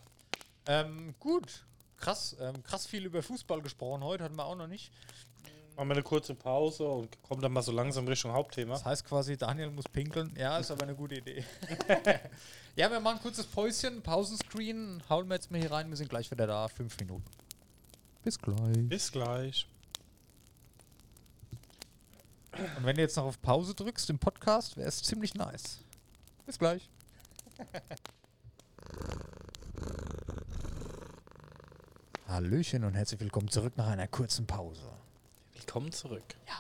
ähm, 0.67 1.15
gut, 1.21 1.65
krass, 1.97 2.37
ähm, 2.41 2.63
krass 2.65 2.87
viel 2.87 3.05
über 3.07 3.23
Fußball 3.23 3.63
gesprochen 3.63 4.03
heute, 4.03 4.25
hatten 4.25 4.35
wir 4.37 4.45
auch 4.45 4.57
noch 4.57 4.67
nicht. 4.67 4.91
Machen 5.81 5.89
wir 5.89 5.95
eine 5.95 6.03
kurze 6.03 6.35
Pause 6.35 6.87
und 6.87 7.23
kommen 7.23 7.41
dann 7.41 7.53
mal 7.53 7.63
so 7.63 7.73
langsam 7.73 8.07
Richtung 8.07 8.33
Hauptthema. 8.33 8.75
Das 8.75 8.85
heißt 8.85 9.03
quasi, 9.03 9.39
Daniel 9.39 9.71
muss 9.71 9.87
pinkeln. 9.87 10.31
Ja, 10.37 10.59
ist 10.59 10.71
aber 10.71 10.83
eine 10.83 10.95
gute 10.95 11.15
Idee. 11.15 11.43
ja, 12.77 12.91
wir 12.91 13.01
machen 13.01 13.17
ein 13.17 13.23
kurzes 13.23 13.47
Päuschen, 13.47 14.03
Pausenscreen, 14.03 15.03
hauen 15.09 15.27
wir 15.29 15.37
jetzt 15.37 15.51
mal 15.51 15.59
hier 15.59 15.73
rein, 15.73 15.89
wir 15.89 15.97
sind 15.97 16.11
gleich 16.11 16.31
wieder 16.31 16.47
da, 16.47 16.69
fünf 16.69 17.01
Minuten. 17.01 17.25
Bis 18.23 18.39
gleich. 18.39 18.89
Bis 18.91 19.11
gleich. 19.11 19.67
Und 22.77 22.85
wenn 22.85 22.97
du 22.97 23.01
jetzt 23.01 23.17
noch 23.17 23.25
auf 23.25 23.41
Pause 23.41 23.75
drückst 23.75 24.11
im 24.11 24.19
Podcast, 24.19 24.77
wäre 24.77 24.87
es 24.87 25.03
ziemlich 25.03 25.33
nice. 25.33 25.79
Bis 26.45 26.59
gleich. 26.59 26.91
Hallöchen 32.29 32.85
und 32.85 32.93
herzlich 32.93 33.21
willkommen 33.21 33.49
zurück 33.49 33.79
nach 33.79 33.87
einer 33.87 34.09
kurzen 34.09 34.47
Pause. 34.47 35.01
Willkommen 35.71 35.93
zurück. 35.93 36.25
Ja. 36.49 36.55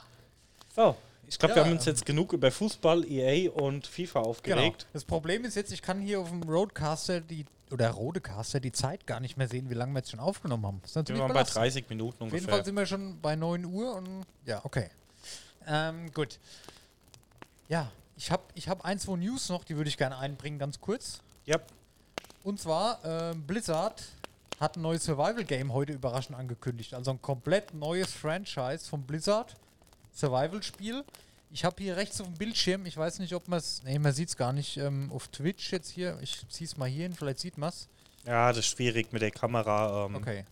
So, 0.73 0.97
ich 1.27 1.37
glaube, 1.37 1.51
Ja, 1.51 1.57
wir 1.57 1.65
haben 1.65 1.73
uns 1.73 1.85
ähm, 1.85 1.95
jetzt 1.95 2.07
genug 2.07 2.33
über 2.33 2.53
Fußball, 2.53 3.05
EA 3.11 3.51
und 3.51 3.85
FIFA 3.85 4.21
aufgeregt. 4.21 4.79
Genau. 4.83 4.91
Das 4.93 5.05
Problem 5.05 5.45
ist 5.45 5.57
jetzt, 5.57 5.73
ich 5.73 5.83
kann 5.83 6.01
hier 6.01 6.21
auf 6.21 6.29
dem 6.29 6.45
Roadcaster 6.45 7.21
die 7.21 7.45
oder 7.73 7.91
Rodecaster 7.91 8.61
die 8.61 8.71
Zeit 8.71 9.09
gar 9.09 9.19
nicht 9.19 9.37
mehr 9.37 9.49
sehen, 9.49 9.69
wie 9.69 9.75
lange 9.75 9.93
wir 9.95 9.99
jetzt 9.99 10.13
schon 10.13 10.21
aufgenommen 10.21 10.65
haben. 10.65 10.79
Das 10.83 10.95
ist 10.95 11.09
Wir 11.09 11.19
waren 11.19 11.27
bei 11.27 11.35
belastend. 11.41 11.57
30 11.57 11.89
Minuten 11.91 12.23
Auf 12.23 12.27
jeden 12.27 12.35
ungefähr. 12.35 12.55
Fall 12.55 12.65
sind 12.65 12.77
wir 12.77 12.87
schon 12.87 13.21
bei 13.21 13.35
9 13.35 13.65
Uhr 13.65 13.97
und 13.97 14.23
ja, 14.47 14.65
okay. 14.65 14.91
Ähm, 15.67 16.13
gut. 16.13 16.39
Ja, 17.69 17.91
ich 18.17 18.31
habe 18.31 18.45
ich 18.55 18.69
hab 18.69 18.85
ein, 18.85 19.01
zwei 19.01 19.17
News 19.17 19.49
noch, 19.49 19.65
die 19.65 19.77
würde 19.77 19.89
ich 19.89 19.99
gerne 19.99 20.19
einbringen, 20.19 20.61
ganz 20.61 20.81
kurz. 20.81 21.19
Ja, 21.47 21.59
Und 22.45 22.61
zwar, 22.61 23.01
ähm, 23.05 23.43
Blizzard 23.45 24.05
hat 24.61 24.77
ein 24.77 24.83
neues 24.83 25.05
Survival-Game 25.05 25.73
heute 25.73 25.93
überraschend 25.95 26.39
angekündigt. 26.39 26.95
Also 26.95 27.11
ein 27.11 27.21
komplett 27.23 27.75
neues 27.75 28.13
Franchise 28.13 28.87
von 28.89 29.03
Blizzard. 29.03 29.57
Survival-Spiel. 30.15 31.03
Ich 31.53 31.65
habe 31.65 31.83
hier 31.83 31.97
rechts 31.97 32.21
auf 32.21 32.29
dem 32.29 32.37
Bildschirm, 32.37 32.87
ich 32.87 32.97
weiß 32.97 33.19
nicht, 33.19 33.35
ob 33.35 33.49
man 33.49 33.59
es, 33.59 33.83
nee, 33.85 33.99
man 33.99 34.13
sieht 34.13 34.29
es 34.29 34.37
gar 34.37 34.53
nicht 34.53 34.77
ähm, 34.77 35.11
auf 35.13 35.27
Twitch 35.29 35.73
jetzt 35.73 35.91
hier. 35.91 36.17
Ich 36.21 36.47
ziehe 36.49 36.67
es 36.67 36.77
mal 36.77 36.89
hier 36.89 37.03
hin, 37.05 37.15
vielleicht 37.15 37.41
sieht 37.41 37.59
man 37.59 37.71
es. 37.71 37.89
ja, 38.25 38.49
das 38.51 38.59
ist 38.59 38.67
schwierig 38.67 39.13
mit 39.13 39.23
der 39.23 39.33
Kamera. 39.33 40.07
Ähm, 40.07 40.15
Okay. 40.15 40.45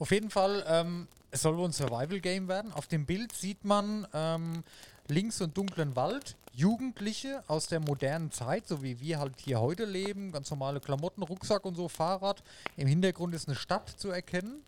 Auf 0.00 0.10
jeden 0.10 0.30
Fall, 0.30 0.64
ähm, 0.66 1.06
es 1.30 1.42
soll 1.42 1.56
wohl 1.56 1.68
ein 1.68 1.72
Survival-Game 1.72 2.48
werden. 2.48 2.72
Auf 2.72 2.88
dem 2.88 3.06
Bild 3.06 3.30
sieht 3.32 3.64
man 3.64 4.06
ähm, 4.12 4.64
links 5.08 5.40
und 5.40 5.56
dunklen 5.56 5.96
Wald, 5.96 6.36
Jugendliche 6.54 7.42
aus 7.48 7.66
der 7.66 7.80
modernen 7.80 8.30
Zeit, 8.30 8.68
so 8.68 8.82
wie 8.82 9.00
wir 9.00 9.18
halt 9.18 9.34
hier 9.40 9.60
heute 9.60 9.84
leben, 9.84 10.32
ganz 10.32 10.50
normale 10.50 10.80
Klamotten, 10.80 11.22
Rucksack 11.22 11.64
und 11.64 11.76
so, 11.76 11.88
Fahrrad. 11.88 12.42
Im 12.76 12.86
Hintergrund 12.86 13.34
ist 13.34 13.48
eine 13.48 13.56
Stadt 13.56 13.88
zu 13.88 14.10
erkennen. 14.10 14.62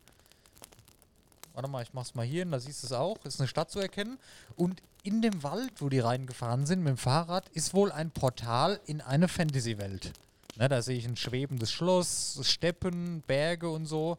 Warte 1.53 1.69
mal, 1.69 1.83
ich 1.83 1.93
mach's 1.93 2.15
mal 2.15 2.25
hier 2.25 2.41
hin, 2.41 2.51
da 2.51 2.59
siehst 2.59 2.83
du 2.83 2.87
es 2.87 2.93
auch. 2.93 3.25
Ist 3.25 3.41
eine 3.41 3.49
Stadt 3.49 3.71
zu 3.71 3.79
erkennen. 3.79 4.19
Und 4.57 4.83
in 5.05 5.23
dem 5.23 5.43
Wald, 5.43 5.73
wo 5.79 5.89
die 5.89 6.01
reingefahren 6.01 6.67
sind 6.67 6.81
mit 6.81 6.89
dem 6.89 6.97
Fahrrad, 6.97 7.49
ist 7.51 7.75
wohl 7.75 7.93
ein 7.93 8.11
Portal 8.11 8.81
in 8.87 9.01
eine 9.01 9.29
Fantasy-Welt. 9.29 10.13
Ne, 10.57 10.69
da 10.69 10.83
sehe 10.83 10.97
ich 10.97 11.05
ein 11.05 11.17
schwebendes 11.17 11.71
Schloss, 11.71 12.41
Steppen, 12.43 13.23
Berge 13.27 13.69
und 13.69 13.87
so. 13.87 14.17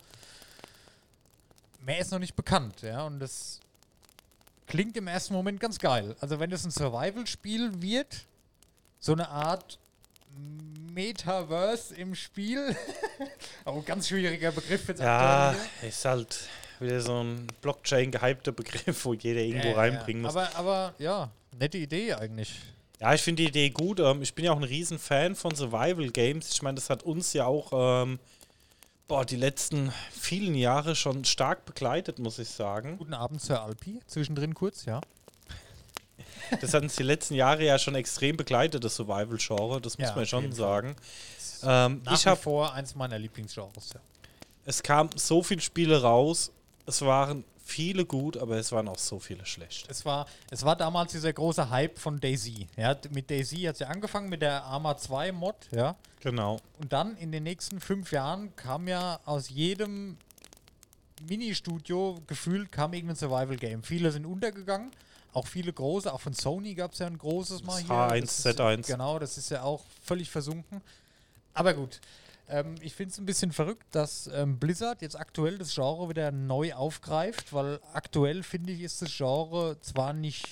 Mehr 1.82 2.00
ist 2.00 2.12
noch 2.12 2.20
nicht 2.20 2.36
bekannt, 2.36 2.82
ja. 2.82 3.06
Und 3.06 3.20
das 3.20 3.60
klingt 4.68 4.98
im 4.98 5.08
ersten 5.08 5.34
Moment 5.34 5.60
ganz 5.60 5.80
geil. 5.80 6.16
Also 6.20 6.40
wenn 6.40 6.52
es 6.52 6.66
ein 6.66 6.72
Survival-Spiel 6.72 7.82
wird, 7.82 8.26
so 9.00 9.14
eine 9.14 9.30
Art 9.30 9.80
Metaverse 10.92 11.96
im 11.96 12.16
Spiel. 12.16 12.76
Auch 13.66 13.76
ein 13.76 13.86
ganz 13.86 14.08
schwieriger 14.08 14.52
Begriff 14.52 14.88
jetzt 14.88 15.02
Ja, 15.02 15.56
ist 15.82 16.06
halt 16.06 16.48
wieder 16.80 17.02
so 17.02 17.22
ein 17.24 17.48
Blockchain-gehypter 17.62 18.52
Begriff, 18.52 19.06
wo 19.06 19.14
jeder 19.14 19.42
irgendwo 19.42 19.70
Ja, 19.70 19.76
reinbringen 19.76 20.24
ja. 20.24 20.28
muss. 20.28 20.36
Aber, 20.36 20.56
aber 20.56 20.94
ja, 21.00 21.30
nette 21.58 21.78
Idee 21.78 22.14
eigentlich. 22.14 22.60
Ja, 23.00 23.14
ich 23.14 23.22
finde 23.22 23.44
die 23.44 23.50
Idee 23.50 23.70
gut. 23.70 24.00
Ähm, 24.00 24.22
ich 24.22 24.34
bin 24.34 24.46
ja 24.46 24.52
auch 24.54 24.58
ein 24.58 24.64
riesen 24.64 25.00
Fan 25.00 25.36
von 25.36 25.54
Survival 25.54 26.10
Games. 26.12 26.52
Ich 26.52 26.62
meine, 26.62 26.76
das 26.76 26.90
hat 26.90 27.04
uns 27.04 27.34
ja 27.34 27.46
auch 27.46 28.04
ähm, 28.04 28.20
boah, 29.08 29.26
die 29.26 29.36
letzten 29.36 29.92
vielen 30.12 30.56
Jahre 30.56 30.96
schon 30.96 31.26
stark 31.26 31.66
begleitet, 31.66 32.20
muss 32.20 32.40
ich 32.40 32.50
sagen. 32.50 32.98
Guten 32.98 33.14
Abend, 33.14 33.42
Sir 33.42 33.62
Alpi. 33.62 34.00
Zwischendrin 34.08 34.54
kurz, 34.54 34.86
ja. 34.86 35.02
Das 36.62 36.74
hat 36.74 36.84
uns 36.84 36.96
die 36.96 37.04
letzten 37.04 37.34
Jahre 37.34 37.64
ja 37.66 37.80
schon 37.80 37.96
extrem 37.96 38.38
begleitet, 38.38 38.84
das 38.84 38.96
Survival-Genre. 38.96 39.82
Das 39.82 39.98
muss 39.98 40.10
Ja, 40.10 40.16
man 40.16 40.26
schon 40.26 40.52
sagen. 40.52 40.96
Ähm, 41.64 42.02
Nach 42.04 42.14
ich 42.14 42.28
habe, 42.28 42.40
vor 42.40 42.74
eins 42.74 42.94
meiner 42.96 43.18
Lieblingsgenres, 43.18 43.94
ja. 43.94 44.00
es 44.66 44.84
kam 44.84 45.10
so 45.16 45.42
viele 45.42 45.62
Spiele 45.62 46.02
raus. 46.02 46.52
Es 46.86 47.02
waren 47.02 47.44
viele 47.66 48.06
gut, 48.06 48.38
aber 48.38 48.58
es 48.58 48.72
waren 48.72 48.88
auch 48.88 49.00
so 49.00 49.20
viele 49.20 49.46
schlecht. 49.46 49.88
Es 49.90 50.06
war, 50.06 50.28
es 50.52 50.64
war 50.64 50.76
damals 50.76 51.12
dieser 51.12 51.34
große 51.34 51.70
Hype 51.70 51.98
von 51.98 52.20
Daisy. 52.20 52.68
Ja, 52.78 52.96
mit 53.12 53.30
Daisy 53.30 53.64
hat 53.64 53.74
es 53.74 53.80
ja 53.80 53.88
angefangen 53.88 54.30
mit 54.30 54.42
der 54.42 54.64
Arma 54.64 54.96
2 54.96 55.32
Mod, 55.32 55.56
ja. 55.72 55.96
Genau. 56.22 56.60
Und 56.80 56.94
dann 56.94 57.18
in 57.18 57.32
den 57.32 57.44
nächsten 57.44 57.82
fünf 57.82 58.12
Jahren 58.12 58.56
kam 58.56 58.88
ja 58.88 59.20
aus 59.26 59.50
jedem 59.50 60.18
Mini-Studio 61.28 62.20
gefühlt 62.28 62.72
kam 62.72 62.94
irgendein 62.94 63.16
Survival-Game. 63.16 63.84
Viele 63.84 64.12
sind 64.12 64.26
untergegangen, 64.26 64.92
auch 65.34 65.48
viele 65.48 65.74
große, 65.74 66.14
auch 66.14 66.22
von 66.22 66.34
Sony 66.34 66.76
gab 66.76 66.94
es 66.94 67.00
ja 67.00 67.08
ein 67.08 67.18
großes 67.18 67.64
mal 67.64 67.82
Das 67.82 67.88
hier. 67.88 67.96
H1, 67.96 68.22
Das 68.22 68.46
ist, 68.46 68.60
Z1. 68.60 68.88
Genau, 68.88 69.20
das 69.20 69.38
ist 69.38 69.50
ja 69.50 69.64
auch 69.64 69.84
völlig 70.04 70.30
versunken. 70.30 70.82
Aber 71.54 71.74
gut, 71.74 72.00
ähm, 72.50 72.76
ich 72.82 72.94
finde 72.94 73.12
es 73.12 73.18
ein 73.18 73.26
bisschen 73.26 73.52
verrückt, 73.52 73.86
dass 73.92 74.28
ähm, 74.34 74.60
Blizzard 74.60 75.02
jetzt 75.02 75.18
aktuell 75.20 75.58
das 75.58 75.74
Genre 75.74 76.10
wieder 76.10 76.32
neu 76.32 76.74
aufgreift, 76.74 77.54
weil 77.54 77.80
aktuell 77.94 78.44
finde 78.44 78.72
ich, 78.74 78.82
ist 78.82 79.02
das 79.02 79.16
Genre 79.16 79.80
zwar 79.82 80.14
nicht, 80.14 80.48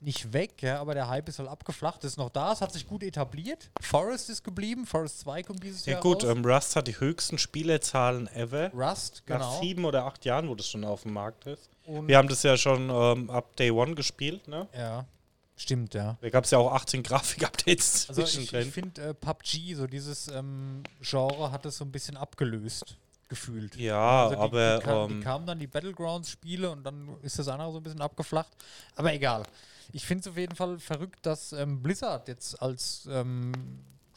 nicht 0.00 0.32
weg, 0.32 0.62
ja, 0.62 0.80
aber 0.80 0.94
der 0.94 1.08
Hype 1.08 1.28
ist 1.28 1.38
halt 1.38 1.48
abgeflacht, 1.48 2.02
ist 2.04 2.16
noch 2.16 2.30
da, 2.30 2.52
es 2.52 2.60
hat 2.60 2.72
sich 2.72 2.86
gut 2.88 3.02
etabliert. 3.04 3.70
Forest 3.80 4.30
ist 4.30 4.42
geblieben, 4.42 4.84
Forest 4.86 5.20
2 5.20 5.42
kommt 5.44 5.62
dieses 5.62 5.86
Ja 5.86 5.92
Jahr 5.94 6.02
gut, 6.02 6.24
raus. 6.24 6.30
ähm, 6.36 6.44
Rust 6.44 6.74
hat 6.76 6.88
die 6.88 6.98
höchsten 6.98 7.38
Spielerzahlen 7.38 8.26
ever. 8.34 8.70
Rust, 8.72 9.22
Nach 9.28 9.38
genau. 9.38 9.60
sieben 9.60 9.84
oder 9.84 10.04
acht 10.04 10.24
Jahren, 10.24 10.48
wo 10.48 10.54
das 10.56 10.68
schon 10.68 10.84
auf 10.84 11.02
dem 11.02 11.12
Markt 11.12 11.46
ist. 11.46 11.70
Und 11.84 12.08
Wir 12.08 12.16
haben 12.18 12.28
das 12.28 12.42
ja 12.42 12.56
schon 12.56 12.90
ähm, 12.90 13.30
ab 13.30 13.54
Day 13.56 13.70
One 13.70 13.94
gespielt, 13.94 14.46
ne? 14.48 14.68
ja, 14.76 15.04
stimmt, 15.62 15.94
ja. 15.94 16.18
Da 16.20 16.30
gab 16.30 16.44
es 16.44 16.50
ja 16.50 16.58
auch 16.58 16.72
18 16.72 17.02
Grafik-Updates 17.02 18.06
Also 18.08 18.22
ich, 18.22 18.32
zwischendrin. 18.32 18.68
ich 18.68 18.74
finde 18.74 19.02
äh, 19.02 19.14
PUBG, 19.14 19.74
so 19.74 19.86
dieses 19.86 20.28
ähm, 20.28 20.82
Genre 21.00 21.50
hat 21.50 21.64
es 21.66 21.78
so 21.78 21.84
ein 21.84 21.92
bisschen 21.92 22.16
abgelöst. 22.16 22.96
gefühlt. 23.28 23.76
Ja, 23.76 24.24
Also 24.24 24.34
die, 24.36 24.40
aber 24.40 24.78
die, 24.78 24.84
kam, 24.84 25.10
ähm, 25.10 25.18
die 25.18 25.24
kamen 25.24 25.46
dann 25.46 25.58
die 25.58 25.66
Battlegrounds-Spiele 25.66 26.70
und 26.70 26.84
dann 26.84 27.08
ist 27.22 27.38
das 27.38 27.48
andere 27.48 27.72
so 27.72 27.78
ein 27.78 27.82
bisschen 27.82 28.00
abgeflacht. 28.02 28.52
Aber 28.96 29.12
egal. 29.12 29.44
Ich 29.94 30.06
finde 30.06 30.20
es 30.22 30.28
auf 30.28 30.36
jeden 30.36 30.54
Fall 30.54 30.78
verrückt, 30.78 31.24
dass 31.26 31.52
ähm, 31.52 31.82
Blizzard 31.82 32.28
jetzt 32.28 32.60
als 32.62 33.08
ähm, 33.10 33.52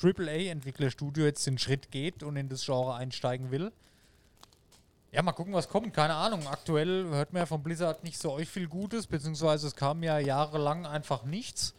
AAA-Entwicklerstudio 0.01 1.25
jetzt 1.25 1.45
den 1.47 1.57
Schritt 1.57 1.91
geht 1.91 2.23
und 2.23 2.35
in 2.35 2.49
das 2.49 2.65
Genre 2.65 2.95
einsteigen 2.95 3.51
will. 3.51 3.71
Ja, 5.15 5.21
mal 5.21 5.31
gucken, 5.31 5.53
was 5.53 5.69
kommt. 5.69 5.93
Keine 5.93 6.13
Ahnung. 6.13 6.45
Aktuell 6.45 7.05
hört 7.05 7.31
man 7.31 7.43
ja 7.43 7.45
von 7.45 7.63
Blizzard 7.63 8.03
nicht 8.03 8.17
so 8.17 8.33
euch 8.33 8.49
viel 8.49 8.67
Gutes, 8.67 9.07
beziehungsweise 9.07 9.65
es 9.65 9.73
kam 9.73 10.03
ja 10.03 10.19
jahrelang 10.19 10.85
einfach 10.85 11.23
nichts. 11.23 11.73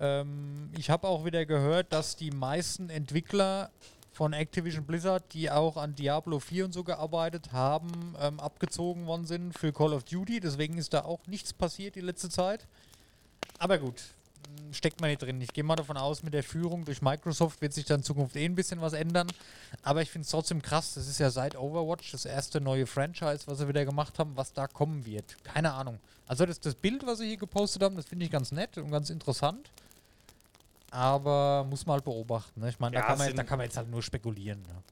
Ähm, 0.00 0.68
ich 0.76 0.90
habe 0.90 1.06
auch 1.06 1.24
wieder 1.24 1.46
gehört, 1.46 1.92
dass 1.92 2.16
die 2.16 2.32
meisten 2.32 2.90
Entwickler 2.90 3.70
von 4.10 4.32
Activision 4.32 4.84
Blizzard, 4.84 5.22
die 5.34 5.52
auch 5.52 5.76
an 5.76 5.94
Diablo 5.94 6.40
4 6.40 6.64
und 6.64 6.72
so 6.72 6.82
gearbeitet 6.82 7.52
haben, 7.52 8.16
ähm, 8.20 8.40
abgezogen 8.40 9.06
worden 9.06 9.26
sind 9.26 9.56
für 9.56 9.72
Call 9.72 9.92
of 9.92 10.02
Duty. 10.02 10.40
Deswegen 10.40 10.78
ist 10.78 10.92
da 10.94 11.04
auch 11.04 11.24
nichts 11.28 11.52
passiert 11.52 11.94
die 11.94 12.00
letzte 12.00 12.28
Zeit. 12.28 12.66
Aber 13.60 13.78
gut, 13.78 14.02
steckt 14.72 15.00
man 15.00 15.10
nicht 15.10 15.22
drin. 15.22 15.40
Ich 15.40 15.52
gehe 15.52 15.64
mal 15.64 15.76
davon 15.76 15.96
aus, 15.96 16.22
mit 16.22 16.34
der 16.34 16.42
Führung 16.42 16.84
durch 16.84 17.00
Microsoft 17.02 17.60
wird 17.62 17.72
sich 17.72 17.84
dann 17.86 18.00
in 18.00 18.04
Zukunft 18.04 18.36
eh 18.36 18.44
ein 18.44 18.54
bisschen 18.54 18.80
was 18.80 18.92
ändern. 18.92 19.26
Aber 19.82 20.02
ich 20.02 20.10
finde 20.10 20.24
es 20.26 20.30
trotzdem 20.30 20.60
krass. 20.60 20.94
Das 20.94 21.08
ist 21.08 21.18
ja 21.18 21.30
seit 21.30 21.56
Overwatch 21.56 22.12
das 22.12 22.24
erste 22.26 22.60
neue 22.60 22.86
Franchise, 22.86 23.40
was 23.46 23.58
sie 23.58 23.68
wieder 23.68 23.84
gemacht 23.84 24.18
haben, 24.18 24.36
was 24.36 24.52
da 24.52 24.66
kommen 24.66 25.06
wird. 25.06 25.36
Keine 25.44 25.72
Ahnung. 25.72 25.98
Also 26.26 26.44
das, 26.44 26.60
das 26.60 26.74
Bild, 26.74 27.06
was 27.06 27.18
sie 27.18 27.28
hier 27.28 27.36
gepostet 27.38 27.82
haben, 27.82 27.96
das 27.96 28.04
finde 28.06 28.26
ich 28.26 28.30
ganz 28.30 28.52
nett 28.52 28.76
und 28.76 28.90
ganz 28.90 29.08
interessant. 29.10 29.70
Aber 30.90 31.64
muss 31.68 31.84
man 31.86 31.94
halt 31.94 32.04
beobachten. 32.04 32.60
Ne? 32.60 32.68
Ich 32.70 32.78
meine, 32.78 32.96
Ja, 32.96 33.02
da, 33.02 33.06
kann 33.08 33.18
man 33.18 33.26
sind- 33.26 33.36
jetzt- 33.36 33.38
da 33.38 33.48
kann 33.48 33.58
man 33.58 33.64
jetzt 33.66 33.76
halt 33.76 33.90
nur 33.90 34.02
spekulieren. 34.02 34.60
Ne? 34.62 34.82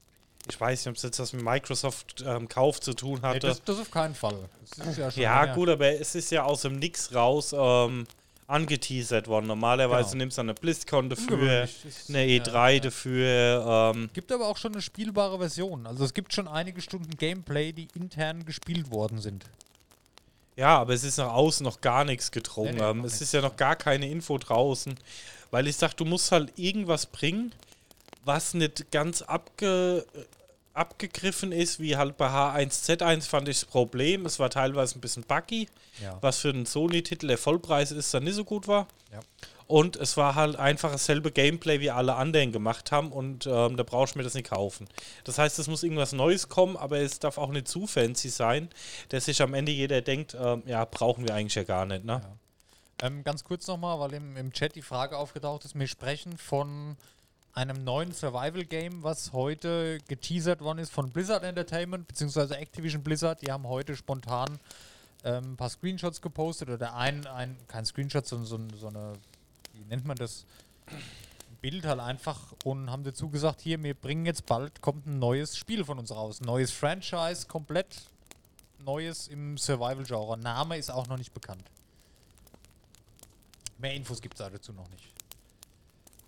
ich 0.49 0.61
weiß 0.61 0.79
nicht, 0.85 0.89
ob 0.91 0.95
es 0.95 1.03
jetzt 1.03 1.19
was 1.19 1.33
mit 1.33 1.43
Microsoft 1.43 2.23
ähm, 2.25 2.47
Kauf 2.47 2.79
zu 2.79 2.93
tun 2.93 3.15
Nee, 3.21 3.27
hatte. 3.27 3.39
das, 3.47 3.61
das 3.65 3.79
auf 3.79 3.91
keinen 3.91 4.15
Fall. 4.15 4.47
Ja, 4.95 5.09
ja, 5.45 5.53
gut, 5.53 5.67
aber 5.67 5.87
es 5.99 6.15
ist 6.15 6.31
ja 6.31 6.43
aus 6.45 6.61
dem 6.61 6.77
Nix 6.79 7.13
raus 7.13 7.53
ähm, 7.53 8.07
angeteasert 8.47 9.27
worden. 9.27 9.47
Normalerweise 9.47 10.11
Genau. 10.11 10.23
nimmst 10.23 10.37
du 10.37 10.41
eine 10.41 10.53
BlizzCon 10.53 11.09
dafür, 11.09 11.67
eine 12.07 12.25
ja, 12.25 12.43
E3 12.43 12.69
ja. 12.69 12.79
dafür. 12.79 13.93
Ähm, 13.95 14.09
Gibt 14.13 14.31
aber 14.31 14.47
auch 14.47 14.57
schon 14.57 14.71
eine 14.73 14.81
spielbare 14.81 15.37
Version. 15.37 15.85
Also 15.85 16.05
es 16.05 16.13
gibt 16.13 16.33
schon 16.33 16.47
einige 16.47 16.81
Stunden 16.81 17.15
Gameplay, 17.17 17.73
die 17.73 17.89
intern 17.93 18.45
gespielt 18.45 18.89
worden 18.89 19.19
sind. 19.19 19.45
Ja, 20.55 20.79
aber 20.79 20.93
es 20.93 21.03
ist 21.03 21.17
nach 21.17 21.33
außen 21.33 21.63
noch 21.63 21.81
gar 21.81 22.03
nichts 22.03 22.31
gedrungen. 22.31 22.75
Nee, 22.75 22.81
nee, 22.81 22.89
ähm, 22.89 23.05
es 23.05 23.21
ist 23.21 23.33
ja 23.33 23.41
noch 23.41 23.57
gar 23.57 23.75
keine 23.75 24.09
Info 24.09 24.37
draußen. 24.37 24.95
Weil 25.51 25.67
ich 25.67 25.75
sag, 25.77 25.93
du 25.93 26.03
musst 26.05 26.31
halt 26.31 26.51
irgendwas 26.57 27.05
bringen, 27.05 27.53
was 28.25 28.53
nicht 28.53 28.91
ganz 28.91 29.21
abge, 29.21 30.05
abgegriffen 30.77 31.51
ist, 31.51 31.79
wie 31.79 31.97
halt 31.97 32.17
bei 32.17 32.27
H1Z1 32.29 33.27
fand 33.27 33.47
ich 33.49 33.59
das 33.61 33.65
Problem. 33.69 34.25
Es 34.25 34.39
war 34.39 34.49
teilweise 34.49 34.97
ein 34.97 35.01
bisschen 35.01 35.23
buggy, 35.23 35.67
Ja. 36.01 36.17
was 36.21 36.39
für 36.39 36.49
einen 36.49 36.65
Sony-Titel 36.65 37.27
der 37.27 37.37
Vollpreis 37.37 37.91
ist, 37.91 38.13
dann 38.13 38.23
nicht 38.23 38.35
so 38.35 38.45
gut 38.45 38.67
war. 38.67 38.87
Ja. 39.11 39.19
Und 39.67 39.97
es 39.97 40.15
war 40.15 40.35
halt 40.35 40.55
einfach 40.55 40.91
dasselbe 40.91 41.29
Gameplay, 41.29 41.81
wie 41.81 41.91
alle 41.91 42.15
anderen 42.15 42.53
gemacht 42.53 42.93
haben 42.93 43.11
und 43.11 43.45
ähm, 43.47 43.75
da 43.75 43.83
brauchst 43.83 44.15
du 44.15 44.19
mir 44.19 44.23
das 44.23 44.33
nicht 44.33 44.49
kaufen. 44.49 44.87
Das 45.25 45.37
heißt, 45.37 45.59
es 45.59 45.67
muss 45.67 45.83
irgendwas 45.83 46.13
Neues 46.13 46.47
kommen, 46.47 46.77
aber 46.77 46.99
es 46.99 47.19
darf 47.19 47.37
auch 47.37 47.49
nicht 47.51 47.67
zu 47.67 47.85
fancy 47.85 48.29
sein, 48.29 48.69
dass 49.09 49.25
sich 49.25 49.41
am 49.41 49.53
Ende 49.53 49.73
jeder 49.73 49.99
denkt, 50.01 50.37
ähm, 50.39 50.63
ja, 50.67 50.85
brauchen 50.85 51.27
wir 51.27 51.35
eigentlich 51.35 51.55
ja 51.55 51.63
gar 51.63 51.85
nicht, 51.85 52.05
ne? 52.05 52.21
Ähm, 53.01 53.23
ganz 53.25 53.43
kurz 53.43 53.67
nochmal, 53.67 53.99
weil 53.99 54.13
im, 54.13 54.37
im 54.37 54.53
Chat 54.53 54.73
die 54.75 54.81
Frage 54.81 55.17
aufgetaucht 55.17 55.65
ist, 55.65 55.77
wir 55.77 55.87
sprechen 55.87 56.37
von 56.37 56.95
einem 57.57 57.83
neuen 57.83 58.11
Survival-Game, 58.11 59.01
was 59.01 59.33
heute 59.33 59.97
geteasert 60.07 60.61
worden 60.61 60.77
ist 60.77 60.91
von 60.91 61.09
Blizzard 61.09 61.43
Entertainment, 61.43 62.07
beziehungsweise 62.07 62.55
Activision 62.55 63.01
Blizzard. 63.01 63.41
Die 63.41 63.51
haben 63.51 63.67
heute 63.67 63.95
spontan 63.95 64.59
ähm, 65.23 65.53
ein 65.53 65.57
paar 65.57 65.71
Screenshots 65.71 66.21
gepostet 66.21 66.69
oder 66.69 66.93
ein, 66.93 67.25
ein 67.25 67.57
kein 67.67 67.83
Screenshot, 67.83 68.27
sondern 68.27 68.69
so, 68.69 68.77
so 68.77 68.87
eine, 68.89 69.13
wie 69.73 69.83
nennt 69.85 70.05
man 70.05 70.17
das? 70.17 70.45
Ein 70.85 71.57
Bild 71.59 71.83
halt 71.87 71.99
einfach 71.99 72.53
und 72.63 72.91
haben 72.91 73.03
dazu 73.03 73.27
gesagt, 73.29 73.61
hier, 73.61 73.81
wir 73.81 73.95
bringen 73.95 74.27
jetzt 74.27 74.45
bald, 74.45 74.79
kommt 74.81 75.07
ein 75.07 75.17
neues 75.17 75.57
Spiel 75.57 75.83
von 75.83 75.97
uns 75.97 76.11
raus. 76.11 76.41
Neues 76.41 76.71
Franchise, 76.71 77.47
komplett 77.47 77.87
neues 78.85 79.27
im 79.29 79.57
Survival-Genre. 79.57 80.37
Name 80.37 80.77
ist 80.77 80.91
auch 80.91 81.07
noch 81.07 81.17
nicht 81.17 81.33
bekannt. 81.33 81.63
Mehr 83.79 83.95
Infos 83.95 84.21
gibt 84.21 84.39
es 84.39 84.47
dazu 84.47 84.73
noch 84.73 84.89
nicht. 84.91 85.16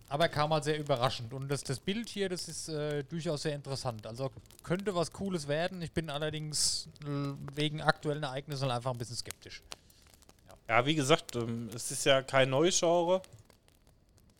Aber 0.10 0.28
kam 0.28 0.52
halt 0.52 0.64
sehr 0.64 0.80
überraschend. 0.80 1.34
Und 1.34 1.48
das, 1.50 1.64
das 1.64 1.80
Bild 1.80 2.10
hier, 2.10 2.30
das 2.30 2.48
ist 2.48 2.68
äh, 2.70 3.04
durchaus 3.04 3.44
sehr 3.44 3.54
interessant. 3.54 4.08
Also 4.08 4.32
könnte 4.64 4.96
was 4.96 5.12
Cooles 5.14 5.48
werden. 5.48 5.82
Ich 5.84 5.92
bin 5.92 6.10
allerdings 6.10 6.88
äh, 7.06 7.34
wegen 7.56 7.82
aktuellen 7.82 8.24
Ereignissen 8.24 8.72
einfach 8.72 8.92
ein 8.92 8.98
bisschen 8.98 9.16
skeptisch. 9.18 9.62
Ja, 10.68 10.86
wie 10.86 10.96
gesagt, 10.96 11.36
ähm, 11.36 11.70
es 11.74 11.92
ist 11.92 12.06
ja 12.06 12.22
kein 12.22 12.50
neues 12.50 12.80
Genre 12.80 13.22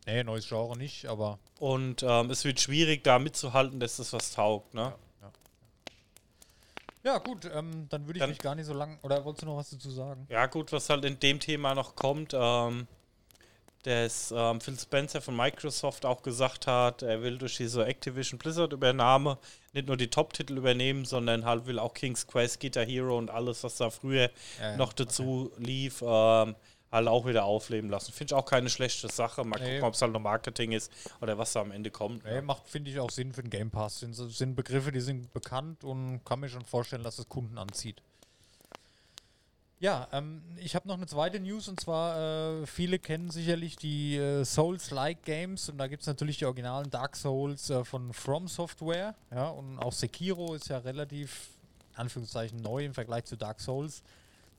Nee, 0.06 0.24
neues 0.24 0.48
Genre 0.48 0.76
nicht, 0.78 1.06
aber 1.06 1.38
und 1.60 2.02
ähm, 2.04 2.32
es 2.32 2.44
wird 2.44 2.60
schwierig, 2.60 3.04
da 3.04 3.20
mitzuhalten, 3.20 3.80
dass 3.80 3.98
das 3.98 4.12
was 4.14 4.32
taugt, 4.32 4.74
ne? 4.74 4.94
ja 7.04 7.18
gut, 7.20 7.46
ähm, 7.54 7.88
dann 7.90 8.06
würde 8.08 8.18
ich 8.18 8.22
Dann- 8.22 8.30
mich 8.32 8.40
gar 8.40 8.56
nicht 8.56 8.66
so 8.66 8.74
lang. 8.74 8.98
Oder 9.04 9.24
wolltest 9.24 9.44
du 9.44 9.46
noch 9.48 9.58
was 9.58 9.70
dazu 9.70 9.90
sagen? 9.92 10.26
Ja, 10.30 10.46
gut, 10.48 10.72
was 10.72 10.90
halt 10.90 11.06
in 11.06 11.20
dem 11.20 11.40
Thema 11.40 11.74
noch 11.76 11.96
kommt, 11.96 12.34
ähm, 12.34 12.88
dass 13.84 14.34
ähm, 14.36 14.60
Phil 14.60 14.78
Spencer 14.78 15.22
von 15.22 15.36
Microsoft 15.36 16.06
auch 16.06 16.22
gesagt 16.22 16.68
hat, 16.68 17.02
er 17.02 17.22
will 17.22 17.38
durch 17.38 17.58
diese 17.58 17.86
Activision 17.86 18.38
Blizzard 18.38 18.74
Übernahme 18.74 19.38
nicht 19.74 19.88
nur 19.88 19.98
die 19.98 20.10
Top-Titel 20.10 20.58
übernehmen, 20.58 21.06
sondern 21.06 21.46
halt 21.46 21.66
will 21.66 21.80
auch 21.80 21.94
King's 21.94 22.28
Quest, 22.28 22.60
Guitar 22.60 22.86
Hero 22.86 23.18
und 23.18 23.30
alles, 23.30 23.64
was 23.64 23.78
da 23.78 23.90
früher 23.90 24.30
Ja, 24.60 24.72
ja, 24.72 24.78
noch 24.78 24.92
dazu 24.94 25.52
lief, 25.58 26.02
ähm, 26.02 26.56
halt 26.92 27.08
auch 27.08 27.26
wieder 27.28 27.46
aufleben 27.46 27.90
lassen. 27.90 28.12
Finde 28.12 28.34
ich 28.34 28.38
auch 28.38 28.46
keine 28.46 28.70
schlechte 28.70 29.08
Sache. 29.10 29.44
Mal 29.44 29.60
Nee. 29.60 29.66
gucken, 29.76 29.84
ob 29.84 29.94
es 29.94 30.02
halt 30.02 30.12
noch 30.12 30.20
Marketing 30.20 30.72
ist 30.72 30.92
oder 31.22 31.38
was 31.38 31.54
da 31.54 31.62
am 31.62 31.72
Ende 31.72 31.92
kommt. 31.92 32.24
Nee, 32.26 32.42
macht, 32.42 32.68
finde 32.68 32.90
ich, 32.90 33.00
auch 33.00 33.12
Sinn 33.12 33.32
für 33.32 33.44
den 33.44 33.52
Game 33.52 33.70
Pass. 33.70 34.00
Sind, 34.00 34.14
sind 34.16 34.56
Begriffe, 34.56 34.92
die 34.92 35.00
sind 35.02 35.32
bekannt 35.32 35.84
und 35.84 36.24
kann 36.26 36.40
mir 36.40 36.50
schon 36.50 36.66
vorstellen, 36.66 37.04
dass 37.04 37.20
es 37.20 37.30
Kunden 37.30 37.58
anzieht. 37.60 38.02
Ja, 39.82 40.10
ähm, 40.12 40.42
ich 40.58 40.76
habe 40.76 40.90
noch 40.90 40.98
eine 40.98 41.08
zweite 41.08 41.40
News 41.40 41.70
und 41.70 41.80
zwar, 41.80 42.62
äh, 42.62 42.66
viele 42.66 43.00
kennen 43.00 43.32
sicherlich 43.32 43.78
die 43.78 44.18
äh, 44.18 44.44
Souls-like 44.44 45.24
Games 45.24 45.70
und 45.70 45.78
da 45.78 45.88
gibt 45.88 46.02
es 46.02 46.08
natürlich 46.08 46.38
die 46.38 46.46
originalen 46.46 46.90
Dark 46.90 47.16
Souls 47.16 47.70
äh, 47.70 47.86
von 47.86 48.12
From 48.12 48.50
Software. 48.50 49.16
Ja, 49.32 49.48
und 49.48 49.80
auch 49.80 49.94
Sekiro 49.94 50.54
ist 50.54 50.68
ja 50.68 50.80
relativ, 50.80 51.52
Anführungszeichen, 51.96 52.62
neu 52.62 52.84
im 52.84 52.94
Vergleich 52.94 53.24
zu 53.24 53.38
Dark 53.38 53.62
Souls. 53.62 54.04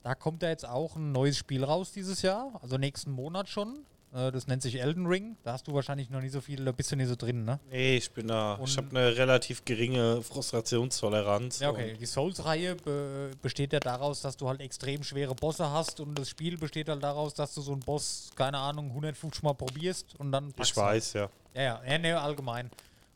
Da 0.02 0.14
kommt 0.14 0.42
ja 0.42 0.48
jetzt 0.48 0.64
auch 0.64 0.96
ein 0.96 1.12
neues 1.12 1.36
Spiel 1.36 1.64
raus 1.64 1.92
dieses 1.92 2.22
Jahr, 2.22 2.58
also 2.62 2.78
nächsten 2.78 3.10
Monat 3.10 3.50
schon. 3.50 3.80
Äh, 4.12 4.32
das 4.32 4.46
nennt 4.46 4.62
sich 4.62 4.80
Elden 4.80 5.06
Ring. 5.06 5.36
Da 5.44 5.52
hast 5.52 5.68
du 5.68 5.74
wahrscheinlich 5.74 6.10
noch 6.10 6.20
nicht 6.20 6.32
so 6.32 6.40
viel, 6.40 6.64
da 6.64 6.72
bist 6.72 6.90
du 6.90 6.96
nicht 6.96 7.08
so 7.08 7.16
drin, 7.16 7.44
ne? 7.44 7.60
Nee, 7.70 7.96
ich 7.96 8.10
bin 8.10 8.28
da. 8.28 8.54
ich 8.54 8.76
Und- 8.76 8.76
habe 8.86 8.98
eine 8.98 9.16
relativ 9.16 9.64
geringe 9.64 10.22
Frustrationstoleranz. 10.22 11.60
Ja, 11.60 11.70
okay. 11.70 11.96
Die 11.98 12.06
Souls-Reihe 12.06 12.74
be 12.76 13.30
besteht 13.42 13.72
ja 13.72 13.80
daraus, 13.80 14.20
dass 14.20 14.36
du 14.36 14.48
halt 14.48 14.60
extrem 14.60 15.02
schwere 15.02 15.34
Bosse 15.34 15.70
hast 15.70 16.00
und 16.00 16.18
das 16.18 16.28
Spiel 16.28 16.58
besteht 16.58 16.88
halt 16.88 17.02
daraus, 17.02 17.34
dass 17.34 17.54
du 17.54 17.60
so 17.60 17.72
einen 17.72 17.80
Boss, 17.80 18.30
keine 18.34 18.58
Ahnung, 18.58 18.88
150 18.88 19.42
Mal 19.42 19.54
probierst 19.54 20.18
und 20.18 20.32
dann. 20.32 20.52
Ich 20.60 20.76
weiß, 20.76 21.12
ja. 21.14 21.28
Ja, 21.54 21.62
ja, 21.62 21.82
ja 21.86 21.98
nee, 21.98 22.12
allgemein. 22.12 22.70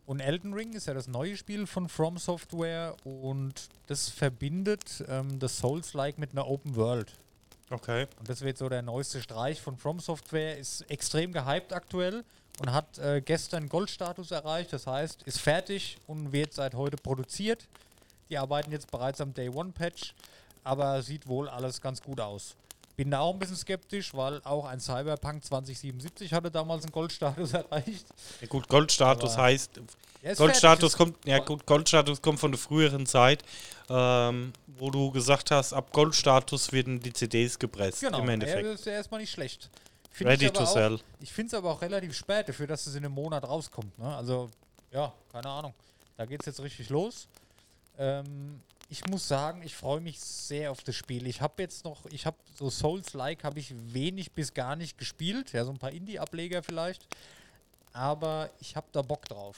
Und 0.06 0.20
Elden 0.20 0.52
Ring 0.52 0.74
ist 0.74 0.86
ja 0.86 0.92
das 0.92 1.08
neue 1.08 1.36
Spiel 1.36 1.66
von 1.66 1.88
From 1.88 2.18
Software 2.18 2.94
und 3.04 3.68
das 3.86 4.10
verbindet 4.10 5.02
ähm, 5.08 5.38
das 5.38 5.58
Souls-like 5.58 6.18
mit 6.18 6.32
einer 6.32 6.46
Open 6.46 6.76
World. 6.76 7.12
Okay. 7.74 8.06
Und 8.20 8.28
das 8.28 8.42
wird 8.42 8.56
so 8.56 8.68
der 8.68 8.82
neueste 8.82 9.20
Streich 9.20 9.60
von 9.60 9.76
From 9.76 9.98
Software, 9.98 10.56
ist 10.56 10.88
extrem 10.90 11.32
gehypt 11.32 11.72
aktuell 11.72 12.24
und 12.60 12.72
hat 12.72 12.98
äh, 12.98 13.20
gestern 13.20 13.68
Goldstatus 13.68 14.30
erreicht. 14.30 14.72
Das 14.72 14.86
heißt, 14.86 15.24
ist 15.24 15.40
fertig 15.40 15.98
und 16.06 16.32
wird 16.32 16.52
seit 16.52 16.74
heute 16.74 16.96
produziert. 16.96 17.66
Die 18.30 18.38
arbeiten 18.38 18.70
jetzt 18.70 18.90
bereits 18.92 19.20
am 19.20 19.34
Day 19.34 19.48
One 19.48 19.72
Patch, 19.72 20.14
aber 20.62 21.02
sieht 21.02 21.26
wohl 21.26 21.48
alles 21.48 21.80
ganz 21.80 22.00
gut 22.00 22.20
aus. 22.20 22.54
Bin 22.96 23.10
da 23.10 23.20
auch 23.20 23.32
ein 23.32 23.38
bisschen 23.40 23.56
skeptisch, 23.56 24.14
weil 24.14 24.40
auch 24.44 24.66
ein 24.66 24.78
Cyberpunk 24.78 25.44
2077 25.44 26.32
hatte 26.32 26.50
damals 26.50 26.84
einen 26.84 26.92
Goldstatus 26.92 27.52
erreicht. 27.54 28.06
Ja, 28.40 28.46
gut, 28.46 28.68
Goldstatus 28.68 29.34
Aber- 29.34 29.42
heißt, 29.42 29.80
Goldstatus 30.36 30.96
kommt, 30.96 31.16
ja 31.26 31.38
gut, 31.40 31.66
Goldstatus 31.66 32.22
kommt 32.22 32.40
von 32.40 32.52
der 32.52 32.58
früheren 32.58 33.04
Zeit, 33.04 33.42
ähm, 33.90 34.52
wo 34.78 34.90
du 34.90 35.10
gesagt 35.10 35.50
hast, 35.50 35.72
ab 35.72 35.92
Goldstatus 35.92 36.72
werden 36.72 37.00
die 37.00 37.12
CDs 37.12 37.58
gepresst. 37.58 38.00
Genau, 38.00 38.20
Im 38.20 38.28
Endeffekt. 38.30 38.64
ist 38.66 38.86
ja 38.86 38.92
erstmal 38.92 39.20
nicht 39.20 39.30
schlecht. 39.32 39.68
Find 40.10 40.30
Ready 40.30 40.46
ich 40.46 40.52
to 40.52 40.62
auch- 40.62 40.72
sell. 40.72 41.00
Ich 41.20 41.32
finde 41.32 41.48
es 41.48 41.54
aber 41.54 41.72
auch 41.72 41.82
relativ 41.82 42.14
spät 42.16 42.48
dafür, 42.48 42.66
dass 42.68 42.86
es 42.86 42.94
in 42.94 43.04
einem 43.04 43.12
Monat 43.14 43.42
rauskommt. 43.44 43.98
Ne? 43.98 44.16
Also, 44.16 44.48
ja, 44.92 45.12
keine 45.32 45.48
Ahnung. 45.48 45.74
Da 46.16 46.24
geht 46.24 46.40
es 46.40 46.46
jetzt 46.46 46.60
richtig 46.62 46.88
los. 46.88 47.26
Ähm, 47.98 48.60
ich 48.88 49.06
muss 49.06 49.26
sagen, 49.26 49.62
ich 49.62 49.74
freue 49.74 50.00
mich 50.00 50.20
sehr 50.20 50.70
auf 50.70 50.82
das 50.82 50.94
Spiel. 50.94 51.26
Ich 51.26 51.40
habe 51.40 51.62
jetzt 51.62 51.84
noch, 51.84 52.04
ich 52.06 52.26
habe 52.26 52.36
so 52.54 52.70
Souls-like, 52.70 53.42
habe 53.44 53.58
ich 53.58 53.74
wenig 53.92 54.32
bis 54.32 54.52
gar 54.54 54.76
nicht 54.76 54.98
gespielt. 54.98 55.52
Ja, 55.52 55.64
so 55.64 55.70
ein 55.70 55.78
paar 55.78 55.90
Indie-Ableger 55.92 56.62
vielleicht. 56.62 57.06
Aber 57.92 58.50
ich 58.60 58.76
habe 58.76 58.86
da 58.92 59.02
Bock 59.02 59.24
drauf. 59.26 59.56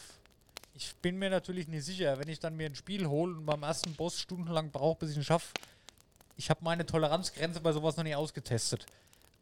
ich 0.75 0.95
bin 0.97 1.17
mir 1.19 1.31
natürlich 1.31 1.69
nicht 1.69 1.85
sicher, 1.85 2.19
wenn 2.19 2.29
ich 2.29 2.39
dann 2.39 2.55
mir 2.55 2.67
ein 2.67 2.75
Spiel 2.75 3.07
hole 3.07 3.35
und 3.37 3.47
beim 3.47 3.63
ersten 3.63 3.95
Boss 3.95 4.21
stundenlang 4.21 4.71
brauche, 4.71 4.99
bis 4.99 5.11
ich 5.11 5.17
ihn 5.17 5.25
schaffe. 5.25 5.53
Ich 6.37 6.51
habe 6.51 6.63
meine 6.63 6.85
Toleranzgrenze 6.85 7.61
bei 7.61 7.73
sowas 7.73 7.97
noch 7.97 8.05
nie 8.05 8.15
ausgetestet. 8.15 8.85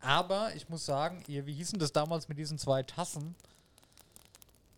Aber 0.01 0.55
ich 0.55 0.69
muss 0.69 0.87
sagen, 0.87 1.25
ihr, 1.27 1.45
wie 1.47 1.55
hießen 1.55 1.79
das 1.79 1.93
damals 1.93 2.29
mit 2.29 2.39
diesen 2.39 2.57
zwei 2.59 2.83
Tassen? 2.85 3.35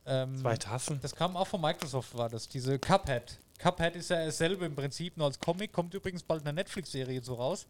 Ähm, 0.07 0.39
Zwei 0.39 0.57
Tassen. 0.57 0.99
Das 1.03 1.15
kam 1.15 1.37
auch 1.37 1.47
von 1.47 1.61
Microsoft, 1.61 2.17
war 2.17 2.29
das, 2.29 2.49
diese 2.49 2.79
Cuphead. 2.79 3.39
Cuphead 3.59 3.97
ist 3.97 4.11
ja 4.11 4.25
dasselbe 4.25 4.67
im 4.67 4.75
Prinzip, 4.75 5.17
nur 5.17 5.27
als 5.27 5.39
Comic. 5.39 5.73
Kommt 5.73 5.95
übrigens 5.95 6.23
bald 6.23 6.43
eine 6.43 6.53
Netflix-Serie 6.53 7.23
so 7.23 7.35
raus. 7.35 7.67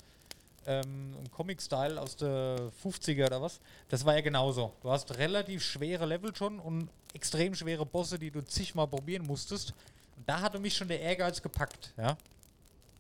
Ähm, 0.67 1.15
Comic-Style 1.31 2.01
aus 2.01 2.17
der 2.17 2.73
50er 2.83 3.27
oder 3.27 3.41
was. 3.41 3.61
Das 3.89 4.05
war 4.05 4.15
ja 4.15 4.21
genauso. 4.21 4.73
Du 4.83 4.91
hast 4.91 5.17
relativ 5.17 5.63
schwere 5.63 6.07
Level 6.07 6.35
schon 6.35 6.59
und 6.59 6.89
extrem 7.15 7.55
schwere 7.55 7.87
Bosse, 7.87 8.19
die 8.19 8.31
du 8.31 8.45
zigmal 8.45 8.89
probieren 8.89 9.27
musstest. 9.27 9.75
Und 10.17 10.29
da 10.29 10.41
hatte 10.41 10.59
mich 10.59 10.77
schon 10.77 10.89
der 10.89 11.01
Ehrgeiz 11.01 11.41
gepackt, 11.41 11.93
ja. 11.97 12.17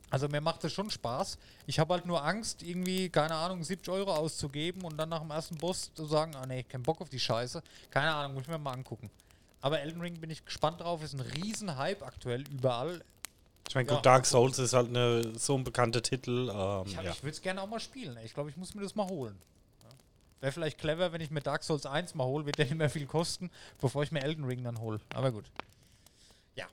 Also 0.09 0.28
mir 0.28 0.41
macht 0.41 0.62
es 0.62 0.72
schon 0.72 0.89
Spaß. 0.89 1.37
Ich 1.66 1.80
habe 1.80 1.95
halt 1.95 2.07
nur 2.07 2.24
Angst, 2.24 2.62
irgendwie, 2.62 3.09
keine 3.09 3.34
Ahnung, 3.34 3.64
70 3.64 3.93
Euro 3.93 4.14
auszugeben 4.14 4.82
und 4.82 4.97
dann 4.97 5.09
nach 5.09 5.20
dem 5.20 5.30
ersten 5.30 5.57
Boss 5.57 5.93
zu 5.95 6.07
sagen, 6.07 6.37
ah 6.37 6.47
nee, 6.47 6.62
kein 6.62 6.82
Bock 6.82 7.01
auf 7.01 7.09
die 7.09 7.18
Scheiße. 7.18 7.61
Keine 7.91 8.14
Ahnung, 8.14 8.34
muss 8.34 8.45
ich 8.45 8.49
mir 8.49 8.59
mal 8.59 8.72
angucken. 8.72 9.11
Aber 9.61 9.80
Elden 9.80 10.00
Ring 10.00 10.20
bin 10.20 10.30
ich 10.30 10.44
gespannt 10.44 10.80
drauf, 10.80 11.02
ist 11.02 11.14
ein 11.14 11.20
riesen 11.20 11.76
Hype 11.76 12.02
aktuell 12.02 12.44
überall. 12.50 13.02
Ich 13.68 13.74
meine, 13.74 13.88
Ja. 13.88 13.94
gut, 13.96 14.07
Dark 14.07 14.26
Souls 14.26 14.59
ist 14.61 14.74
halt 14.74 14.88
eine, 14.88 15.36
so 15.38 15.57
ein 15.57 15.64
bekannter 15.64 16.02
Titel. 16.02 16.50
Ähm, 16.54 16.82
Ich, 16.86 16.92
ja. 16.92 17.02
ich 17.11 17.22
würde 17.22 17.30
es 17.32 17.42
gerne 17.42 17.61
auch 17.62 17.66
mal 17.68 17.80
spielen. 17.80 18.16
Ich 18.24 18.32
glaube, 18.34 18.50
ich 18.50 18.57
muss 18.57 18.74
mir 18.74 18.82
das 18.82 18.94
mal 18.94 19.09
holen. 19.09 19.36
Ja. 19.82 19.88
Wäre 20.42 20.52
vielleicht 20.52 20.78
clever, 20.78 21.12
wenn 21.12 21.20
ich 21.20 21.30
mir 21.30 21.40
Dark 21.40 21.64
Souls 21.64 21.84
1 21.84 22.14
mal 22.14 22.24
hole, 22.24 22.46
wird 22.46 22.59
der 22.59 22.66
nicht 22.66 22.76
mehr 22.76 22.90
viel 22.90 23.07
kosten, 23.07 23.50
bevor 23.80 24.02
ich 24.04 24.12
mir 24.12 24.22
Elden 24.22 24.44
Ring 24.44 24.62
dann 24.62 24.78
hole. 24.80 25.00
Aber 25.14 25.32
gut. 25.32 25.46
Ja. 26.54 26.66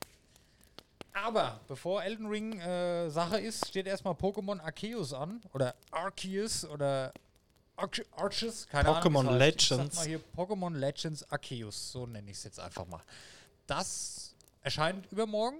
Aber 1.12 1.60
bevor 1.68 2.02
Elden 2.04 2.26
Ring 2.26 2.60
äh, 2.60 3.08
Sache 3.10 3.40
ist, 3.40 3.66
steht 3.68 3.86
erstmal 3.86 4.14
Pokémon 4.14 4.60
Arceus 4.60 5.12
an. 5.12 5.40
Oder 5.52 5.74
Arceus 5.90 6.64
oder 6.64 7.12
Arceus. 7.76 8.66
Keine 8.68 8.88
Pokémon 8.88 9.20
Ahnung. 9.20 9.40
heißt. 9.40 9.70
Legends. 9.70 9.96
mal 9.96 10.06
hier 10.06 10.20
Pokémon 10.36 10.74
Legends 10.74 11.30
Arceus. 11.30 11.92
So 11.92 12.06
nenne 12.06 12.30
ich 12.30 12.38
es 12.38 12.44
jetzt 12.44 12.60
einfach 12.60 12.86
mal. 12.86 13.02
Das 13.66 14.34
erscheint 14.62 15.10
übermorgen. 15.10 15.58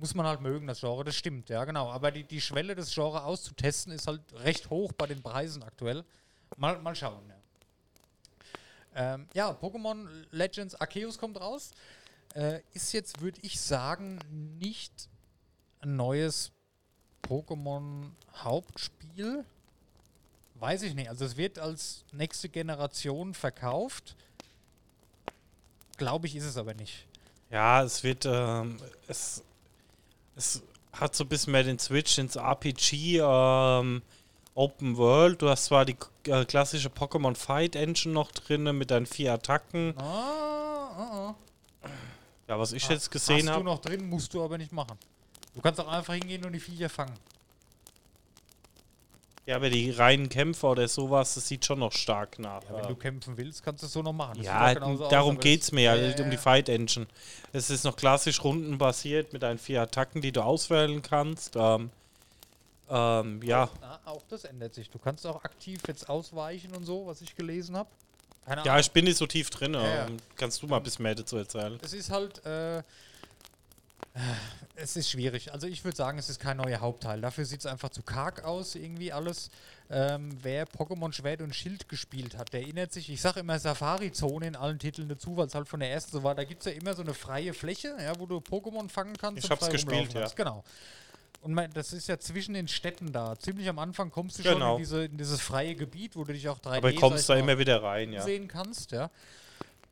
Muss 0.00 0.14
man 0.14 0.26
halt 0.26 0.40
mögen, 0.40 0.68
das 0.68 0.78
Genre, 0.78 1.02
das 1.02 1.16
stimmt, 1.16 1.48
ja, 1.48 1.64
genau. 1.64 1.90
Aber 1.90 2.12
die, 2.12 2.22
die 2.22 2.40
Schwelle, 2.40 2.76
das 2.76 2.94
Genre 2.94 3.24
auszutesten, 3.24 3.92
ist 3.92 4.06
halt 4.06 4.22
recht 4.32 4.70
hoch 4.70 4.92
bei 4.92 5.06
den 5.06 5.20
Preisen 5.20 5.64
aktuell. 5.64 6.04
Mal, 6.56 6.78
mal 6.78 6.94
schauen, 6.94 7.28
ja. 7.28 7.34
Ähm, 8.94 9.26
ja, 9.34 9.50
Pokémon 9.50 10.06
Legends 10.30 10.76
Arceus 10.76 11.18
kommt 11.18 11.40
raus. 11.40 11.72
Äh, 12.34 12.60
ist 12.74 12.92
jetzt, 12.92 13.20
würde 13.20 13.40
ich 13.42 13.60
sagen, 13.60 14.20
nicht 14.58 15.08
ein 15.80 15.96
neues 15.96 16.52
Pokémon-Hauptspiel. 17.22 19.44
Weiß 20.60 20.82
ich 20.82 20.94
nicht. 20.94 21.08
Also 21.08 21.24
es 21.24 21.36
wird 21.36 21.58
als 21.58 22.04
nächste 22.12 22.48
Generation 22.48 23.34
verkauft. 23.34 24.16
Glaube 25.96 26.26
ich, 26.26 26.36
ist 26.36 26.44
es 26.44 26.56
aber 26.56 26.74
nicht. 26.74 27.06
Ja, 27.50 27.82
es 27.82 28.02
wird, 28.04 28.26
ähm, 28.26 28.76
es, 29.06 29.42
es 30.36 30.62
hat 30.92 31.14
so 31.14 31.24
ein 31.24 31.28
bisschen 31.28 31.52
mehr 31.52 31.62
den 31.64 31.78
Switch 31.78 32.18
ins 32.18 32.36
RPG, 32.36 33.18
ähm, 33.22 34.02
Open 34.54 34.96
World. 34.96 35.40
Du 35.42 35.48
hast 35.48 35.66
zwar 35.66 35.84
die 35.84 35.96
äh, 36.26 36.44
klassische 36.44 36.88
Pokémon 36.88 37.34
Fight 37.34 37.74
Engine 37.76 38.12
noch 38.12 38.32
drin 38.32 38.64
mit 38.76 38.90
deinen 38.90 39.06
vier 39.06 39.32
Attacken. 39.34 39.94
Ah, 39.98 40.02
ah, 40.02 41.34
ah. 41.82 41.88
Ja, 42.48 42.58
was 42.58 42.72
ich 42.72 42.84
Ah, 42.88 42.92
jetzt 42.92 43.10
gesehen 43.10 43.36
Hast 43.38 43.46
du 43.46 43.52
habe. 43.52 43.64
noch 43.64 43.78
drin, 43.80 44.08
musst 44.08 44.34
du 44.34 44.42
aber 44.42 44.58
nicht 44.58 44.72
machen. 44.72 44.98
Du 45.54 45.60
kannst 45.60 45.80
auch 45.80 45.88
einfach 45.88 46.14
hingehen 46.14 46.44
und 46.44 46.52
die 46.52 46.60
Viecher 46.60 46.88
fangen. 46.88 47.14
Ja, 49.48 49.56
aber 49.56 49.70
die 49.70 49.90
reinen 49.90 50.28
Kämpfer 50.28 50.72
oder 50.72 50.86
sowas, 50.88 51.32
das 51.34 51.48
sieht 51.48 51.64
schon 51.64 51.78
noch 51.78 51.92
stark 51.92 52.38
nach. 52.38 52.62
Ja, 52.64 52.76
wenn 52.76 52.86
du 52.88 52.94
kämpfen 52.96 53.34
willst, 53.38 53.62
kannst 53.62 53.82
du 53.82 53.86
es 53.86 53.92
so 53.94 54.02
noch 54.02 54.12
machen. 54.12 54.36
Das 54.36 54.44
Ja, 54.46 54.78
aus, 54.82 55.08
darum 55.08 55.36
aber 55.36 55.42
geht 55.42 55.60
es 55.62 55.66
das- 55.68 55.72
mir 55.72 55.84
ja, 55.84 55.94
Ja, 55.94 56.02
halt 56.06 56.20
um 56.20 56.30
die. 56.30 56.36
Fight 56.36 56.68
Engine. 56.68 57.06
Es 57.54 57.70
ist 57.70 57.82
noch 57.84 57.96
klassisch 57.96 58.44
rundenbasiert 58.44 59.32
mit 59.32 59.42
deinen 59.42 59.58
vier 59.58 59.80
Attacken, 59.80 60.20
die 60.20 60.32
du 60.32 60.42
auswählen 60.42 61.00
kannst. 61.00 61.56
Ähm, 61.56 61.88
ähm, 62.90 63.42
ja, 63.42 63.70
Ah, 63.80 63.98
auch 64.04 64.20
das 64.28 64.44
ändert 64.44 64.74
sich. 64.74 64.90
Du 64.90 64.98
kannst 64.98 65.26
auch 65.26 65.42
aktiv 65.42 65.80
jetzt 65.88 66.10
ausweichen 66.10 66.74
und 66.74 66.84
so, 66.84 67.06
was 67.06 67.22
ich 67.22 67.34
gelesen 67.34 67.74
habe. 67.74 67.88
Ja, 68.64 68.78
ich 68.78 68.90
bin 68.90 69.06
nicht 69.06 69.16
so 69.16 69.26
tief 69.26 69.48
drin. 69.48 69.74
ähm, 69.78 70.18
Kannst 70.36 70.62
du 70.62 70.66
mal 70.66 70.76
ein 70.76 70.82
bisschen 70.82 71.04
mehr 71.04 71.14
dazu 71.14 71.38
erzählen? 71.38 71.78
Es 71.82 71.94
ist 71.94 72.10
halt, 72.10 72.44
äh, 72.44 72.82
es 74.76 74.96
ist 74.96 75.10
schwierig. 75.10 75.52
Also 75.52 75.66
ich 75.66 75.84
würde 75.84 75.96
sagen, 75.96 76.18
es 76.18 76.28
ist 76.28 76.40
kein 76.40 76.56
neuer 76.56 76.80
Hauptteil. 76.80 77.20
Dafür 77.20 77.44
sieht 77.44 77.60
es 77.60 77.66
einfach 77.66 77.90
zu 77.90 78.02
karg 78.02 78.44
aus, 78.44 78.74
irgendwie 78.74 79.12
alles. 79.12 79.50
Ähm, 79.90 80.36
wer 80.42 80.66
Pokémon 80.66 81.12
Schwert 81.12 81.40
und 81.40 81.54
Schild 81.54 81.88
gespielt 81.88 82.36
hat, 82.36 82.52
der 82.52 82.60
erinnert 82.60 82.92
sich, 82.92 83.08
ich 83.10 83.22
sage 83.22 83.40
immer 83.40 83.58
Safari-Zone 83.58 84.46
in 84.46 84.54
allen 84.56 84.78
Titeln 84.78 85.08
dazu, 85.08 85.36
weil 85.38 85.46
es 85.46 85.54
halt 85.54 85.66
von 85.66 85.80
der 85.80 85.90
ersten 85.90 86.12
so 86.12 86.22
war. 86.22 86.34
Da 86.34 86.44
gibt 86.44 86.60
es 86.60 86.72
ja 86.72 86.78
immer 86.78 86.94
so 86.94 87.02
eine 87.02 87.14
freie 87.14 87.54
Fläche, 87.54 87.96
ja, 87.98 88.12
wo 88.18 88.26
du 88.26 88.36
Pokémon 88.38 88.88
fangen 88.90 89.16
kannst. 89.16 89.44
Ich 89.44 89.50
hab's 89.50 89.64
frei 89.64 89.72
gespielt, 89.72 90.12
ja. 90.12 90.28
Genau. 90.36 90.62
Und 91.40 91.54
mein, 91.54 91.72
das 91.72 91.92
ist 91.92 92.08
ja 92.08 92.18
zwischen 92.18 92.52
den 92.54 92.68
Städten 92.68 93.12
da. 93.12 93.38
Ziemlich 93.38 93.68
am 93.68 93.78
Anfang 93.78 94.10
kommst 94.10 94.38
du 94.38 94.42
Genau. 94.42 94.58
schon 94.58 94.70
in, 94.72 94.78
diese, 94.78 95.04
in 95.04 95.16
dieses 95.16 95.40
freie 95.40 95.74
Gebiet, 95.74 96.16
wo 96.16 96.24
du 96.24 96.32
dich 96.32 96.48
auch 96.48 96.58
3D 96.58 96.76
Aber 96.76 96.92
kommst 96.92 97.28
da 97.28 97.36
immer 97.36 97.58
wieder 97.58 97.82
rein, 97.82 98.12
ja. 98.12 98.22
sehen 98.22 98.48
kannst, 98.48 98.92
ja. 98.92 99.10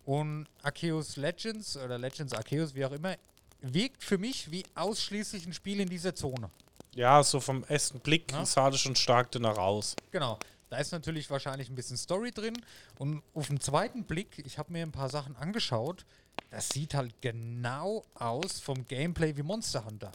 Und 0.05 0.47
Arceus 0.63 1.17
Legends 1.17 1.77
oder 1.77 1.99
Legends 1.99 2.33
Arceus, 2.35 2.75
wie 2.75 2.85
auch 2.85 2.93
immer, 2.93 3.17
wirkt 3.61 4.03
für 4.05 4.19
mich 4.19 4.51
wie 4.51 4.65
ausschließlich 4.75 5.47
ein 5.47 5.53
Spiel 5.53 5.81
in 5.81 5.89
dieser 5.89 6.15
Zone. 6.15 6.51
Ja, 6.95 7.23
so 7.23 7.41
vom 7.41 7.65
ersten 7.65 8.01
Blick 8.01 8.33
Ja. 8.33 8.45
sah 8.47 8.71
das 8.71 8.81
schon 8.81 8.97
stark 8.97 9.31
danach 9.33 9.59
aus. 9.59 9.95
Genau. 10.13 10.39
Da 10.69 10.79
ist 10.79 10.91
natürlich 10.93 11.31
wahrscheinlich 11.31 11.69
ein 11.69 11.75
bisschen 11.77 11.97
Story 11.97 12.33
drin. 12.33 12.57
Und 12.99 13.23
auf 13.35 13.47
den 13.49 13.61
zweiten 13.61 14.05
Blick, 14.05 14.43
ich 14.45 14.59
habe 14.59 14.73
mir 14.73 14.83
ein 14.83 14.91
paar 14.93 15.09
Sachen 15.09 15.37
angeschaut, 15.37 16.05
das 16.51 16.69
sieht 16.71 16.95
halt 16.95 17.15
genau 17.21 18.05
aus 18.15 18.61
vom 18.61 18.87
Gameplay 18.87 19.37
wie 19.37 19.43
Monster 19.43 19.85
Hunter. 19.85 20.11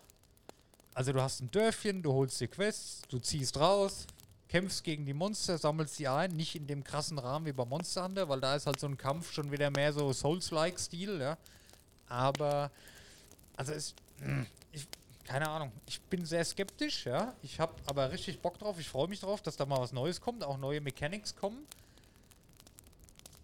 Also 0.94 1.14
du 1.14 1.22
hast 1.22 1.40
ein 1.42 1.52
Dörfchen, 1.52 2.02
du 2.04 2.12
holst 2.12 2.42
dir 2.42 2.50
Quests, 2.50 3.02
du 3.08 3.20
ziehst 3.20 3.58
raus, 3.58 4.06
kämpfst 4.50 4.84
gegen 4.84 5.06
die 5.06 5.14
Monster, 5.14 5.58
sammelst 5.58 5.96
sie 5.96 6.08
ein, 6.10 6.32
nicht 6.36 6.56
in 6.56 6.68
dem 6.68 6.84
krassen 6.84 7.18
Rahmen 7.18 7.46
wie 7.46 7.54
bei 7.54 7.64
Monster 7.64 8.04
Hunter, 8.04 8.28
weil 8.28 8.42
da 8.42 8.56
ist 8.56 8.66
halt 8.66 8.80
so 8.80 8.88
ein 8.88 8.98
Kampf 8.98 9.32
schon 9.32 9.52
wieder 9.52 9.70
mehr 9.70 9.94
so 9.94 10.12
Souls-like-Stil, 10.12 11.22
ja. 11.22 11.38
Aber, 12.10 12.72
also 13.56 13.74
es, 13.74 13.96
ich, 14.72 14.88
keine 15.24 15.50
Ahnung, 15.50 15.72
ich 15.88 16.02
bin 16.02 16.26
sehr 16.26 16.44
skeptisch, 16.44 17.06
ja. 17.06 17.34
Ich 17.42 17.60
habe 17.60 17.74
aber 17.86 18.12
richtig 18.12 18.40
Bock 18.40 18.58
drauf, 18.58 18.80
ich 18.80 18.90
freue 18.90 19.08
mich 19.08 19.20
drauf, 19.20 19.42
dass 19.42 19.56
da 19.56 19.66
mal 19.66 19.80
was 19.80 19.92
Neues 19.92 20.20
kommt, 20.22 20.44
auch 20.44 20.58
neue 20.58 20.82
Mechanics 20.82 21.36
kommen. 21.36 21.66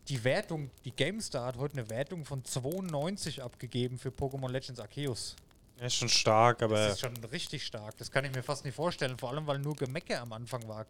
Die 0.07 0.23
Wertung, 0.23 0.71
die 0.85 0.91
GameStar 0.91 1.47
hat 1.47 1.57
heute 1.57 1.73
eine 1.77 1.89
Wertung 1.89 2.23
von 2.23 2.43
92 2.43 3.43
abgegeben 3.43 3.99
für 3.99 4.09
Pokémon 4.09 4.49
Legends 4.49 4.79
Arceus. 4.79 5.35
Ja, 5.79 5.85
ist 5.85 5.95
schon 5.95 6.09
stark, 6.09 6.63
aber 6.63 6.75
Das 6.75 6.93
ist 6.93 7.01
schon 7.01 7.17
richtig 7.25 7.65
stark. 7.65 7.97
Das 7.97 8.09
kann 8.09 8.25
ich 8.25 8.33
mir 8.33 8.41
fast 8.41 8.65
nicht 8.65 8.73
vorstellen. 8.73 9.17
Vor 9.17 9.31
allem, 9.31 9.45
weil 9.45 9.59
nur 9.59 9.75
Gemecke 9.75 10.19
am 10.19 10.31
Anfang 10.33 10.67
war. 10.67 10.85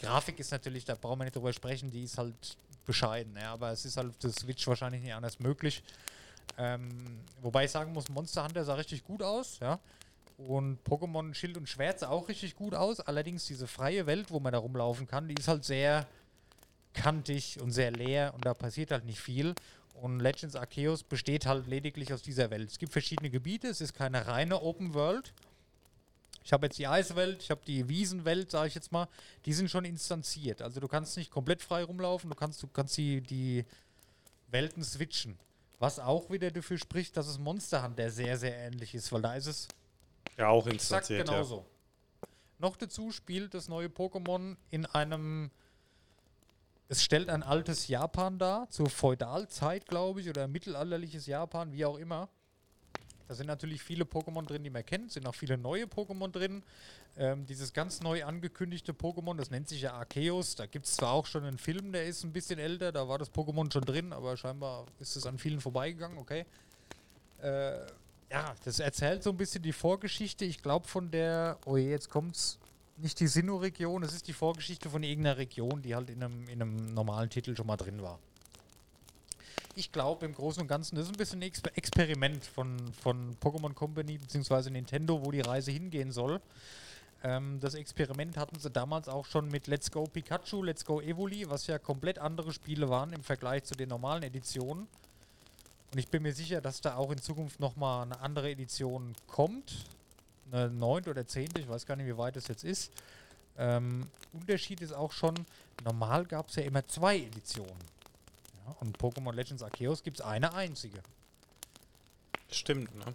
Die 0.00 0.06
Grafik 0.06 0.38
ist 0.40 0.50
natürlich, 0.50 0.84
da 0.84 0.94
brauchen 0.94 1.20
wir 1.20 1.24
nicht 1.24 1.36
drüber 1.36 1.52
sprechen, 1.52 1.90
die 1.90 2.02
ist 2.04 2.18
halt 2.18 2.56
bescheiden. 2.84 3.36
Ja, 3.36 3.52
aber 3.52 3.70
es 3.70 3.84
ist 3.84 3.96
halt 3.96 4.08
auf 4.08 4.18
der 4.18 4.32
Switch 4.32 4.66
wahrscheinlich 4.66 5.02
nicht 5.02 5.14
anders 5.14 5.38
möglich. 5.38 5.82
Ähm, 6.58 6.88
wobei 7.40 7.64
ich 7.64 7.70
sagen 7.70 7.92
muss, 7.92 8.08
Monster 8.08 8.44
Hunter 8.44 8.64
sah 8.64 8.74
richtig 8.74 9.04
gut 9.04 9.22
aus. 9.22 9.58
Ja. 9.60 9.78
Und 10.38 10.78
Pokémon 10.84 11.34
Schild 11.34 11.56
und 11.56 11.68
Schwert 11.68 12.00
sah 12.00 12.08
auch 12.08 12.28
richtig 12.28 12.54
gut 12.56 12.74
aus. 12.74 13.00
Allerdings 13.00 13.46
diese 13.46 13.66
freie 13.66 14.06
Welt, 14.06 14.30
wo 14.30 14.40
man 14.40 14.52
da 14.52 14.58
rumlaufen 14.58 15.06
kann, 15.06 15.28
die 15.28 15.34
ist 15.34 15.48
halt 15.48 15.64
sehr 15.64 16.06
kantig 16.92 17.60
und 17.60 17.70
sehr 17.70 17.90
leer 17.90 18.32
und 18.34 18.44
da 18.44 18.54
passiert 18.54 18.90
halt 18.90 19.04
nicht 19.04 19.20
viel. 19.20 19.54
Und 19.94 20.20
Legends 20.20 20.56
Arceus 20.56 21.02
besteht 21.04 21.46
halt 21.46 21.66
lediglich 21.66 22.12
aus 22.12 22.22
dieser 22.22 22.50
Welt. 22.50 22.70
Es 22.70 22.78
gibt 22.78 22.92
verschiedene 22.92 23.30
Gebiete, 23.30 23.68
es 23.68 23.80
ist 23.80 23.94
keine 23.94 24.26
reine 24.26 24.62
Open 24.62 24.94
World. 24.94 25.32
Ich 26.44 26.52
habe 26.52 26.66
jetzt 26.66 26.78
die 26.78 26.88
Eiswelt, 26.88 27.42
ich 27.42 27.50
habe 27.50 27.60
die 27.64 27.88
Wiesenwelt, 27.88 28.50
sage 28.50 28.68
ich 28.68 28.74
jetzt 28.74 28.90
mal, 28.90 29.06
die 29.46 29.52
sind 29.52 29.70
schon 29.70 29.84
instanziert. 29.84 30.60
Also 30.60 30.80
du 30.80 30.88
kannst 30.88 31.16
nicht 31.16 31.30
komplett 31.30 31.62
frei 31.62 31.84
rumlaufen, 31.84 32.30
du 32.30 32.36
kannst, 32.36 32.62
du 32.62 32.66
kannst 32.66 32.96
die, 32.96 33.20
die 33.20 33.64
Welten 34.48 34.82
switchen. 34.82 35.38
Was 35.82 35.98
auch 35.98 36.30
wieder 36.30 36.52
dafür 36.52 36.78
spricht, 36.78 37.16
dass 37.16 37.26
es 37.26 37.40
Monster 37.40 37.82
Hunter 37.82 38.08
sehr, 38.08 38.38
sehr 38.38 38.56
ähnlich 38.56 38.94
ist, 38.94 39.10
weil 39.10 39.20
da 39.20 39.34
ist 39.34 39.46
es 39.46 39.66
ja 40.38 40.46
auch 40.46 40.64
Exakt 40.68 40.74
instanziert. 40.74 41.26
Ja. 41.26 41.34
genauso. 41.34 41.66
Noch 42.60 42.76
dazu 42.76 43.10
spielt 43.10 43.52
das 43.52 43.68
neue 43.68 43.88
Pokémon 43.88 44.56
in 44.70 44.86
einem. 44.86 45.50
Es 46.86 47.02
stellt 47.02 47.28
ein 47.28 47.42
altes 47.42 47.88
Japan 47.88 48.38
dar, 48.38 48.70
zur 48.70 48.88
Feudalzeit, 48.90 49.86
glaube 49.86 50.20
ich, 50.20 50.28
oder 50.28 50.46
mittelalterliches 50.46 51.26
Japan, 51.26 51.72
wie 51.72 51.84
auch 51.84 51.96
immer. 51.96 52.28
Da 53.28 53.34
sind 53.34 53.46
natürlich 53.46 53.82
viele 53.82 54.04
Pokémon 54.04 54.44
drin, 54.46 54.62
die 54.62 54.70
man 54.70 54.84
kennt, 54.84 55.12
sind 55.12 55.26
auch 55.26 55.34
viele 55.34 55.56
neue 55.56 55.84
Pokémon 55.84 56.30
drin. 56.30 56.62
Ähm, 57.16 57.46
dieses 57.46 57.72
ganz 57.72 58.00
neu 58.00 58.24
angekündigte 58.24 58.92
Pokémon, 58.92 59.36
das 59.36 59.50
nennt 59.50 59.68
sich 59.68 59.82
ja 59.82 59.92
Arceus. 59.94 60.56
Da 60.56 60.66
gibt 60.66 60.86
es 60.86 60.96
zwar 60.96 61.12
auch 61.12 61.26
schon 61.26 61.44
einen 61.44 61.58
Film, 61.58 61.92
der 61.92 62.06
ist 62.06 62.24
ein 62.24 62.32
bisschen 62.32 62.58
älter, 62.58 62.92
da 62.92 63.08
war 63.08 63.18
das 63.18 63.32
Pokémon 63.32 63.72
schon 63.72 63.84
drin, 63.84 64.12
aber 64.12 64.36
scheinbar 64.36 64.86
ist 64.98 65.16
es 65.16 65.26
an 65.26 65.38
vielen 65.38 65.60
vorbeigegangen, 65.60 66.18
okay. 66.18 66.44
Äh, 67.40 67.78
Ja, 68.30 68.54
das 68.64 68.80
erzählt 68.80 69.22
so 69.22 69.28
ein 69.30 69.36
bisschen 69.36 69.62
die 69.62 69.74
Vorgeschichte. 69.74 70.46
Ich 70.46 70.62
glaube 70.62 70.88
von 70.88 71.10
der, 71.10 71.58
oh 71.66 71.76
je, 71.76 71.90
jetzt 71.90 72.08
kommt's, 72.08 72.58
nicht 72.96 73.20
die 73.20 73.26
Sinnoh-Region, 73.26 74.02
es 74.02 74.14
ist 74.14 74.26
die 74.26 74.32
Vorgeschichte 74.32 74.88
von 74.88 75.02
irgendeiner 75.02 75.36
Region, 75.36 75.82
die 75.82 75.94
halt 75.94 76.08
in 76.08 76.22
einem, 76.22 76.48
in 76.48 76.62
einem 76.62 76.94
normalen 76.94 77.28
Titel 77.28 77.54
schon 77.54 77.66
mal 77.66 77.76
drin 77.76 78.00
war. 78.00 78.18
Ich 79.74 79.90
glaube 79.90 80.26
im 80.26 80.34
Großen 80.34 80.60
und 80.60 80.68
Ganzen, 80.68 80.96
das 80.96 81.06
ist 81.06 81.12
ein 81.12 81.16
bisschen 81.16 81.38
ein 81.38 81.42
Exper 81.42 81.70
Experiment 81.74 82.44
von, 82.44 82.78
von 82.92 83.34
Pokémon 83.38 83.72
Company 83.72 84.18
bzw. 84.18 84.68
Nintendo, 84.68 85.24
wo 85.24 85.30
die 85.30 85.40
Reise 85.40 85.70
hingehen 85.70 86.12
soll. 86.12 86.40
Ähm, 87.24 87.58
das 87.60 87.74
Experiment 87.74 88.36
hatten 88.36 88.58
sie 88.58 88.70
damals 88.70 89.08
auch 89.08 89.24
schon 89.24 89.48
mit 89.48 89.68
Let's 89.68 89.90
Go 89.90 90.04
Pikachu, 90.04 90.62
Let's 90.62 90.84
Go 90.84 91.00
Evoli, 91.00 91.48
was 91.48 91.66
ja 91.68 91.78
komplett 91.78 92.18
andere 92.18 92.52
Spiele 92.52 92.90
waren 92.90 93.14
im 93.14 93.22
Vergleich 93.22 93.64
zu 93.64 93.74
den 93.74 93.88
normalen 93.88 94.24
Editionen. 94.24 94.88
Und 95.92 95.98
ich 95.98 96.08
bin 96.08 96.22
mir 96.22 96.34
sicher, 96.34 96.60
dass 96.60 96.80
da 96.80 96.96
auch 96.96 97.10
in 97.10 97.18
Zukunft 97.18 97.60
nochmal 97.60 98.02
eine 98.02 98.20
andere 98.20 98.50
Edition 98.50 99.14
kommt. 99.26 99.86
Eine 100.50 100.68
neunte 100.68 101.10
oder 101.10 101.26
zehnte, 101.26 101.60
ich 101.60 101.68
weiß 101.68 101.86
gar 101.86 101.96
nicht, 101.96 102.06
wie 102.06 102.18
weit 102.18 102.36
das 102.36 102.48
jetzt 102.48 102.64
ist. 102.64 102.92
Ähm, 103.56 104.06
Unterschied 104.32 104.80
ist 104.82 104.92
auch 104.92 105.12
schon, 105.12 105.34
normal 105.84 106.26
gab 106.26 106.48
es 106.48 106.56
ja 106.56 106.62
immer 106.62 106.86
zwei 106.88 107.18
Editionen. 107.18 107.72
Ja, 108.64 108.76
und 108.80 108.98
Pokémon 108.98 109.34
Legends 109.34 109.62
Arceus 109.62 110.02
gibt 110.02 110.20
es 110.20 110.24
eine 110.24 110.54
einzige. 110.54 111.02
Stimmt, 112.50 112.94
ne? 112.94 113.14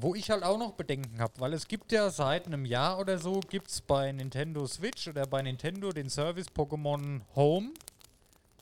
Wo 0.00 0.14
ich 0.14 0.30
halt 0.30 0.42
auch 0.42 0.58
noch 0.58 0.72
Bedenken 0.72 1.20
habe, 1.20 1.32
weil 1.38 1.54
es 1.54 1.68
gibt 1.68 1.92
ja 1.92 2.10
seit 2.10 2.46
einem 2.46 2.64
Jahr 2.64 2.98
oder 2.98 3.18
so, 3.18 3.40
gibt 3.40 3.68
es 3.68 3.80
bei 3.80 4.10
Nintendo 4.12 4.66
Switch 4.66 5.08
oder 5.08 5.26
bei 5.26 5.40
Nintendo 5.42 5.92
den 5.92 6.10
Service 6.10 6.48
Pokémon 6.48 7.20
Home. 7.34 7.70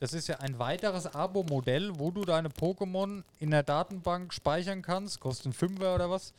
Das 0.01 0.13
ist 0.13 0.29
ja 0.29 0.39
ein 0.41 0.59
weiteres 0.59 1.07
Abo-Modell, 1.07 1.99
wo 1.99 2.11
du 2.11 2.25
deine 2.25 2.51
Pokémon 2.51 3.23
in 3.39 3.51
der 3.51 3.63
Datenbank 3.63 4.35
speichern 4.35 4.83
kannst, 4.83 5.19
kostet 5.19 5.47
ein 5.47 5.53
Fünfer 5.55 5.95
oder 5.95 6.11
was. 6.11 6.35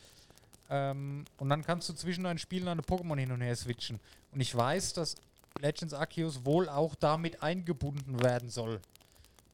Ähm, 0.70 1.24
und 1.38 1.48
dann 1.48 1.64
kannst 1.64 1.88
du 1.88 1.92
zwischen 1.92 2.24
deinen 2.24 2.38
Spielen 2.38 2.66
deine 2.66 2.82
Pokémon 2.82 3.18
hin 3.18 3.32
und 3.32 3.40
her 3.40 3.56
switchen. 3.56 3.98
Und 4.32 4.40
ich 4.40 4.54
weiß, 4.54 4.92
dass 4.92 5.16
Legends 5.60 5.94
Arceus 5.94 6.44
wohl 6.44 6.68
auch 6.68 6.94
damit 6.94 7.42
eingebunden 7.42 8.22
werden 8.22 8.50
soll. 8.50 8.80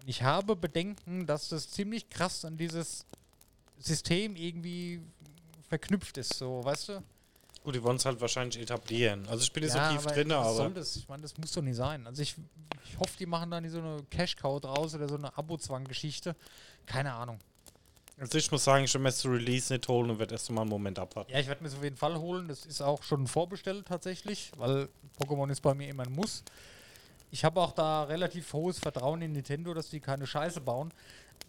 Und 0.00 0.08
ich 0.08 0.22
habe 0.22 0.56
Bedenken, 0.56 1.26
dass 1.26 1.48
das 1.48 1.70
ziemlich 1.70 2.08
krass 2.10 2.44
an 2.44 2.56
dieses 2.56 3.06
System 3.78 4.36
irgendwie 4.36 5.00
verknüpft 5.68 6.18
ist, 6.18 6.34
so, 6.34 6.64
weißt 6.64 6.88
du? 6.90 7.02
Gut, 7.64 7.76
die 7.76 7.82
wollen 7.82 7.96
es 7.96 8.04
halt 8.04 8.20
wahrscheinlich 8.20 8.60
etablieren. 8.60 9.26
Also 9.28 9.44
ich 9.44 9.52
bin 9.52 9.62
nicht 9.62 9.74
Ja, 9.74 9.90
so 9.90 9.96
tief 9.96 10.06
aber 10.06 10.14
drin, 10.14 10.30
was 10.30 10.36
aber. 10.46 10.54
Soll 10.54 10.74
das? 10.74 10.96
Ich 10.96 11.08
meine, 11.08 11.22
das 11.22 11.38
muss 11.38 11.52
doch 11.52 11.62
nicht 11.62 11.76
sein. 11.76 12.06
Also 12.06 12.22
ich, 12.22 12.34
ich 12.84 12.98
hoffe, 12.98 13.16
die 13.18 13.26
machen 13.26 13.50
da 13.50 13.60
nicht 13.60 13.70
so 13.70 13.78
eine 13.78 14.02
Cash-Cow 14.10 14.60
draus 14.60 14.94
oder 14.96 15.08
so 15.08 15.14
eine 15.14 15.36
Abo-Zwang-Geschichte. 15.36 16.34
Keine 16.86 17.12
Ahnung. 17.12 17.38
Also 18.18 18.38
ich 18.38 18.50
muss 18.50 18.64
sagen, 18.64 18.84
ich 18.84 18.94
werde 18.94 19.02
mir 19.02 19.08
das 19.08 19.24
Release 19.24 19.72
nicht 19.72 19.88
holen 19.88 20.10
und 20.10 20.18
werde 20.18 20.34
erst 20.34 20.50
mal 20.50 20.62
einen 20.62 20.70
Moment 20.70 20.98
abwarten. 20.98 21.32
Ja, 21.32 21.38
ich 21.38 21.48
werde 21.48 21.62
mir 21.62 21.68
es 21.68 21.74
auf 21.74 21.82
jeden 21.82 21.96
Fall 21.96 22.18
holen. 22.18 22.48
Das 22.48 22.66
ist 22.66 22.80
auch 22.80 23.02
schon 23.02 23.26
vorbestellt 23.26 23.86
tatsächlich, 23.86 24.52
weil 24.56 24.88
Pokémon 25.20 25.50
ist 25.50 25.60
bei 25.60 25.74
mir 25.74 25.88
immer 25.88 26.04
ein 26.04 26.12
Muss. 26.12 26.44
Ich 27.30 27.44
habe 27.44 27.60
auch 27.60 27.72
da 27.72 28.04
relativ 28.04 28.52
hohes 28.52 28.78
Vertrauen 28.78 29.22
in 29.22 29.32
Nintendo, 29.32 29.72
dass 29.74 29.88
die 29.88 30.00
keine 30.00 30.26
Scheiße 30.26 30.60
bauen. 30.60 30.92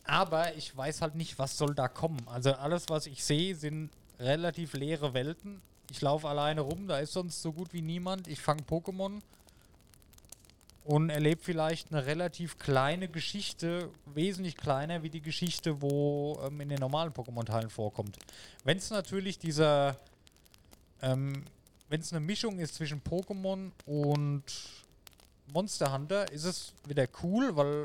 Aber 0.06 0.56
ich 0.56 0.76
weiß 0.76 1.02
halt 1.02 1.16
nicht, 1.16 1.38
was 1.40 1.58
soll 1.58 1.76
da 1.76 1.88
kommen. 1.88 2.26
Also 2.26 2.54
alles, 2.54 2.86
was 2.88 3.06
ich 3.06 3.24
sehe, 3.24 3.56
sind 3.56 3.90
relativ 4.20 4.74
leere 4.74 5.14
Welten. 5.14 5.62
Ich 5.92 6.02
laufe 6.02 6.28
alleine 6.28 6.62
rum, 6.62 6.88
da 6.88 7.00
ist 7.00 7.14
sonst 7.14 7.42
so 7.42 7.52
gut 7.52 7.74
wie 7.74 7.82
niemand. 7.82 8.28
Ich 8.28 8.42
fange 8.42 8.64
Pokémon 8.64 9.22
und 10.86 11.10
erlebe 11.10 11.42
vielleicht 11.42 11.92
eine 11.92 12.06
relativ 12.06 12.58
kleine 12.58 13.08
Geschichte, 13.08 13.90
wesentlich 14.06 14.58
kleiner 14.58 15.04
wie 15.04 15.10
die 15.10 15.22
Geschichte, 15.22 15.82
wo 15.82 16.40
ähm, 16.46 16.60
in 16.62 16.70
den 16.70 16.80
normalen 16.80 17.14
Pokémon-Teilen 17.14 17.70
vorkommt. 17.70 18.18
Wenn 18.64 18.78
es 18.78 18.90
natürlich 18.90 19.40
dieser, 19.40 19.98
ähm, 21.02 21.46
wenn 21.90 22.02
es 22.02 22.12
eine 22.12 22.20
Mischung 22.20 22.60
ist 22.60 22.76
zwischen 22.76 23.02
Pokémon 23.02 23.72
und 23.86 24.44
Monster 25.54 25.94
Hunter, 25.94 26.32
ist 26.32 26.44
es 26.44 26.74
wieder 26.88 27.08
cool, 27.22 27.56
weil 27.56 27.84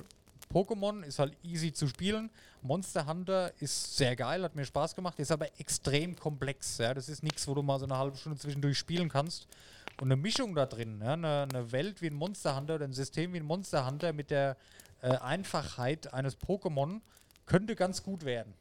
Pokémon 0.53 1.03
ist 1.03 1.19
halt 1.19 1.37
easy 1.43 1.73
zu 1.73 1.87
spielen. 1.87 2.31
Monster 2.63 3.07
Hunter 3.07 3.53
ist 3.61 3.97
sehr 3.97 4.17
geil, 4.17 4.43
hat 4.43 4.57
mir 4.57 4.65
Spaß 4.65 4.95
gemacht, 4.95 5.19
ist 5.19 5.31
aber 5.31 5.47
extrem 5.61 6.17
komplex. 6.17 6.79
Ja? 6.79 6.95
Das 6.95 7.09
ist 7.09 7.23
nichts, 7.23 7.47
wo 7.47 7.55
du 7.55 7.63
mal 7.63 7.79
so 7.79 7.85
eine 7.85 7.97
halbe 7.97 8.17
Stunde 8.17 8.39
zwischendurch 8.39 8.79
spielen 8.79 9.09
kannst. 9.09 9.47
Und 10.01 10.09
eine 10.09 10.17
Mischung 10.17 10.55
da 10.55 10.67
drin, 10.67 11.01
ja? 11.03 11.15
eine, 11.15 11.49
eine 11.51 11.73
Welt 11.73 12.03
wie 12.03 12.07
ein 12.07 12.15
Monster 12.15 12.57
Hunter 12.57 12.77
oder 12.77 12.85
ein 12.85 12.93
System 12.93 13.33
wie 13.33 13.39
ein 13.39 13.45
Monster 13.45 13.87
Hunter 13.87 14.13
mit 14.13 14.31
der 14.31 14.57
äh, 15.03 15.17
Einfachheit 15.17 16.13
eines 16.15 16.39
Pokémon 16.39 17.01
könnte 17.47 17.75
ganz 17.75 18.03
gut 18.03 18.25
werden. 18.25 18.55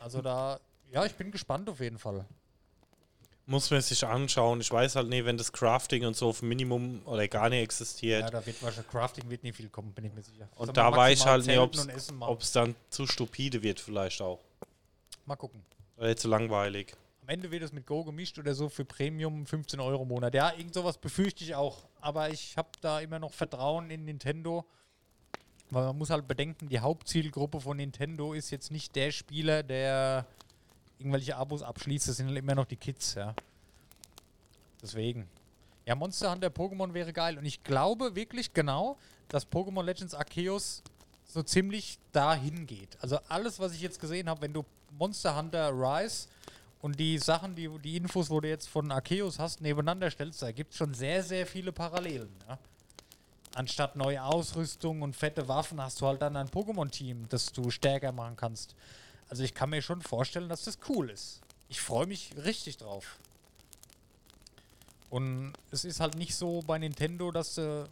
Also 0.00 0.20
da, 0.20 0.60
ja, 0.92 1.04
ich 1.04 1.14
bin 1.14 1.30
gespannt 1.30 1.68
auf 1.68 1.80
jeden 1.80 1.98
Fall. 1.98 2.26
Muss 3.46 3.70
man 3.70 3.82
sich 3.82 4.06
anschauen. 4.06 4.60
Ich 4.60 4.70
weiß 4.70 4.96
halt 4.96 5.08
nicht, 5.08 5.26
wenn 5.26 5.36
das 5.36 5.52
Crafting 5.52 6.06
und 6.06 6.16
so 6.16 6.28
auf 6.28 6.40
Minimum 6.40 7.02
oder 7.04 7.28
gar 7.28 7.50
nicht 7.50 7.62
existiert. 7.62 8.22
Ja, 8.22 8.30
da 8.30 8.46
wird 8.46 8.62
wahrscheinlich 8.62 8.90
Crafting 8.90 9.28
wird 9.28 9.42
nicht 9.42 9.56
viel 9.56 9.68
kommen, 9.68 9.92
bin 9.92 10.06
ich 10.06 10.14
mir 10.14 10.22
sicher. 10.22 10.48
und 10.56 10.76
da 10.76 10.90
weiß 10.94 11.20
ich 11.20 11.26
halt 11.26 11.46
nicht, 11.46 11.58
ob 11.58 12.40
es 12.40 12.52
dann 12.52 12.74
zu 12.88 13.06
stupide 13.06 13.62
wird 13.62 13.80
vielleicht 13.80 14.22
auch. 14.22 14.40
Mal 15.26 15.36
gucken. 15.36 15.62
Oder 15.96 16.16
zu 16.16 16.28
langweilig. 16.28 16.94
Am 17.24 17.30
Ende 17.30 17.50
wird 17.50 17.62
es 17.62 17.72
mit 17.72 17.86
Go 17.86 18.04
gemischt 18.04 18.38
oder 18.38 18.54
so 18.54 18.68
für 18.68 18.84
Premium 18.84 19.46
15 19.46 19.80
Euro 19.80 20.02
im 20.02 20.08
Monat. 20.08 20.34
Ja, 20.34 20.52
irgend 20.52 20.74
sowas 20.74 20.98
befürchte 20.98 21.42
ich 21.42 21.54
auch. 21.54 21.88
Aber 22.02 22.28
ich 22.28 22.54
habe 22.58 22.68
da 22.82 23.00
immer 23.00 23.18
noch 23.18 23.32
Vertrauen 23.32 23.88
in 23.88 24.04
Nintendo. 24.04 24.66
Weil 25.70 25.86
man 25.86 25.96
muss 25.96 26.10
halt 26.10 26.28
bedenken, 26.28 26.68
die 26.68 26.80
Hauptzielgruppe 26.80 27.62
von 27.62 27.78
Nintendo 27.78 28.34
ist 28.34 28.50
jetzt 28.50 28.70
nicht 28.70 28.94
der 28.94 29.10
Spieler, 29.10 29.62
der 29.62 30.26
irgendwelche 30.98 31.34
Abos 31.36 31.62
abschließt. 31.62 32.08
Das 32.08 32.18
sind 32.18 32.26
halt 32.26 32.36
immer 32.36 32.54
noch 32.54 32.66
die 32.66 32.76
Kids, 32.76 33.14
ja. 33.14 33.34
Deswegen. 34.82 35.26
Ja, 35.86 35.94
Monster 35.94 36.30
Hunter 36.30 36.48
Pokémon 36.48 36.92
wäre 36.92 37.14
geil. 37.14 37.38
Und 37.38 37.46
ich 37.46 37.64
glaube 37.64 38.14
wirklich 38.14 38.52
genau, 38.52 38.98
dass 39.28 39.50
Pokémon 39.50 39.82
Legends 39.82 40.12
Arceus 40.12 40.82
so 41.24 41.42
ziemlich 41.42 41.98
dahin 42.12 42.66
geht. 42.66 42.98
Also 43.00 43.18
alles, 43.28 43.58
was 43.60 43.72
ich 43.72 43.80
jetzt 43.80 43.98
gesehen 43.98 44.28
habe, 44.28 44.42
wenn 44.42 44.52
du 44.52 44.62
Monster 44.98 45.34
Hunter 45.34 45.70
Rise 45.70 46.28
und 46.84 47.00
die 47.00 47.16
Sachen, 47.16 47.54
die, 47.54 47.70
die 47.78 47.96
Infos, 47.96 48.28
wo 48.28 48.42
du 48.42 48.48
jetzt 48.50 48.68
von 48.68 48.92
Arceus 48.92 49.38
hast, 49.38 49.62
nebeneinander 49.62 50.10
stellst, 50.10 50.42
da 50.42 50.52
gibt 50.52 50.72
es 50.72 50.76
schon 50.76 50.92
sehr, 50.92 51.22
sehr 51.22 51.46
viele 51.46 51.72
Parallelen. 51.72 52.28
Ja? 52.46 52.58
Anstatt 53.54 53.96
neue 53.96 54.22
Ausrüstung 54.22 55.00
und 55.00 55.16
fette 55.16 55.48
Waffen 55.48 55.80
hast 55.80 56.02
du 56.02 56.06
halt 56.06 56.20
dann 56.20 56.36
ein 56.36 56.50
Pokémon-Team, 56.50 57.24
das 57.30 57.50
du 57.52 57.70
stärker 57.70 58.12
machen 58.12 58.36
kannst. 58.36 58.74
Also 59.30 59.44
ich 59.44 59.54
kann 59.54 59.70
mir 59.70 59.80
schon 59.80 60.02
vorstellen, 60.02 60.50
dass 60.50 60.64
das 60.64 60.78
cool 60.90 61.08
ist. 61.08 61.40
Ich 61.70 61.80
freue 61.80 62.04
mich 62.04 62.32
richtig 62.44 62.76
drauf. 62.76 63.18
Und 65.08 65.54
es 65.70 65.86
ist 65.86 66.00
halt 66.00 66.16
nicht 66.16 66.34
so 66.34 66.60
bei 66.66 66.78
Nintendo, 66.78 67.30
dass 67.30 67.56
äh, 67.56 67.84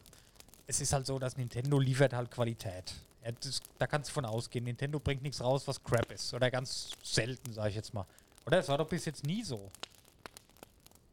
es 0.67 0.83
ist 0.83 0.93
halt 0.93 1.07
so, 1.07 1.19
dass 1.19 1.39
Nintendo 1.39 1.79
liefert 1.79 2.13
halt 2.13 2.31
Qualität. 2.31 2.93
Ja, 3.25 3.33
das, 3.33 3.63
da 3.79 3.87
kannst 3.87 4.11
du 4.11 4.13
von 4.13 4.27
ausgehen. 4.27 4.67
Nintendo 4.67 5.01
bringt 5.01 5.23
nichts 5.23 5.41
raus, 5.41 5.67
was 5.67 5.83
Crap 5.83 6.13
ist. 6.13 6.35
Oder 6.35 6.51
ganz 6.51 6.91
selten, 7.03 7.55
sage 7.55 7.71
ich 7.71 7.77
jetzt 7.77 7.95
mal. 7.95 8.05
Oder 8.47 8.59
es 8.59 8.69
war 8.69 8.79
doch 8.79 8.89
bis 8.89 9.05
jetzt 9.05 9.25
nie 9.25 9.43
so. 9.43 9.71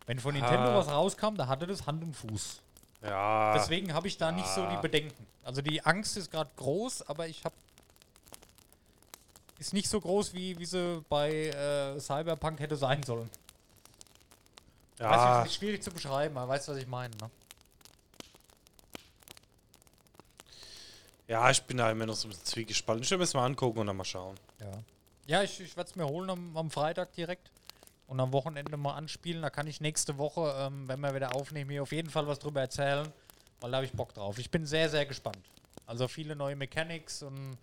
Wenn 0.06 0.20
von 0.20 0.34
Nintendo 0.34 0.70
Ah. 0.70 0.78
was 0.78 0.88
rauskam, 0.90 1.36
da 1.36 1.48
hatte 1.48 1.68
das 1.68 1.86
Hand 1.86 2.04
und 2.04 2.16
Fuß. 2.16 2.62
Ja. 3.04 3.54
Deswegen 3.54 3.94
habe 3.94 4.08
ich 4.08 4.18
da 4.18 4.32
nicht 4.32 4.48
so 4.48 4.66
die. 4.66 4.78
Bedenken. 4.78 5.26
Also 5.44 5.62
die 5.62 5.86
Angst 5.86 6.18
ist 6.18 6.32
gerade 6.32 6.50
groß, 6.58 7.04
aber 7.04 7.28
ich 7.28 7.44
habe 7.46 7.56
ist 9.60 9.74
nicht 9.74 9.90
so 9.90 10.00
groß, 10.00 10.34
wie, 10.34 10.58
wie 10.58 10.66
sie 10.66 11.04
bei 11.10 11.48
äh, 11.48 12.00
Cyberpunk 12.00 12.60
hätte 12.62 12.76
sein 12.78 13.04
sollen. 13.04 13.30
ja. 15.00 15.10
Weiß 15.12 15.46
ich, 15.46 15.52
ist 15.52 15.58
schwierig 15.60 15.84
zu 15.84 15.92
beschreiben, 15.92 16.38
aber 16.38 16.50
weißt 16.54 16.68
du, 16.70 16.72
was 16.72 16.78
ich 16.80 16.88
meine, 16.88 17.14
ne? 17.18 17.30
ja, 21.28 21.50
ich 21.52 21.62
bin 21.64 21.78
da 21.78 21.92
immer 21.92 22.06
noch 22.06 22.16
so 22.16 22.28
ein 22.28 22.30
bisschen 22.32 22.46
zwiegespalten. 22.46 23.04
Ich 23.04 23.12
will 23.12 23.18
mir 23.18 23.24
das 23.24 23.34
mal 23.34 23.46
angucken 23.46 23.80
und 23.80 23.88
dann 23.88 23.98
mal 23.98 24.04
schauen. 24.06 24.36
Ja. 24.60 24.72
Ja, 25.30 25.44
ich, 25.44 25.60
ich 25.60 25.78
werde 25.78 25.92
es 25.92 25.96
mir 25.96 26.08
holen 26.08 26.28
am, 26.32 26.58
am 26.58 26.72
Freitag 26.72 27.14
direkt 27.14 27.52
und 28.08 28.20
am 28.20 28.34
Wochenende 28.34 28.76
mal 28.78 28.96
anspielen. 28.96 29.44
Da 29.44 29.52
kann 29.52 29.68
ich 29.68 29.80
nächste 29.80 30.18
Woche, 30.18 30.56
ähm, 30.58 30.88
wenn 30.88 31.00
wir 31.02 31.14
wieder 31.14 31.36
aufnehmen, 31.36 31.70
hier 31.70 31.84
auf 31.84 31.92
jeden 31.92 32.10
Fall 32.10 32.26
was 32.26 32.40
drüber 32.40 32.62
erzählen, 32.62 33.08
weil 33.62 33.70
da 33.70 33.78
habe 33.78 33.86
ich 33.86 33.92
Bock 33.92 34.12
drauf. 34.16 34.40
Ich 34.40 34.50
bin 34.50 34.66
sehr, 34.66 34.90
sehr 34.90 35.06
gespannt. 35.06 35.38
Also 35.86 36.08
viele 36.08 36.36
neue 36.36 36.56
Mechanics 36.56 37.22
und 37.22 37.60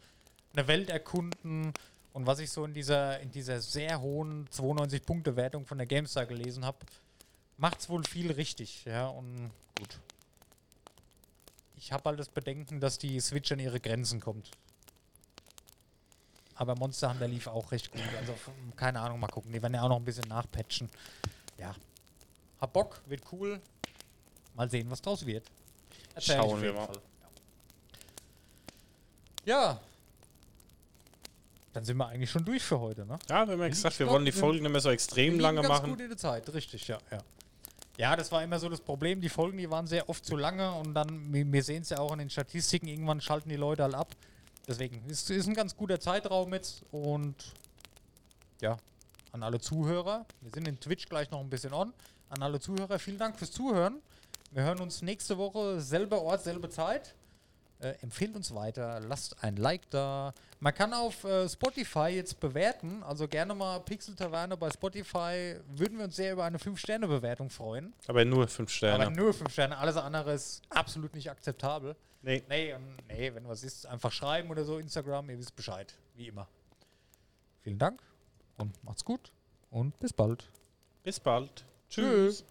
eine 0.55 0.69
Welt 0.69 0.91
erkunden 0.91 1.73
und 2.13 2.25
was 2.25 2.39
ich 2.39 2.53
so 2.53 2.65
in 2.65 2.73
dieser, 2.73 3.19
in 3.19 3.33
dieser 3.33 3.61
sehr 3.61 4.01
hohen 4.01 4.47
92-Punkte-Wertung 4.51 5.67
von 5.67 5.79
der 5.79 5.89
GameStar 5.89 6.27
gelesen 6.27 6.65
habe, 6.65 6.79
macht 7.57 7.81
es 7.81 7.89
wohl 7.89 8.05
viel 8.05 8.31
richtig. 8.31 8.85
Ja, 8.85 9.09
und 9.09 9.51
gut. 9.77 9.99
Ich 11.75 11.91
habe 11.91 12.11
halt 12.11 12.21
das 12.21 12.29
Bedenken, 12.29 12.79
dass 12.79 12.97
die 12.97 13.19
Switch 13.19 13.51
an 13.51 13.59
ihre 13.59 13.81
Grenzen 13.81 14.21
kommt. 14.21 14.53
Aber 16.57 16.75
Monster 16.75 17.11
Hunter 17.11 17.29
lief 17.29 17.47
auch 17.47 17.71
recht 17.71 17.91
gut. 17.91 18.03
Also 18.19 18.35
keine 18.77 19.01
Ahnung, 19.01 19.21
mal 19.21 19.29
gucken. 19.29 19.53
Die 19.53 19.61
werden 19.61 19.75
ja 19.75 19.83
auch 19.83 19.89
noch 19.89 19.99
ein 19.99 20.05
bisschen 20.05 20.29
nachpatchen. 20.29 20.89
Ja. 21.59 21.75
Hab 22.61 22.73
Bock, 22.73 23.01
wird 23.07 23.23
cool. 23.33 23.61
Mal 24.55 24.71
sehen, 24.71 24.91
was 24.91 25.03
draus 25.03 25.25
wird. 25.27 25.45
Erzähl 26.15 26.37
Schauen 26.37 26.63
wir 26.63 26.73
mal. 26.73 26.87
Fall. 26.87 26.97
Ja. 29.45 29.81
dann 31.73 31.85
sind 31.85 31.99
wir 31.99 32.09
eigentlich 32.09 32.31
schon 32.31 32.45
durch 32.45 32.63
für 32.63 32.81
heute, 32.81 33.05
ne? 33.05 33.19
Ja, 33.29 33.47
wir 33.47 33.53
haben 33.53 33.61
ja 33.61 33.69
gesagt, 33.69 33.99
wir 33.99 34.09
wollen 34.09 34.25
die 34.25 34.33
Folgen 34.33 34.63
nicht 34.63 34.73
mehr 34.73 34.81
so 34.81 34.91
extrem 34.91 35.39
lange 35.39 35.61
ganz 35.61 35.69
machen. 35.69 35.91
gut 35.91 36.01
in 36.01 36.09
der 36.09 36.17
Zeit, 36.17 36.53
richtig, 36.53 36.89
ja, 36.89 36.99
ja. 37.11 37.19
Ja, 37.99 38.17
das 38.17 38.33
war 38.33 38.43
immer 38.43 38.59
so 38.59 38.69
das 38.69 38.81
Problem. 38.81 39.21
Die 39.21 39.29
Folgen, 39.29 39.59
die 39.59 39.71
waren 39.71 39.87
sehr 39.87 40.09
oft 40.09 40.25
zu 40.25 40.37
lange 40.37 40.73
und 40.73 40.95
dann, 40.95 41.33
wir 41.33 41.63
sehen 41.63 41.83
es 41.83 41.91
ja 41.91 41.99
auch 41.99 42.13
in 42.13 42.19
den 42.19 42.31
Statistiken, 42.31 42.89
irgendwann 42.89 43.21
schalten 43.21 43.49
die 43.49 43.57
Leute 43.57 43.83
halt 43.85 43.95
ab. 43.95 44.15
Deswegen 44.69 45.01
ist, 45.09 45.31
ist 45.31 45.47
ein 45.47 45.55
ganz 45.55 45.77
guter 45.77 46.01
Zeitraum 46.01 46.53
jetzt 46.53 46.83
und 46.91 47.37
ja, 48.61 48.77
an 49.31 49.43
alle 49.45 49.61
Zuhörer. 49.61 50.27
Wir 50.41 50.51
sind 50.51 50.67
in 50.67 50.81
Twitch 50.81 51.09
gleich 51.09 51.31
noch 51.31 51.41
ein 51.41 51.49
bisschen 51.49 51.73
on. 51.73 51.93
An 52.31 52.43
alle 52.43 52.59
Zuhörer, 52.59 52.99
vielen 52.99 53.19
Dank 53.19 53.37
fürs 53.37 53.53
Zuhören. 53.53 54.03
Wir 54.51 54.65
hören 54.65 54.81
uns 54.81 55.03
nächste 55.03 55.39
Woche, 55.39 55.81
selber 55.81 56.23
Ort, 56.23 56.43
selbe 56.43 56.69
Zeit. 56.69 57.15
Äh, 57.79 57.95
empfehlt 58.01 58.35
uns 58.35 58.55
weiter, 58.55 59.01
lasst 59.01 59.43
ein 59.45 59.57
Like 59.57 59.91
da. 59.91 60.33
Man 60.61 60.75
kann 60.75 60.95
auf 60.95 61.25
äh, 61.25 61.47
Spotify 61.47 62.09
jetzt 62.09 62.41
bewerten, 62.41 63.03
also 63.03 63.29
gerne 63.29 63.55
mal 63.55 63.81
Pixel 63.81 64.15
Taverne 64.15 64.57
bei 64.57 64.71
Spotify. 64.71 65.57
Würden 65.69 65.99
wir 65.99 66.07
uns 66.07 66.17
sehr 66.17 66.33
über 66.33 66.45
eine 66.45 66.57
5-Sterne-Bewertung 66.57 67.51
freuen. 67.51 67.93
Aber 68.07 68.25
nur 68.25 68.49
fünf 68.49 68.71
Aber 68.83 68.95
Sterne. 68.97 69.11
nur 69.11 69.35
5 69.35 69.53
Sterne, 69.53 69.77
alles 69.77 69.97
andere 69.99 70.33
ist 70.33 70.63
absolut 70.71 71.15
nicht 71.15 71.31
akzeptabel. 71.31 71.97
Nee. 72.23 72.43
Nee, 72.49 72.75
nee, 73.09 73.35
wenn 73.35 73.47
was 73.47 73.63
ist, 73.63 73.85
einfach 73.87 74.11
schreiben 74.11 74.51
oder 74.51 74.65
so, 74.65 74.79
Instagram, 74.79 75.29
ihr 75.29 75.39
wisst 75.39 75.55
Bescheid, 75.55 75.95
wie 76.15 76.29
immer. 76.29 76.49
Vielen 77.61 77.79
Dank 77.79 78.01
und 78.57 78.83
macht's 78.85 79.05
gut 79.05 79.31
und 79.71 79.99
bis 80.01 80.15
bald. 80.15 80.49
Bis 81.03 81.21
bald. 81.21 81.65
Tschüss. 81.91 82.39
Tschüss. 82.39 82.45